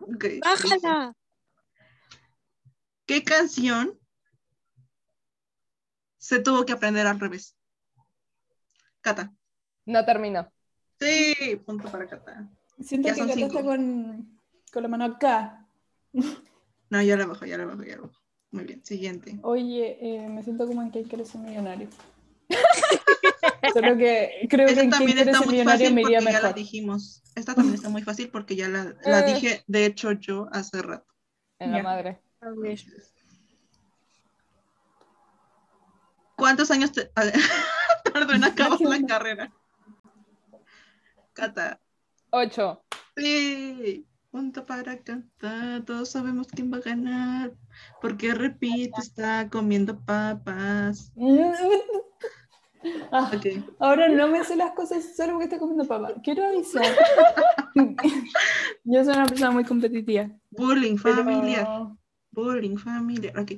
Ok, 0.00 0.22
listo. 0.22 0.48
Bájala. 0.48 1.12
¿Qué 3.04 3.24
canción 3.24 3.98
se 6.18 6.38
tuvo 6.38 6.64
que 6.64 6.72
aprender 6.72 7.06
al 7.08 7.18
revés? 7.18 7.56
Cata. 9.00 9.34
no 9.84 10.04
termino. 10.04 10.50
Sí, 11.00 11.56
punto 11.66 11.90
para 11.90 12.08
Cata. 12.08 12.48
Siento 12.80 13.08
Ya 13.08 13.14
que 13.14 13.20
Cata 13.20 13.32
está 13.40 13.62
con, 13.62 14.38
con 14.72 14.82
la 14.82 14.88
mano 14.88 15.04
acá. 15.04 15.66
No, 16.90 17.02
ya 17.02 17.18
la 17.18 17.26
bajo, 17.26 17.44
ya 17.44 17.58
la 17.58 17.66
bajo, 17.66 17.82
ya 17.82 17.96
la 17.96 18.02
bajo. 18.02 18.18
Muy 18.50 18.64
bien, 18.64 18.82
siguiente. 18.82 19.38
Oye, 19.42 19.98
eh, 20.00 20.26
me 20.30 20.42
siento 20.42 20.66
como 20.66 20.80
en 20.80 20.90
que 20.90 21.02
quiere 21.02 21.26
ser 21.26 21.42
millonario. 21.42 21.86
Solo 23.74 23.94
que 23.98 24.46
creo 24.48 24.64
que 24.66 24.72
Esta 24.72 24.84
en 24.84 24.90
también 24.90 25.16
quiere 25.16 25.30
está 25.30 25.38
ser 25.40 25.46
muy 25.48 25.52
millonario 25.56 25.90
fácil 25.90 25.94
me 25.94 26.00
iría 26.00 26.18
porque 26.20 26.32
ya 26.32 26.38
la 26.40 26.48
mejor. 26.48 26.54
dijimos. 26.58 27.22
Esta 27.34 27.54
también 27.54 27.74
está 27.74 27.90
muy 27.90 28.02
fácil 28.02 28.30
porque 28.30 28.56
ya 28.56 28.68
la, 28.70 28.96
la 29.04 29.20
Eh. 29.20 29.34
dije, 29.34 29.64
de 29.66 29.84
hecho, 29.84 30.12
yo 30.12 30.48
hace 30.50 30.80
rato. 30.80 31.12
En 31.58 31.72
la 31.72 31.82
madre. 31.82 32.22
¿Cuántos 36.36 36.70
años 36.70 36.92
te... 36.92 37.10
tardó 38.12 38.32
en 38.32 38.44
acabar 38.44 38.78
¿Qué 38.78 38.84
la 38.84 39.06
carrera? 39.06 39.52
Cata. 41.34 41.80
Ocho. 42.30 42.82
Sí. 43.16 44.04
Punto 44.30 44.64
para 44.66 44.98
Cata. 44.98 45.82
Todos 45.86 46.10
sabemos 46.10 46.46
quién 46.48 46.72
va 46.72 46.76
a 46.78 46.80
ganar. 46.80 47.52
Porque 48.00 48.34
repite, 48.34 48.92
está 49.00 49.48
comiendo 49.50 49.98
papas. 50.00 51.12
Ah, 53.10 53.28
ahora 53.80 54.08
no 54.08 54.28
me 54.28 54.44
sé 54.44 54.54
las 54.54 54.70
cosas 54.70 55.16
solo 55.16 55.32
porque 55.32 55.46
estoy 55.46 55.58
comiendo 55.58 55.84
papa. 55.84 56.14
Quiero 56.22 56.44
avisar. 56.46 56.84
Yo 58.84 59.04
soy 59.04 59.14
una 59.14 59.26
persona 59.26 59.50
muy 59.50 59.64
competitiva. 59.64 60.30
Bullying 60.50 60.96
pero- 61.02 61.16
familiar. 61.16 61.66
Bullying 62.30 62.76
familiar. 62.76 63.36
Ok. 63.36 63.52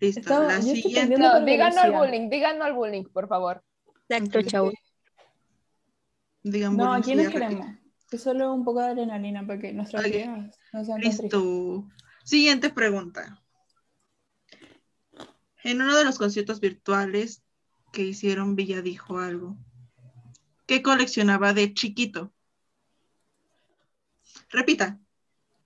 Listo. 0.00 0.20
Estaba- 0.20 0.46
la 0.46 0.62
siguiente. 0.62 1.18
No, 1.18 1.32
por 1.32 1.44
digan 1.44 1.74
no 1.74 1.82
al 1.82 1.92
bullying, 1.92 2.30
digan 2.30 2.58
no 2.58 2.64
al 2.64 2.72
bullying, 2.72 3.04
por 3.04 3.28
favor. 3.28 3.62
Exacto, 4.08 4.40
chavos. 4.42 4.74
Digan 6.42 6.74
No, 6.74 6.96
bullying, 6.96 7.16
no 7.24 7.30
queremos. 7.30 7.66
Es 8.12 8.22
solo 8.22 8.52
un 8.52 8.64
poco 8.64 8.80
de 8.80 8.88
adrenalina 8.88 9.46
para 9.46 9.58
que 9.58 9.72
nuestras 9.72 10.04
Ok. 10.04 10.12
vidas 10.12 10.58
no 10.72 10.84
sean. 10.84 11.00
Listo. 11.00 11.88
Siguiente 12.24 12.68
pregunta. 12.68 13.42
En 15.64 15.80
uno 15.80 15.96
de 15.96 16.04
los 16.04 16.18
conciertos 16.18 16.60
virtuales 16.60 17.42
que 17.90 18.02
hicieron, 18.02 18.54
Villa 18.54 18.82
dijo 18.82 19.18
algo. 19.18 19.56
¿Qué 20.66 20.82
coleccionaba 20.82 21.54
de 21.54 21.72
chiquito? 21.72 22.30
Repita. 24.50 24.98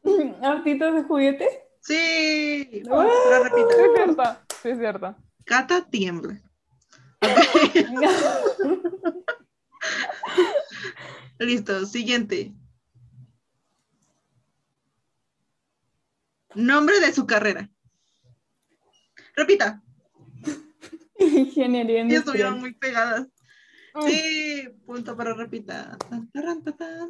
¿Artitos 0.42 0.94
de 0.94 1.02
juguete? 1.02 1.48
Sí. 1.80 2.84
Ahora 2.88 3.10
repita. 3.42 3.74
Sí, 3.74 3.82
es 3.82 3.90
cierto. 3.96 4.22
Sí, 4.62 4.68
es 4.68 4.78
cierto. 4.78 5.16
Cata 5.44 5.84
tiembla. 5.90 6.40
Listo. 11.38 11.86
Siguiente. 11.86 12.52
Nombre 16.54 17.00
de 17.00 17.12
su 17.12 17.26
carrera. 17.26 17.70
Repita. 19.34 19.82
Ingeniería 21.18 22.04
Y 22.04 22.14
estuvieron 22.14 22.54
industrial. 22.54 22.58
muy 22.60 22.74
pegadas. 22.74 23.26
Sí, 24.06 24.68
punto 24.84 25.16
para 25.16 25.32
repita. 25.34 25.96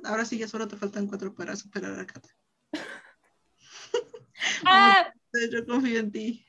Ahora 0.05 0.25
sí, 0.25 0.39
ya 0.39 0.47
solo 0.47 0.69
te 0.69 0.77
faltan 0.77 1.07
cuatro 1.09 1.35
para 1.35 1.57
superar 1.57 1.99
a 1.99 2.07
Cata. 2.07 2.29
Ah, 4.65 5.13
Yo 5.53 5.67
confío 5.67 5.99
en 5.99 6.13
ti. 6.13 6.47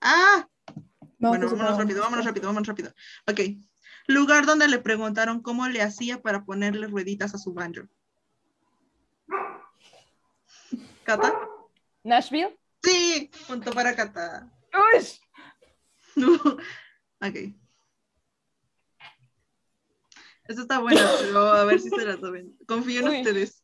Ah, 0.00 0.46
Vamos 1.18 1.38
bueno, 1.38 1.46
vámonos 1.50 1.78
rápido, 1.78 2.00
vámonos 2.02 2.24
rápido, 2.24 2.46
vámonos 2.46 2.68
rápido. 2.68 2.92
Ok. 3.26 3.40
Lugar 4.06 4.44
donde 4.46 4.68
le 4.68 4.78
preguntaron 4.78 5.40
cómo 5.40 5.66
le 5.68 5.82
hacía 5.82 6.20
para 6.20 6.44
ponerle 6.44 6.86
rueditas 6.86 7.34
a 7.34 7.38
su 7.38 7.54
banjo. 7.54 7.82
¿Cata? 11.04 11.32
Nashville. 12.02 12.58
Sí, 12.82 13.30
punto 13.46 13.72
para 13.72 13.94
Cata. 13.96 14.50
Uy, 16.16 16.36
ok. 17.20 17.36
Esta 20.46 20.62
está 20.62 20.78
buena, 20.78 21.00
pero 21.20 21.40
a 21.52 21.64
ver 21.64 21.80
si 21.80 21.88
se 21.88 22.04
la 22.04 22.18
saben. 22.18 22.56
Confío 22.66 23.00
en 23.00 23.08
Uy. 23.08 23.16
ustedes. 23.18 23.62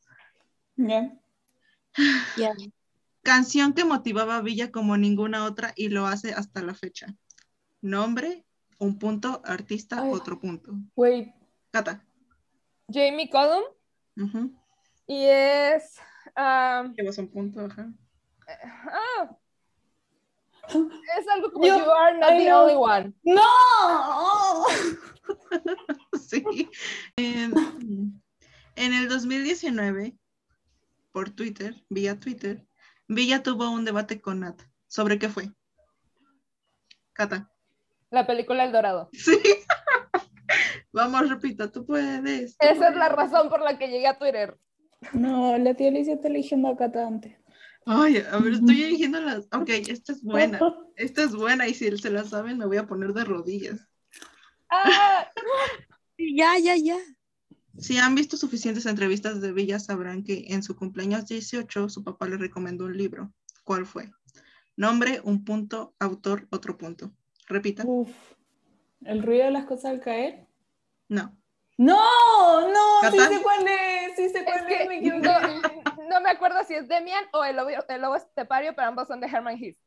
Ya. 0.77 1.13
Ya. 2.37 2.55
Canción 3.23 3.75
que 3.75 3.85
motivaba 3.85 4.37
a 4.37 4.43
Villa 4.43 4.71
como 4.71 4.97
ninguna 4.97 5.45
otra 5.45 5.75
y 5.77 5.89
lo 5.89 6.07
hace 6.07 6.33
hasta 6.33 6.63
la 6.63 6.75
fecha. 6.75 7.15
Nombre, 7.83 8.47
un 8.81 8.99
punto, 8.99 9.41
artista, 9.45 10.03
Ay. 10.03 10.11
otro 10.13 10.39
punto. 10.41 10.73
Wait. 10.97 11.33
Cata. 11.71 12.05
Jamie 12.89 13.31
Cullum. 13.31 13.63
Ujú. 14.17 14.53
Y 15.07 15.25
es. 15.27 15.99
ah, 16.35 16.91
Llevas 16.97 17.19
un 17.19 17.29
punto, 17.29 17.61
ajá. 17.61 17.93
ah, 18.49 19.37
es 21.19 21.29
algo 21.29 21.53
como 21.53 21.67
Yo- 21.67 21.79
You 21.79 21.91
are 21.91 22.19
not 22.19 22.33
I 22.33 22.39
the 22.39 22.45
know. 22.47 22.63
only 22.63 22.75
one. 22.77 23.15
¡No! 23.23 24.67
Sí. 26.21 26.45
En, 27.17 27.53
en 28.77 28.95
el 28.95 29.09
2019, 29.09 30.17
por 31.13 31.31
Twitter, 31.31 31.85
vía 31.89 32.19
Twitter, 32.21 32.67
Villa 33.09 33.43
tuvo 33.43 33.69
un 33.71 33.85
debate 33.85 34.21
con 34.21 34.41
Nat. 34.41 34.61
¿Sobre 34.87 35.19
qué 35.19 35.29
fue? 35.29 35.51
Cata. 37.13 37.51
La 38.11 38.27
película 38.27 38.65
El 38.65 38.73
Dorado. 38.73 39.11
Sí. 39.19 39.39
Vamos, 40.93 41.29
repita, 41.29 41.71
tú 41.71 41.87
puedes. 41.87 42.57
tú 42.57 42.67
Esa 42.67 42.89
es 42.89 42.97
la 42.97 43.09
razón 43.09 43.49
por 43.49 43.63
la 43.63 43.79
que 43.79 43.87
llegué 43.87 44.09
a 44.09 44.19
Twitter. 44.19 44.59
No, 45.13 45.57
la 45.57 45.75
tía 45.75 45.89
Alicia 45.89 46.15
está 46.15 46.27
eligiendo 46.27 46.69
a 46.69 46.77
Cata 46.77 47.07
antes. 47.07 47.37
Ay, 47.87 48.19
a 48.19 48.39
ver, 48.39 48.55
estoy 48.55 48.83
eligiendo 48.83 49.21
las. 49.21 49.47
Ok, 49.53 49.69
esta 49.69 50.13
es 50.13 50.23
buena. 50.23 50.61
Esta 50.97 51.23
es 51.23 51.35
buena 51.35 51.69
y 51.69 51.75
si 51.75 51.97
se 51.97 52.11
la 52.11 52.25
saben 52.25 52.59
me 52.59 52.67
voy 52.67 52.77
a 52.77 52.87
poner 52.87 53.13
de 53.13 53.25
rodillas. 53.25 53.89
Ah, 54.71 55.29
Ya, 56.19 56.59
ya, 56.59 56.77
ya. 56.77 56.99
Si 57.79 57.97
han 57.97 58.15
visto 58.15 58.37
suficientes 58.37 58.85
entrevistas 58.87 59.41
de 59.41 59.53
Villa, 59.53 59.79
sabrán 59.79 60.23
que 60.23 60.47
en 60.49 60.63
su 60.63 60.77
cumpleaños 60.77 61.27
18 61.27 61.89
su 61.89 62.05
papá 62.05 62.29
le 62.29 62.37
recomendó 62.37 62.85
un 62.85 62.97
libro. 62.97 63.33
¿Cuál 63.65 63.87
fue? 63.87 64.11
Nombre, 64.77 65.21
un 65.25 65.45
punto, 65.45 65.95
autor, 65.99 66.47
otro 66.51 66.77
punto. 66.77 67.13
Repita. 67.51 67.83
Uf. 67.85 68.09
¿El 69.05 69.23
ruido 69.23 69.47
de 69.47 69.51
las 69.51 69.65
cosas 69.65 69.87
al 69.87 70.01
caer? 70.01 70.47
No. 71.09 71.37
No, 71.77 72.69
no, 72.69 73.11
sí 73.11 73.19
sé 73.19 73.43
cuál 73.43 73.67
es, 73.67 74.15
sí 74.15 74.29
sé 74.29 74.45
cuál 74.45 74.71
es, 74.71 74.79
que 74.79 74.87
me 74.87 75.01
no, 75.01 75.41
no 76.11 76.21
me 76.21 76.29
acuerdo 76.29 76.63
si 76.65 76.75
es 76.75 76.87
Demian 76.89 77.25
o 77.33 77.43
el 77.43 77.57
lobo, 77.57 77.71
el 77.71 78.01
lobo 78.03 78.17
estepario, 78.17 78.75
pero 78.77 78.89
ambos 78.89 79.09
son 79.09 79.19
de 79.21 79.27
Herman 79.27 79.57
Heath. 79.57 79.79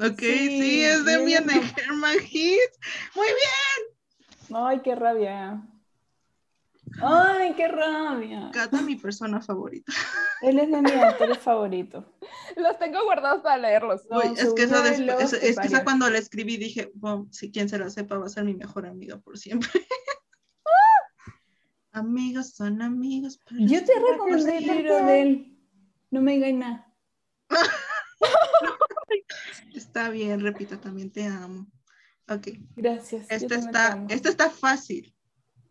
Ok, 0.00 0.18
sí, 0.18 0.48
Sí, 0.48 0.84
es 0.84 1.04
de 1.04 1.22
bien, 1.24 1.46
de. 1.46 1.52
Herman 1.54 2.16
Heath. 2.20 2.74
Muy 3.14 3.26
bien. 3.26 4.56
Ay, 4.56 4.80
qué 4.80 4.94
rabia. 4.94 5.60
Ay, 7.02 7.54
qué 7.54 7.68
rabia. 7.68 8.50
Cata, 8.52 8.80
mi 8.82 8.96
persona 8.96 9.40
favorita. 9.40 9.92
Él 10.42 10.58
es 10.58 10.70
de 10.70 10.82
mis 10.82 10.92
autores 10.92 11.38
favoritos. 11.48 12.04
Los 12.56 12.78
tengo 12.78 13.02
guardados 13.04 13.42
para 13.42 13.58
leerlos. 13.58 14.02
No, 14.10 14.18
Uy, 14.18 14.34
es 14.36 14.52
que 14.54 14.62
esa, 14.62 14.82
seguro 14.82 14.94
el 14.94 15.06
después- 15.06 15.08
lobo 15.08 15.20
es, 15.20 15.32
es 15.32 15.40
que 15.40 15.48
esa 15.48 15.60
estepario. 15.62 15.84
cuando 15.84 16.10
la 16.10 16.18
escribí 16.18 16.56
dije, 16.56 16.90
"Wow, 16.94 17.28
si 17.32 17.50
quien 17.50 17.68
se 17.68 17.78
la 17.78 17.90
sepa 17.90 18.18
va 18.18 18.26
a 18.26 18.30
ser 18.30 18.44
mi 18.44 18.54
mejor 18.54 18.86
amiga 18.86 19.18
por 19.18 19.38
siempre. 19.38 19.70
amigos 21.92 22.50
son 22.54 22.82
amigos. 22.82 23.38
para 23.38 23.56
Yo 23.60 23.84
te 23.84 23.92
recomendé 24.12 24.58
el 24.58 24.66
libro 24.66 25.06
de 25.06 25.22
él. 25.22 25.58
No 26.10 26.20
me 26.22 26.32
digáis 26.34 26.54
nada. 26.56 26.92
Está 29.74 30.08
bien, 30.10 30.40
repito, 30.40 30.78
también 30.78 31.10
te 31.10 31.26
amo. 31.26 31.66
Ok, 32.28 32.48
Gracias. 32.74 33.26
este 33.30 33.54
está, 33.54 34.04
este 34.08 34.28
está 34.30 34.50
fácil. 34.50 35.14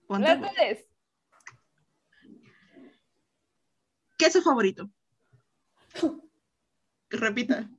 Ponte- 0.07 0.37
Las 0.37 0.55
redes. 0.55 0.85
¿Qué 4.25 4.29
es 4.29 4.33
su 4.33 4.41
favorito? 4.41 4.89
Repita. 7.11 7.69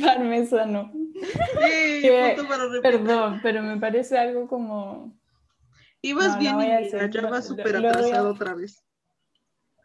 Parmesano. 0.00 0.92
Sí, 0.92 2.08
punto 2.36 2.48
para 2.48 2.68
repetir. 2.68 2.82
Perdón, 2.82 3.40
pero 3.42 3.60
me 3.60 3.76
parece 3.76 4.16
algo 4.16 4.46
como. 4.46 5.12
Ibas 6.00 6.34
No, 6.34 6.38
bien 6.38 6.60
y 6.60 6.68
decir, 6.84 7.10
ya 7.10 7.22
vas 7.22 7.48
súper 7.48 7.80
lo 7.80 7.88
atrasado 7.88 8.30
otra 8.30 8.54
vez. 8.54 8.84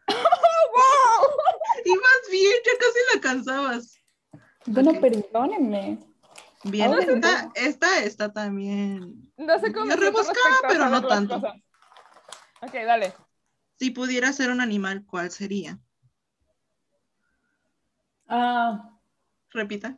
Ibas 1.84 2.22
bien, 2.30 2.52
ya 2.64 2.72
casi 2.78 2.98
la 3.16 3.20
cansabas. 3.20 4.00
Bueno, 4.66 4.92
perdónenme. 5.00 5.98
Bien, 6.62 6.86
Ahora 6.92 7.02
esta, 7.02 7.42
no. 7.42 7.52
esta 7.56 8.04
está 8.04 8.32
también. 8.32 9.28
No 9.36 9.58
sé 9.58 9.72
cómo. 9.72 9.86
Siento 9.86 10.04
rebuscada, 10.04 10.56
pero 10.68 10.88
no 10.88 11.04
tanto. 11.04 11.40
cosas. 11.40 11.56
Ok, 12.62 12.74
dale. 12.86 13.12
Si 13.78 13.90
pudiera 13.90 14.32
ser 14.32 14.50
un 14.50 14.60
animal, 14.60 15.04
¿cuál 15.06 15.30
sería? 15.30 15.78
Ah, 18.26 18.98
Repita. 19.50 19.96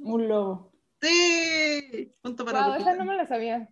un 0.00 0.28
lobo. 0.28 0.72
Sí. 1.00 2.12
Punto 2.22 2.44
para 2.44 2.66
Wow, 2.66 2.74
esa 2.76 2.94
no 2.94 3.04
me 3.04 3.14
la 3.14 3.26
sabía. 3.26 3.68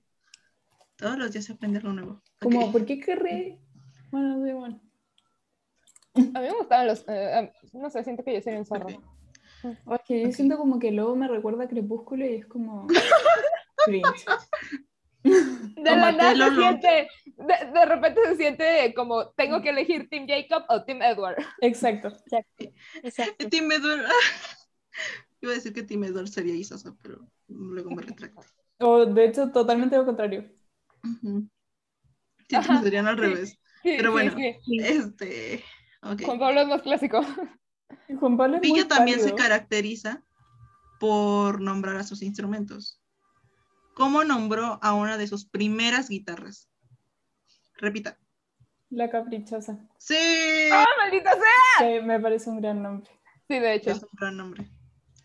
Todos 0.96 1.18
los 1.18 1.32
días 1.32 1.46
se 1.46 1.54
aprende 1.54 1.78
algo 1.78 1.92
nuevo. 1.92 2.22
Como. 2.40 2.70
¿por 2.70 2.84
qué 2.84 3.00
querré? 3.00 3.58
Bueno, 4.10 4.40
da 4.40 4.48
igual. 4.48 4.80
A 6.14 6.20
mí 6.20 6.46
me 6.46 6.52
gustaban 6.52 6.86
los. 6.86 7.04
eh, 7.08 7.52
no 7.72 7.90
sé, 7.90 8.04
siento 8.04 8.24
que 8.24 8.34
yo 8.34 8.40
sería 8.40 8.58
un 8.60 8.66
zorro. 8.66 8.86
Ok. 9.86 10.00
Es 10.00 10.02
que 10.06 10.22
yo 10.22 10.32
siento 10.32 10.58
como 10.58 10.78
que 10.78 10.88
el 10.88 10.96
lobo 10.96 11.16
me 11.16 11.28
recuerda 11.28 11.64
a 11.64 11.68
Crepúsculo 11.68 12.24
y 12.24 12.34
es 12.36 12.46
como. 12.46 12.86
cringe. 13.86 14.24
De 15.76 15.90
Como 15.90 15.96
la 15.96 16.08
a 16.08 16.12
nada 16.12 16.34
se 16.34 16.38
Taylor 16.38 16.52
Lautner. 16.52 16.80
siente. 16.80 17.08
De, 17.36 17.72
de 17.72 17.84
repente 17.86 18.20
se 18.26 18.36
siente 18.36 18.94
como 18.94 19.30
tengo 19.30 19.60
que 19.62 19.70
elegir 19.70 20.08
Team 20.08 20.26
Jacob 20.26 20.64
o 20.68 20.84
Team 20.84 21.02
Edward. 21.02 21.36
Exacto. 21.60 22.08
Exacto. 22.08 22.64
Exacto. 23.02 23.48
Tim 23.50 23.70
Edward. 23.70 24.06
Iba 25.40 25.52
a 25.52 25.54
decir 25.56 25.72
que 25.72 25.82
Tim 25.82 26.04
Edward 26.04 26.28
sería 26.28 26.54
Isasa, 26.54 26.94
pero 27.02 27.20
luego 27.48 27.90
me 27.90 28.02
retracto. 28.02 28.42
O 28.78 29.04
de 29.06 29.24
hecho, 29.26 29.50
totalmente 29.52 29.96
lo 29.96 30.06
contrario. 30.06 30.50
Sí, 32.48 32.56
Ajá, 32.56 32.82
serían 32.82 33.06
al 33.06 33.16
sí. 33.16 33.20
revés. 33.20 33.50
Sí, 33.82 33.94
Pero 33.96 34.12
bueno. 34.12 34.32
sí. 34.36 34.78
Este. 34.80 35.64
ok. 36.02 36.22
Juan 36.24 36.38
Pablo 36.38 36.60
es 36.62 36.68
más 36.68 36.82
clásico. 36.82 37.20
Juan 38.18 38.36
Pablo 38.36 38.56
es 38.56 38.68
muy 38.68 38.84
también 38.88 39.20
se 39.20 39.34
caracteriza 39.34 40.22
por 40.98 41.60
nombrar 41.60 41.96
a 41.96 42.04
sus 42.04 42.22
instrumentos. 42.22 43.00
¿Cómo 43.96 44.24
nombró 44.24 44.78
a 44.82 44.92
una 44.92 45.16
de 45.16 45.26
sus 45.26 45.46
primeras 45.46 46.10
guitarras? 46.10 46.68
Repita. 47.78 48.18
La 48.90 49.08
caprichosa. 49.08 49.78
Sí, 49.96 50.68
¡Ah, 50.70 50.84
maldita 50.98 51.32
sea! 51.32 51.78
Que 51.88 52.02
me 52.02 52.20
parece 52.20 52.50
un 52.50 52.60
gran 52.60 52.82
nombre. 52.82 53.10
Sí, 53.48 53.58
de 53.58 53.72
hecho. 53.72 53.92
es 53.92 54.02
un 54.02 54.10
gran 54.12 54.36
nombre. 54.36 54.70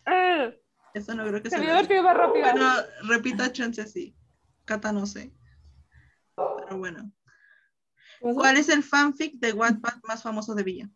Ah, 0.06 0.48
Eso 0.94 1.14
no 1.14 1.26
creo 1.26 1.42
que 1.42 1.50
Se 1.50 1.58
se 1.58 1.70
haber 1.70 1.86
sido 1.86 2.02
más 2.02 2.16
rápida. 2.16 2.52
Bueno, 2.52 2.72
repita 3.02 3.52
chance 3.52 3.86
sí. 3.86 4.16
Cata 4.64 4.90
no 4.90 5.04
sé. 5.04 5.34
Pero 6.34 6.78
bueno. 6.78 7.12
¿Cuál 8.22 8.56
es 8.56 8.70
el 8.70 8.82
fanfic 8.82 9.34
de 9.34 9.52
Wattpad 9.52 10.00
más 10.08 10.22
famoso 10.22 10.54
de 10.54 10.62
Villa? 10.62 10.88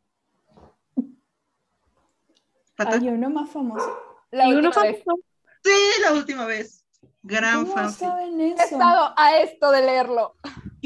Hay 2.79 3.09
uno 3.09 3.29
más 3.29 3.51
famoso. 3.51 3.99
La 4.31 4.49
Y 4.49 4.55
uno 4.55 4.69
última 4.69 4.83
vez. 4.83 5.05
famoso. 5.05 5.23
Sí, 5.63 6.01
la 6.01 6.13
última 6.15 6.47
vez. 6.47 6.86
Gran 7.27 7.63
¿Cómo 7.65 7.75
fanfic. 7.75 7.99
saben 7.99 8.41
He 8.41 8.53
estado 8.53 9.13
a 9.17 9.39
esto 9.41 9.71
de 9.73 9.83
leerlo. 9.83 10.37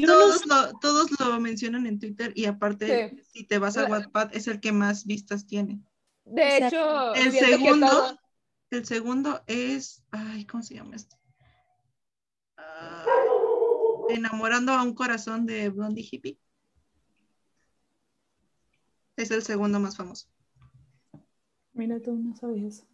Todos 0.03 0.45
lo, 0.47 0.73
todos 0.79 1.11
lo 1.19 1.39
mencionan 1.39 1.85
en 1.85 1.99
Twitter 1.99 2.33
y 2.35 2.45
aparte, 2.45 3.09
Sí. 3.09 3.21
si 3.31 3.43
te 3.47 3.59
vas 3.59 3.77
a 3.77 3.85
Wattpad, 3.85 4.35
es 4.35 4.47
el 4.47 4.59
que 4.59 4.71
más 4.71 5.05
vistas 5.05 5.45
tiene. 5.45 5.79
De 6.25 6.57
Exacto. 6.57 7.13
hecho, 7.13 7.13
El 7.15 7.31
segundo, 7.31 7.87
todo- 7.87 8.19
el 8.71 8.85
segundo 8.85 9.43
es, 9.45 10.03
ay, 10.11 10.45
¿cómo 10.45 10.63
se 10.63 10.75
llama 10.75 10.95
este? 10.95 11.15
Ah, 12.57 13.05
enamorando 14.09 14.71
a 14.71 14.81
un 14.81 14.95
corazón 14.95 15.45
de 15.45 15.69
Blondie 15.69 16.07
Hippie. 16.11 16.39
Es 19.15 19.29
el 19.29 19.43
segundo 19.43 19.79
más 19.79 19.95
famoso. 19.95 20.27
Mira, 21.73 21.99
tú 22.01 22.13
no 22.15 22.35
sabías 22.35 22.77
eso. 22.77 22.87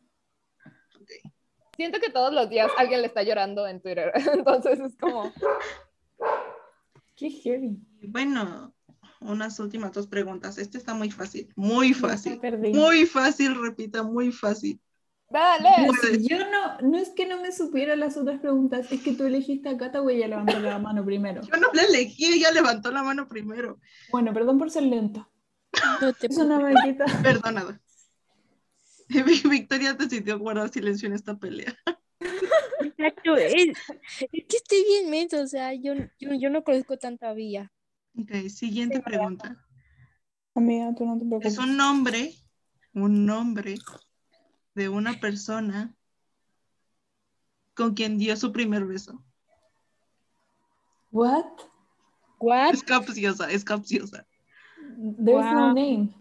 Siento 1.77 1.99
que 1.99 2.09
todos 2.09 2.33
los 2.33 2.49
días 2.49 2.69
alguien 2.77 3.01
le 3.01 3.07
está 3.07 3.23
llorando 3.23 3.65
en 3.67 3.79
Twitter. 3.79 4.11
Entonces 4.33 4.79
es 4.79 4.97
como. 4.97 5.31
Qué 7.15 7.29
heavy. 7.29 7.79
Bueno, 8.01 8.73
unas 9.21 9.59
últimas 9.59 9.93
dos 9.93 10.07
preguntas. 10.07 10.57
Este 10.57 10.77
está 10.77 10.93
muy 10.93 11.09
fácil, 11.09 11.51
muy 11.55 11.93
Ya 11.93 11.99
fácil. 11.99 12.41
Muy 12.73 13.05
fácil, 13.05 13.55
repita, 13.59 14.03
muy 14.03 14.31
fácil. 14.31 14.81
¡Dale! 15.29 15.69
Yo 16.21 16.37
no, 16.49 16.79
no 16.79 16.97
es 16.97 17.09
que 17.09 17.27
no 17.27 17.41
me 17.41 17.51
supiera 17.51 17.97
las 17.97 18.15
otras 18.15 18.39
preguntas, 18.39 18.89
es 18.91 19.01
que 19.01 19.11
tú 19.11 19.25
elegiste 19.25 19.67
a 19.67 19.77
Cata 19.77 20.01
o 20.01 20.09
ella 20.09 20.27
levantó 20.27 20.57
la 20.59 20.79
mano 20.79 21.03
primero. 21.03 21.41
Yo 21.41 21.59
no 21.59 21.67
la 21.73 21.83
elegí, 21.83 22.25
ella 22.25 22.51
levantó 22.51 22.91
la 22.91 23.03
mano 23.03 23.27
primero. 23.27 23.77
Bueno, 24.09 24.33
perdón 24.33 24.57
por 24.57 24.71
ser 24.71 24.83
lenta. 24.83 25.27
No 26.01 26.13
te 26.13 26.27
Eso 26.27 26.45
no 26.45 26.61
me 26.61 26.73
quita. 26.75 27.05
Victoria 29.49 29.93
decidió 29.93 30.37
guardar 30.39 30.69
silencio 30.69 31.07
en 31.07 31.13
esta 31.13 31.37
pelea. 31.37 31.75
Exacto, 32.81 33.35
es, 33.35 33.67
es 34.21 34.45
que 34.47 34.57
estoy 34.57 34.83
bien 34.83 35.09
menso, 35.09 35.41
o 35.41 35.47
sea, 35.47 35.73
yo, 35.73 35.93
yo, 36.19 36.33
yo 36.33 36.49
no 36.49 36.63
conozco 36.63 36.97
tanta 36.97 37.33
villa. 37.33 37.71
Ok, 38.19 38.49
siguiente 38.49 38.99
pregunta. 38.99 39.63
Amiga, 40.55 40.93
tú 40.95 41.05
no 41.05 41.17
te 41.17 41.25
preocupes. 41.25 41.53
Es 41.53 41.59
un 41.59 41.77
nombre, 41.77 42.33
un 42.93 43.25
nombre 43.25 43.75
de 44.73 44.89
una 44.89 45.13
persona 45.19 45.95
con 47.75 47.93
quien 47.93 48.17
dio 48.17 48.35
su 48.35 48.51
primer 48.51 48.85
beso. 48.85 49.23
What? 51.11 51.45
What? 52.39 52.73
Es 52.73 52.83
capciosa, 52.83 53.49
es 53.51 53.63
capciosa. 53.63 54.27
There's 55.23 55.51
no 55.51 55.67
Wow. 55.67 55.75
name. 55.75 56.13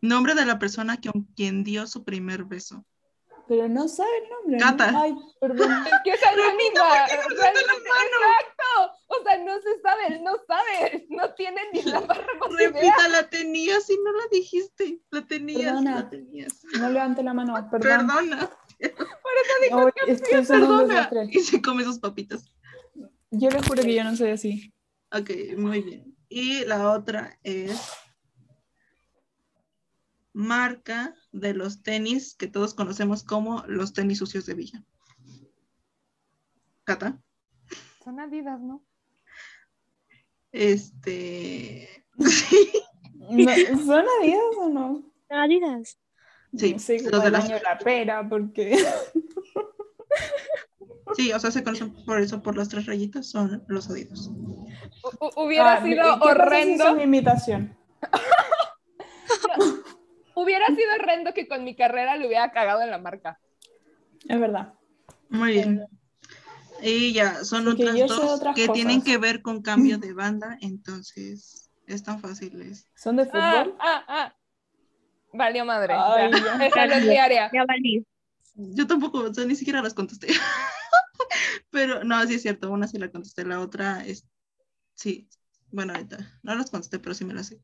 Nombre 0.00 0.34
de 0.34 0.46
la 0.46 0.58
persona 0.58 0.98
con 1.00 1.24
quien 1.34 1.64
dio 1.64 1.86
su 1.86 2.04
primer 2.04 2.44
beso. 2.44 2.84
Pero 3.48 3.68
no 3.68 3.86
sabe 3.86 4.10
el 4.24 4.28
nombre. 4.28 4.58
¿no? 4.58 4.64
Cata. 4.64 5.02
Ay, 5.02 5.14
perdón. 5.40 5.70
Es 5.86 5.92
que 6.04 6.10
es 6.10 6.22
anónima. 6.24 7.06
¿por 7.22 7.34
no 7.34 7.42
Exacto. 7.44 8.92
O 9.08 9.22
sea, 9.22 9.38
no 9.44 9.54
se 9.60 9.80
sabe, 9.80 10.06
él 10.08 10.22
no 10.24 10.32
sabe. 10.46 11.06
No 11.10 11.32
tiene 11.34 11.60
ni 11.72 11.82
la 11.82 12.00
idea. 12.00 12.26
Repita, 12.58 13.08
la 13.08 13.28
tenías 13.28 13.88
y 13.88 13.96
no 14.04 14.12
la 14.12 14.24
dijiste. 14.32 15.00
La 15.10 15.24
tenías, 15.26 15.64
Perdona. 15.72 15.94
la 15.94 16.10
tenías. 16.10 16.64
No 16.78 16.90
levante 16.90 17.22
la 17.22 17.34
mano, 17.34 17.54
perdón. 17.70 18.06
Perdona, 18.08 18.50
Ay, 18.80 19.90
estoy 20.08 20.44
siendo 20.44 20.66
un 20.66 20.78
perdona. 20.88 20.94
desastre. 20.94 21.28
Y 21.30 21.40
se 21.40 21.62
come 21.62 21.84
sus 21.84 21.98
papitas. 21.98 22.44
Yo 23.30 23.50
les 23.50 23.66
juro 23.66 23.82
que 23.82 23.94
yo 23.94 24.04
no 24.04 24.16
soy 24.16 24.30
así. 24.30 24.72
Ok, 25.12 25.30
muy 25.56 25.82
bien. 25.82 26.16
Y 26.28 26.64
la 26.64 26.90
otra 26.90 27.38
es 27.42 27.92
marca 30.36 31.14
de 31.32 31.54
los 31.54 31.82
tenis 31.82 32.34
que 32.36 32.46
todos 32.46 32.74
conocemos 32.74 33.24
como 33.24 33.64
los 33.68 33.94
tenis 33.94 34.18
sucios 34.18 34.44
de 34.44 34.52
Villa. 34.52 34.82
Cata. 36.84 37.18
Son 38.04 38.20
Adidas, 38.20 38.60
¿no? 38.60 38.84
Este. 40.52 41.88
Sí, 43.28 43.44
No, 43.44 43.52
¿Son 43.84 44.04
Adidas 44.20 44.56
o 44.58 44.68
no? 44.68 45.02
Adidas. 45.30 45.98
sí, 46.56 46.72
No 46.74 46.78
sé, 46.78 47.10
los 47.10 47.22
de 47.24 47.30
las- 47.30 47.48
la 47.48 47.78
pera, 47.84 48.28
porque 48.28 48.76
sí, 51.16 51.32
o 51.32 51.40
sea, 51.40 51.50
se 51.50 51.64
conocen 51.64 51.92
por 52.04 52.20
eso, 52.20 52.42
por 52.42 52.56
las 52.56 52.68
tres 52.68 52.86
rayitas, 52.86 53.26
son 53.26 53.64
los 53.68 53.88
Adidas. 53.90 54.28
Hu- 55.02 55.32
Hubiera 55.36 55.74
Ah, 55.74 55.82
sido 55.82 56.02
¿qué 56.04 56.18
pasa 56.20 56.34
si 56.34 56.40
horrendo. 56.40 56.84
son 56.84 57.00
imitación. 57.00 57.76
Hubiera 60.36 60.66
sido 60.66 60.94
horrendo 61.00 61.32
que 61.34 61.48
con 61.48 61.64
mi 61.64 61.74
carrera 61.74 62.16
le 62.16 62.26
hubiera 62.26 62.52
cagado 62.52 62.82
en 62.82 62.90
la 62.90 62.98
marca. 62.98 63.40
Es 64.28 64.38
verdad. 64.38 64.74
Muy 65.30 65.52
bien. 65.52 65.86
Y 66.82 67.14
ya, 67.14 67.42
son 67.44 67.66
Así 67.68 67.76
que 67.78 67.84
otras 67.84 68.08
dos 68.08 68.30
otras 68.32 68.54
que 68.54 68.68
tienen 68.68 69.00
cosas. 69.00 69.12
que 69.14 69.18
ver 69.18 69.40
con 69.42 69.62
cambio 69.62 69.98
de 69.98 70.12
banda, 70.12 70.58
entonces 70.60 71.70
están 71.86 72.20
fáciles. 72.20 72.86
¿Son 72.94 73.16
de 73.16 73.22
Ah, 73.32 73.64
fútbol? 73.64 73.76
ah, 73.80 74.04
ah. 74.08 74.36
Valió 75.32 75.64
madre. 75.64 75.94
Ay, 75.96 76.30
ya. 76.32 76.66
Esa 76.66 76.86
no 76.86 76.94
es 76.94 77.06
mi 77.06 77.16
área. 77.16 77.50
Ya 77.52 77.64
valí. 77.64 78.04
Yo 78.54 78.86
tampoco, 78.86 79.20
o 79.20 79.34
sea, 79.34 79.44
ni 79.46 79.54
siquiera 79.54 79.82
las 79.82 79.94
contesté. 79.94 80.28
Pero 81.70 82.04
no, 82.04 82.24
sí 82.26 82.34
es 82.34 82.42
cierto, 82.42 82.70
una 82.70 82.86
sí 82.88 82.98
la 82.98 83.10
contesté, 83.10 83.44
la 83.44 83.60
otra 83.60 84.04
es, 84.06 84.26
sí, 84.94 85.28
bueno, 85.70 85.92
ahorita 85.94 86.18
no 86.42 86.54
las 86.54 86.70
contesté, 86.70 86.98
pero 86.98 87.14
sí 87.14 87.24
me 87.24 87.34
las 87.34 87.48
sé. 87.48 87.60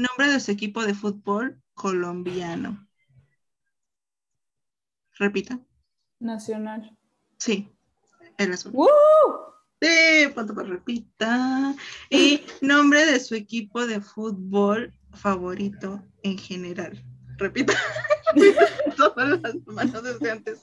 Nombre 0.00 0.32
de 0.32 0.40
su 0.40 0.50
equipo 0.50 0.82
de 0.82 0.94
fútbol 0.94 1.60
colombiano. 1.74 2.88
Repita. 5.18 5.60
Nacional. 6.20 6.96
Sí, 7.36 7.68
el 8.38 8.54
azul. 8.54 8.72
¡Woo! 8.72 8.88
Sí, 9.82 10.26
punto 10.34 10.54
para 10.54 10.68
repita. 10.68 11.74
Y 12.08 12.40
nombre 12.62 13.04
de 13.04 13.20
su 13.20 13.34
equipo 13.34 13.86
de 13.86 14.00
fútbol 14.00 14.94
favorito 15.12 16.02
en 16.22 16.38
general. 16.38 17.04
Repita. 17.36 17.74
Todas 18.96 19.38
las 19.42 19.54
manos 19.66 20.02
desde 20.02 20.30
antes. 20.30 20.60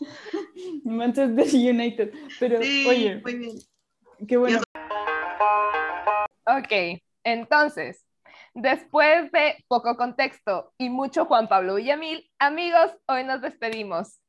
Manchester 0.84 1.46
United. 1.54 2.12
Pero, 2.40 2.60
Sí, 2.64 2.88
oye, 2.90 3.22
muy 3.24 3.36
bien. 3.36 3.60
qué 4.28 4.38
bueno. 4.38 4.64
Ok, 6.48 7.02
entonces, 7.24 8.07
después 8.58 9.32
de 9.32 9.64
poco 9.68 9.96
contexto 9.96 10.74
y 10.80 10.90
mucho 10.90 11.26
Juan 11.26 11.48
Pablo 11.48 11.76
Villamil, 11.76 12.30
amigos, 12.40 12.92
hoy 13.08 13.24
nos 13.24 13.42
despedimos. 13.42 14.20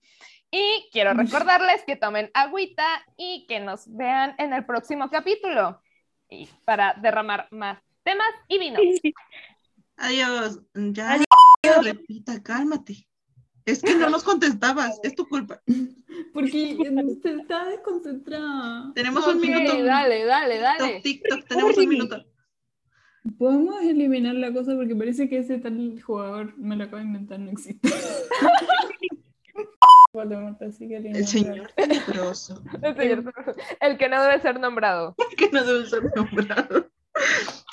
Y 0.51 0.89
quiero 0.93 1.15
recordarles 1.15 1.83
que 1.87 1.97
tomen 1.97 2.31
agüita 2.35 2.87
y 3.17 3.47
que 3.47 3.59
nos 3.61 3.85
vean 3.87 4.35
en 4.39 4.53
el 4.53 4.67
próximo 4.67 5.09
capítulo 5.11 5.81
y 6.29 6.47
para 6.67 6.95
derramar 7.01 7.49
más 7.51 7.81
temas 8.03 8.29
y 8.49 8.59
vino. 8.59 8.79
Adiós. 9.97 10.61
Ya, 10.75 11.19
repita, 11.83 12.43
cálmate. 12.43 13.09
Es 13.65 13.83
que 13.83 13.95
no 13.97 14.09
nos 14.09 14.25
contestabas, 14.25 15.01
es 15.03 15.15
tu 15.15 15.27
culpa. 15.27 15.61
Porque 16.33 16.77
te 17.23 17.35
estaba 17.35 17.69
desconcentrada. 17.69 18.93
Tenemos 18.95 19.27
un 19.27 19.41
minuto. 19.41 19.83
dale, 19.83 20.25
dale, 20.25 20.59
dale. 20.59 21.01
TikTok, 21.01 21.03
TikTok, 21.03 21.49
tenemos 21.49 21.77
un 21.79 21.89
minuto. 21.89 22.25
Podemos 23.39 23.83
eliminar 23.83 24.35
la 24.35 24.53
cosa 24.53 24.75
porque 24.75 24.95
parece 24.95 25.29
que 25.29 25.39
ese 25.39 25.59
tal 25.59 26.01
jugador, 26.01 26.57
me 26.57 26.77
lo 26.77 26.85
acabo 26.85 26.99
de 26.99 27.05
inventar, 27.05 27.39
no 27.41 27.51
existe. 27.51 27.89
Voldemort, 30.13 30.61
así 30.63 30.89
que 30.89 30.97
El 30.97 31.27
señor 31.27 31.71
tenebroso, 31.77 32.63
El 32.83 32.97
señor- 32.97 33.35
El 33.81 33.99
que 33.99 34.09
no 34.09 34.23
debe 34.23 34.41
ser 34.41 34.59
nombrado. 34.59 35.15
que 35.37 35.51
no 35.51 35.63
debe 35.65 35.85
ser 35.87 36.03
nombrado. 36.17 36.89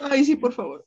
Ay, 0.02 0.26
sí, 0.26 0.36
por 0.36 0.52
favor. 0.52 0.86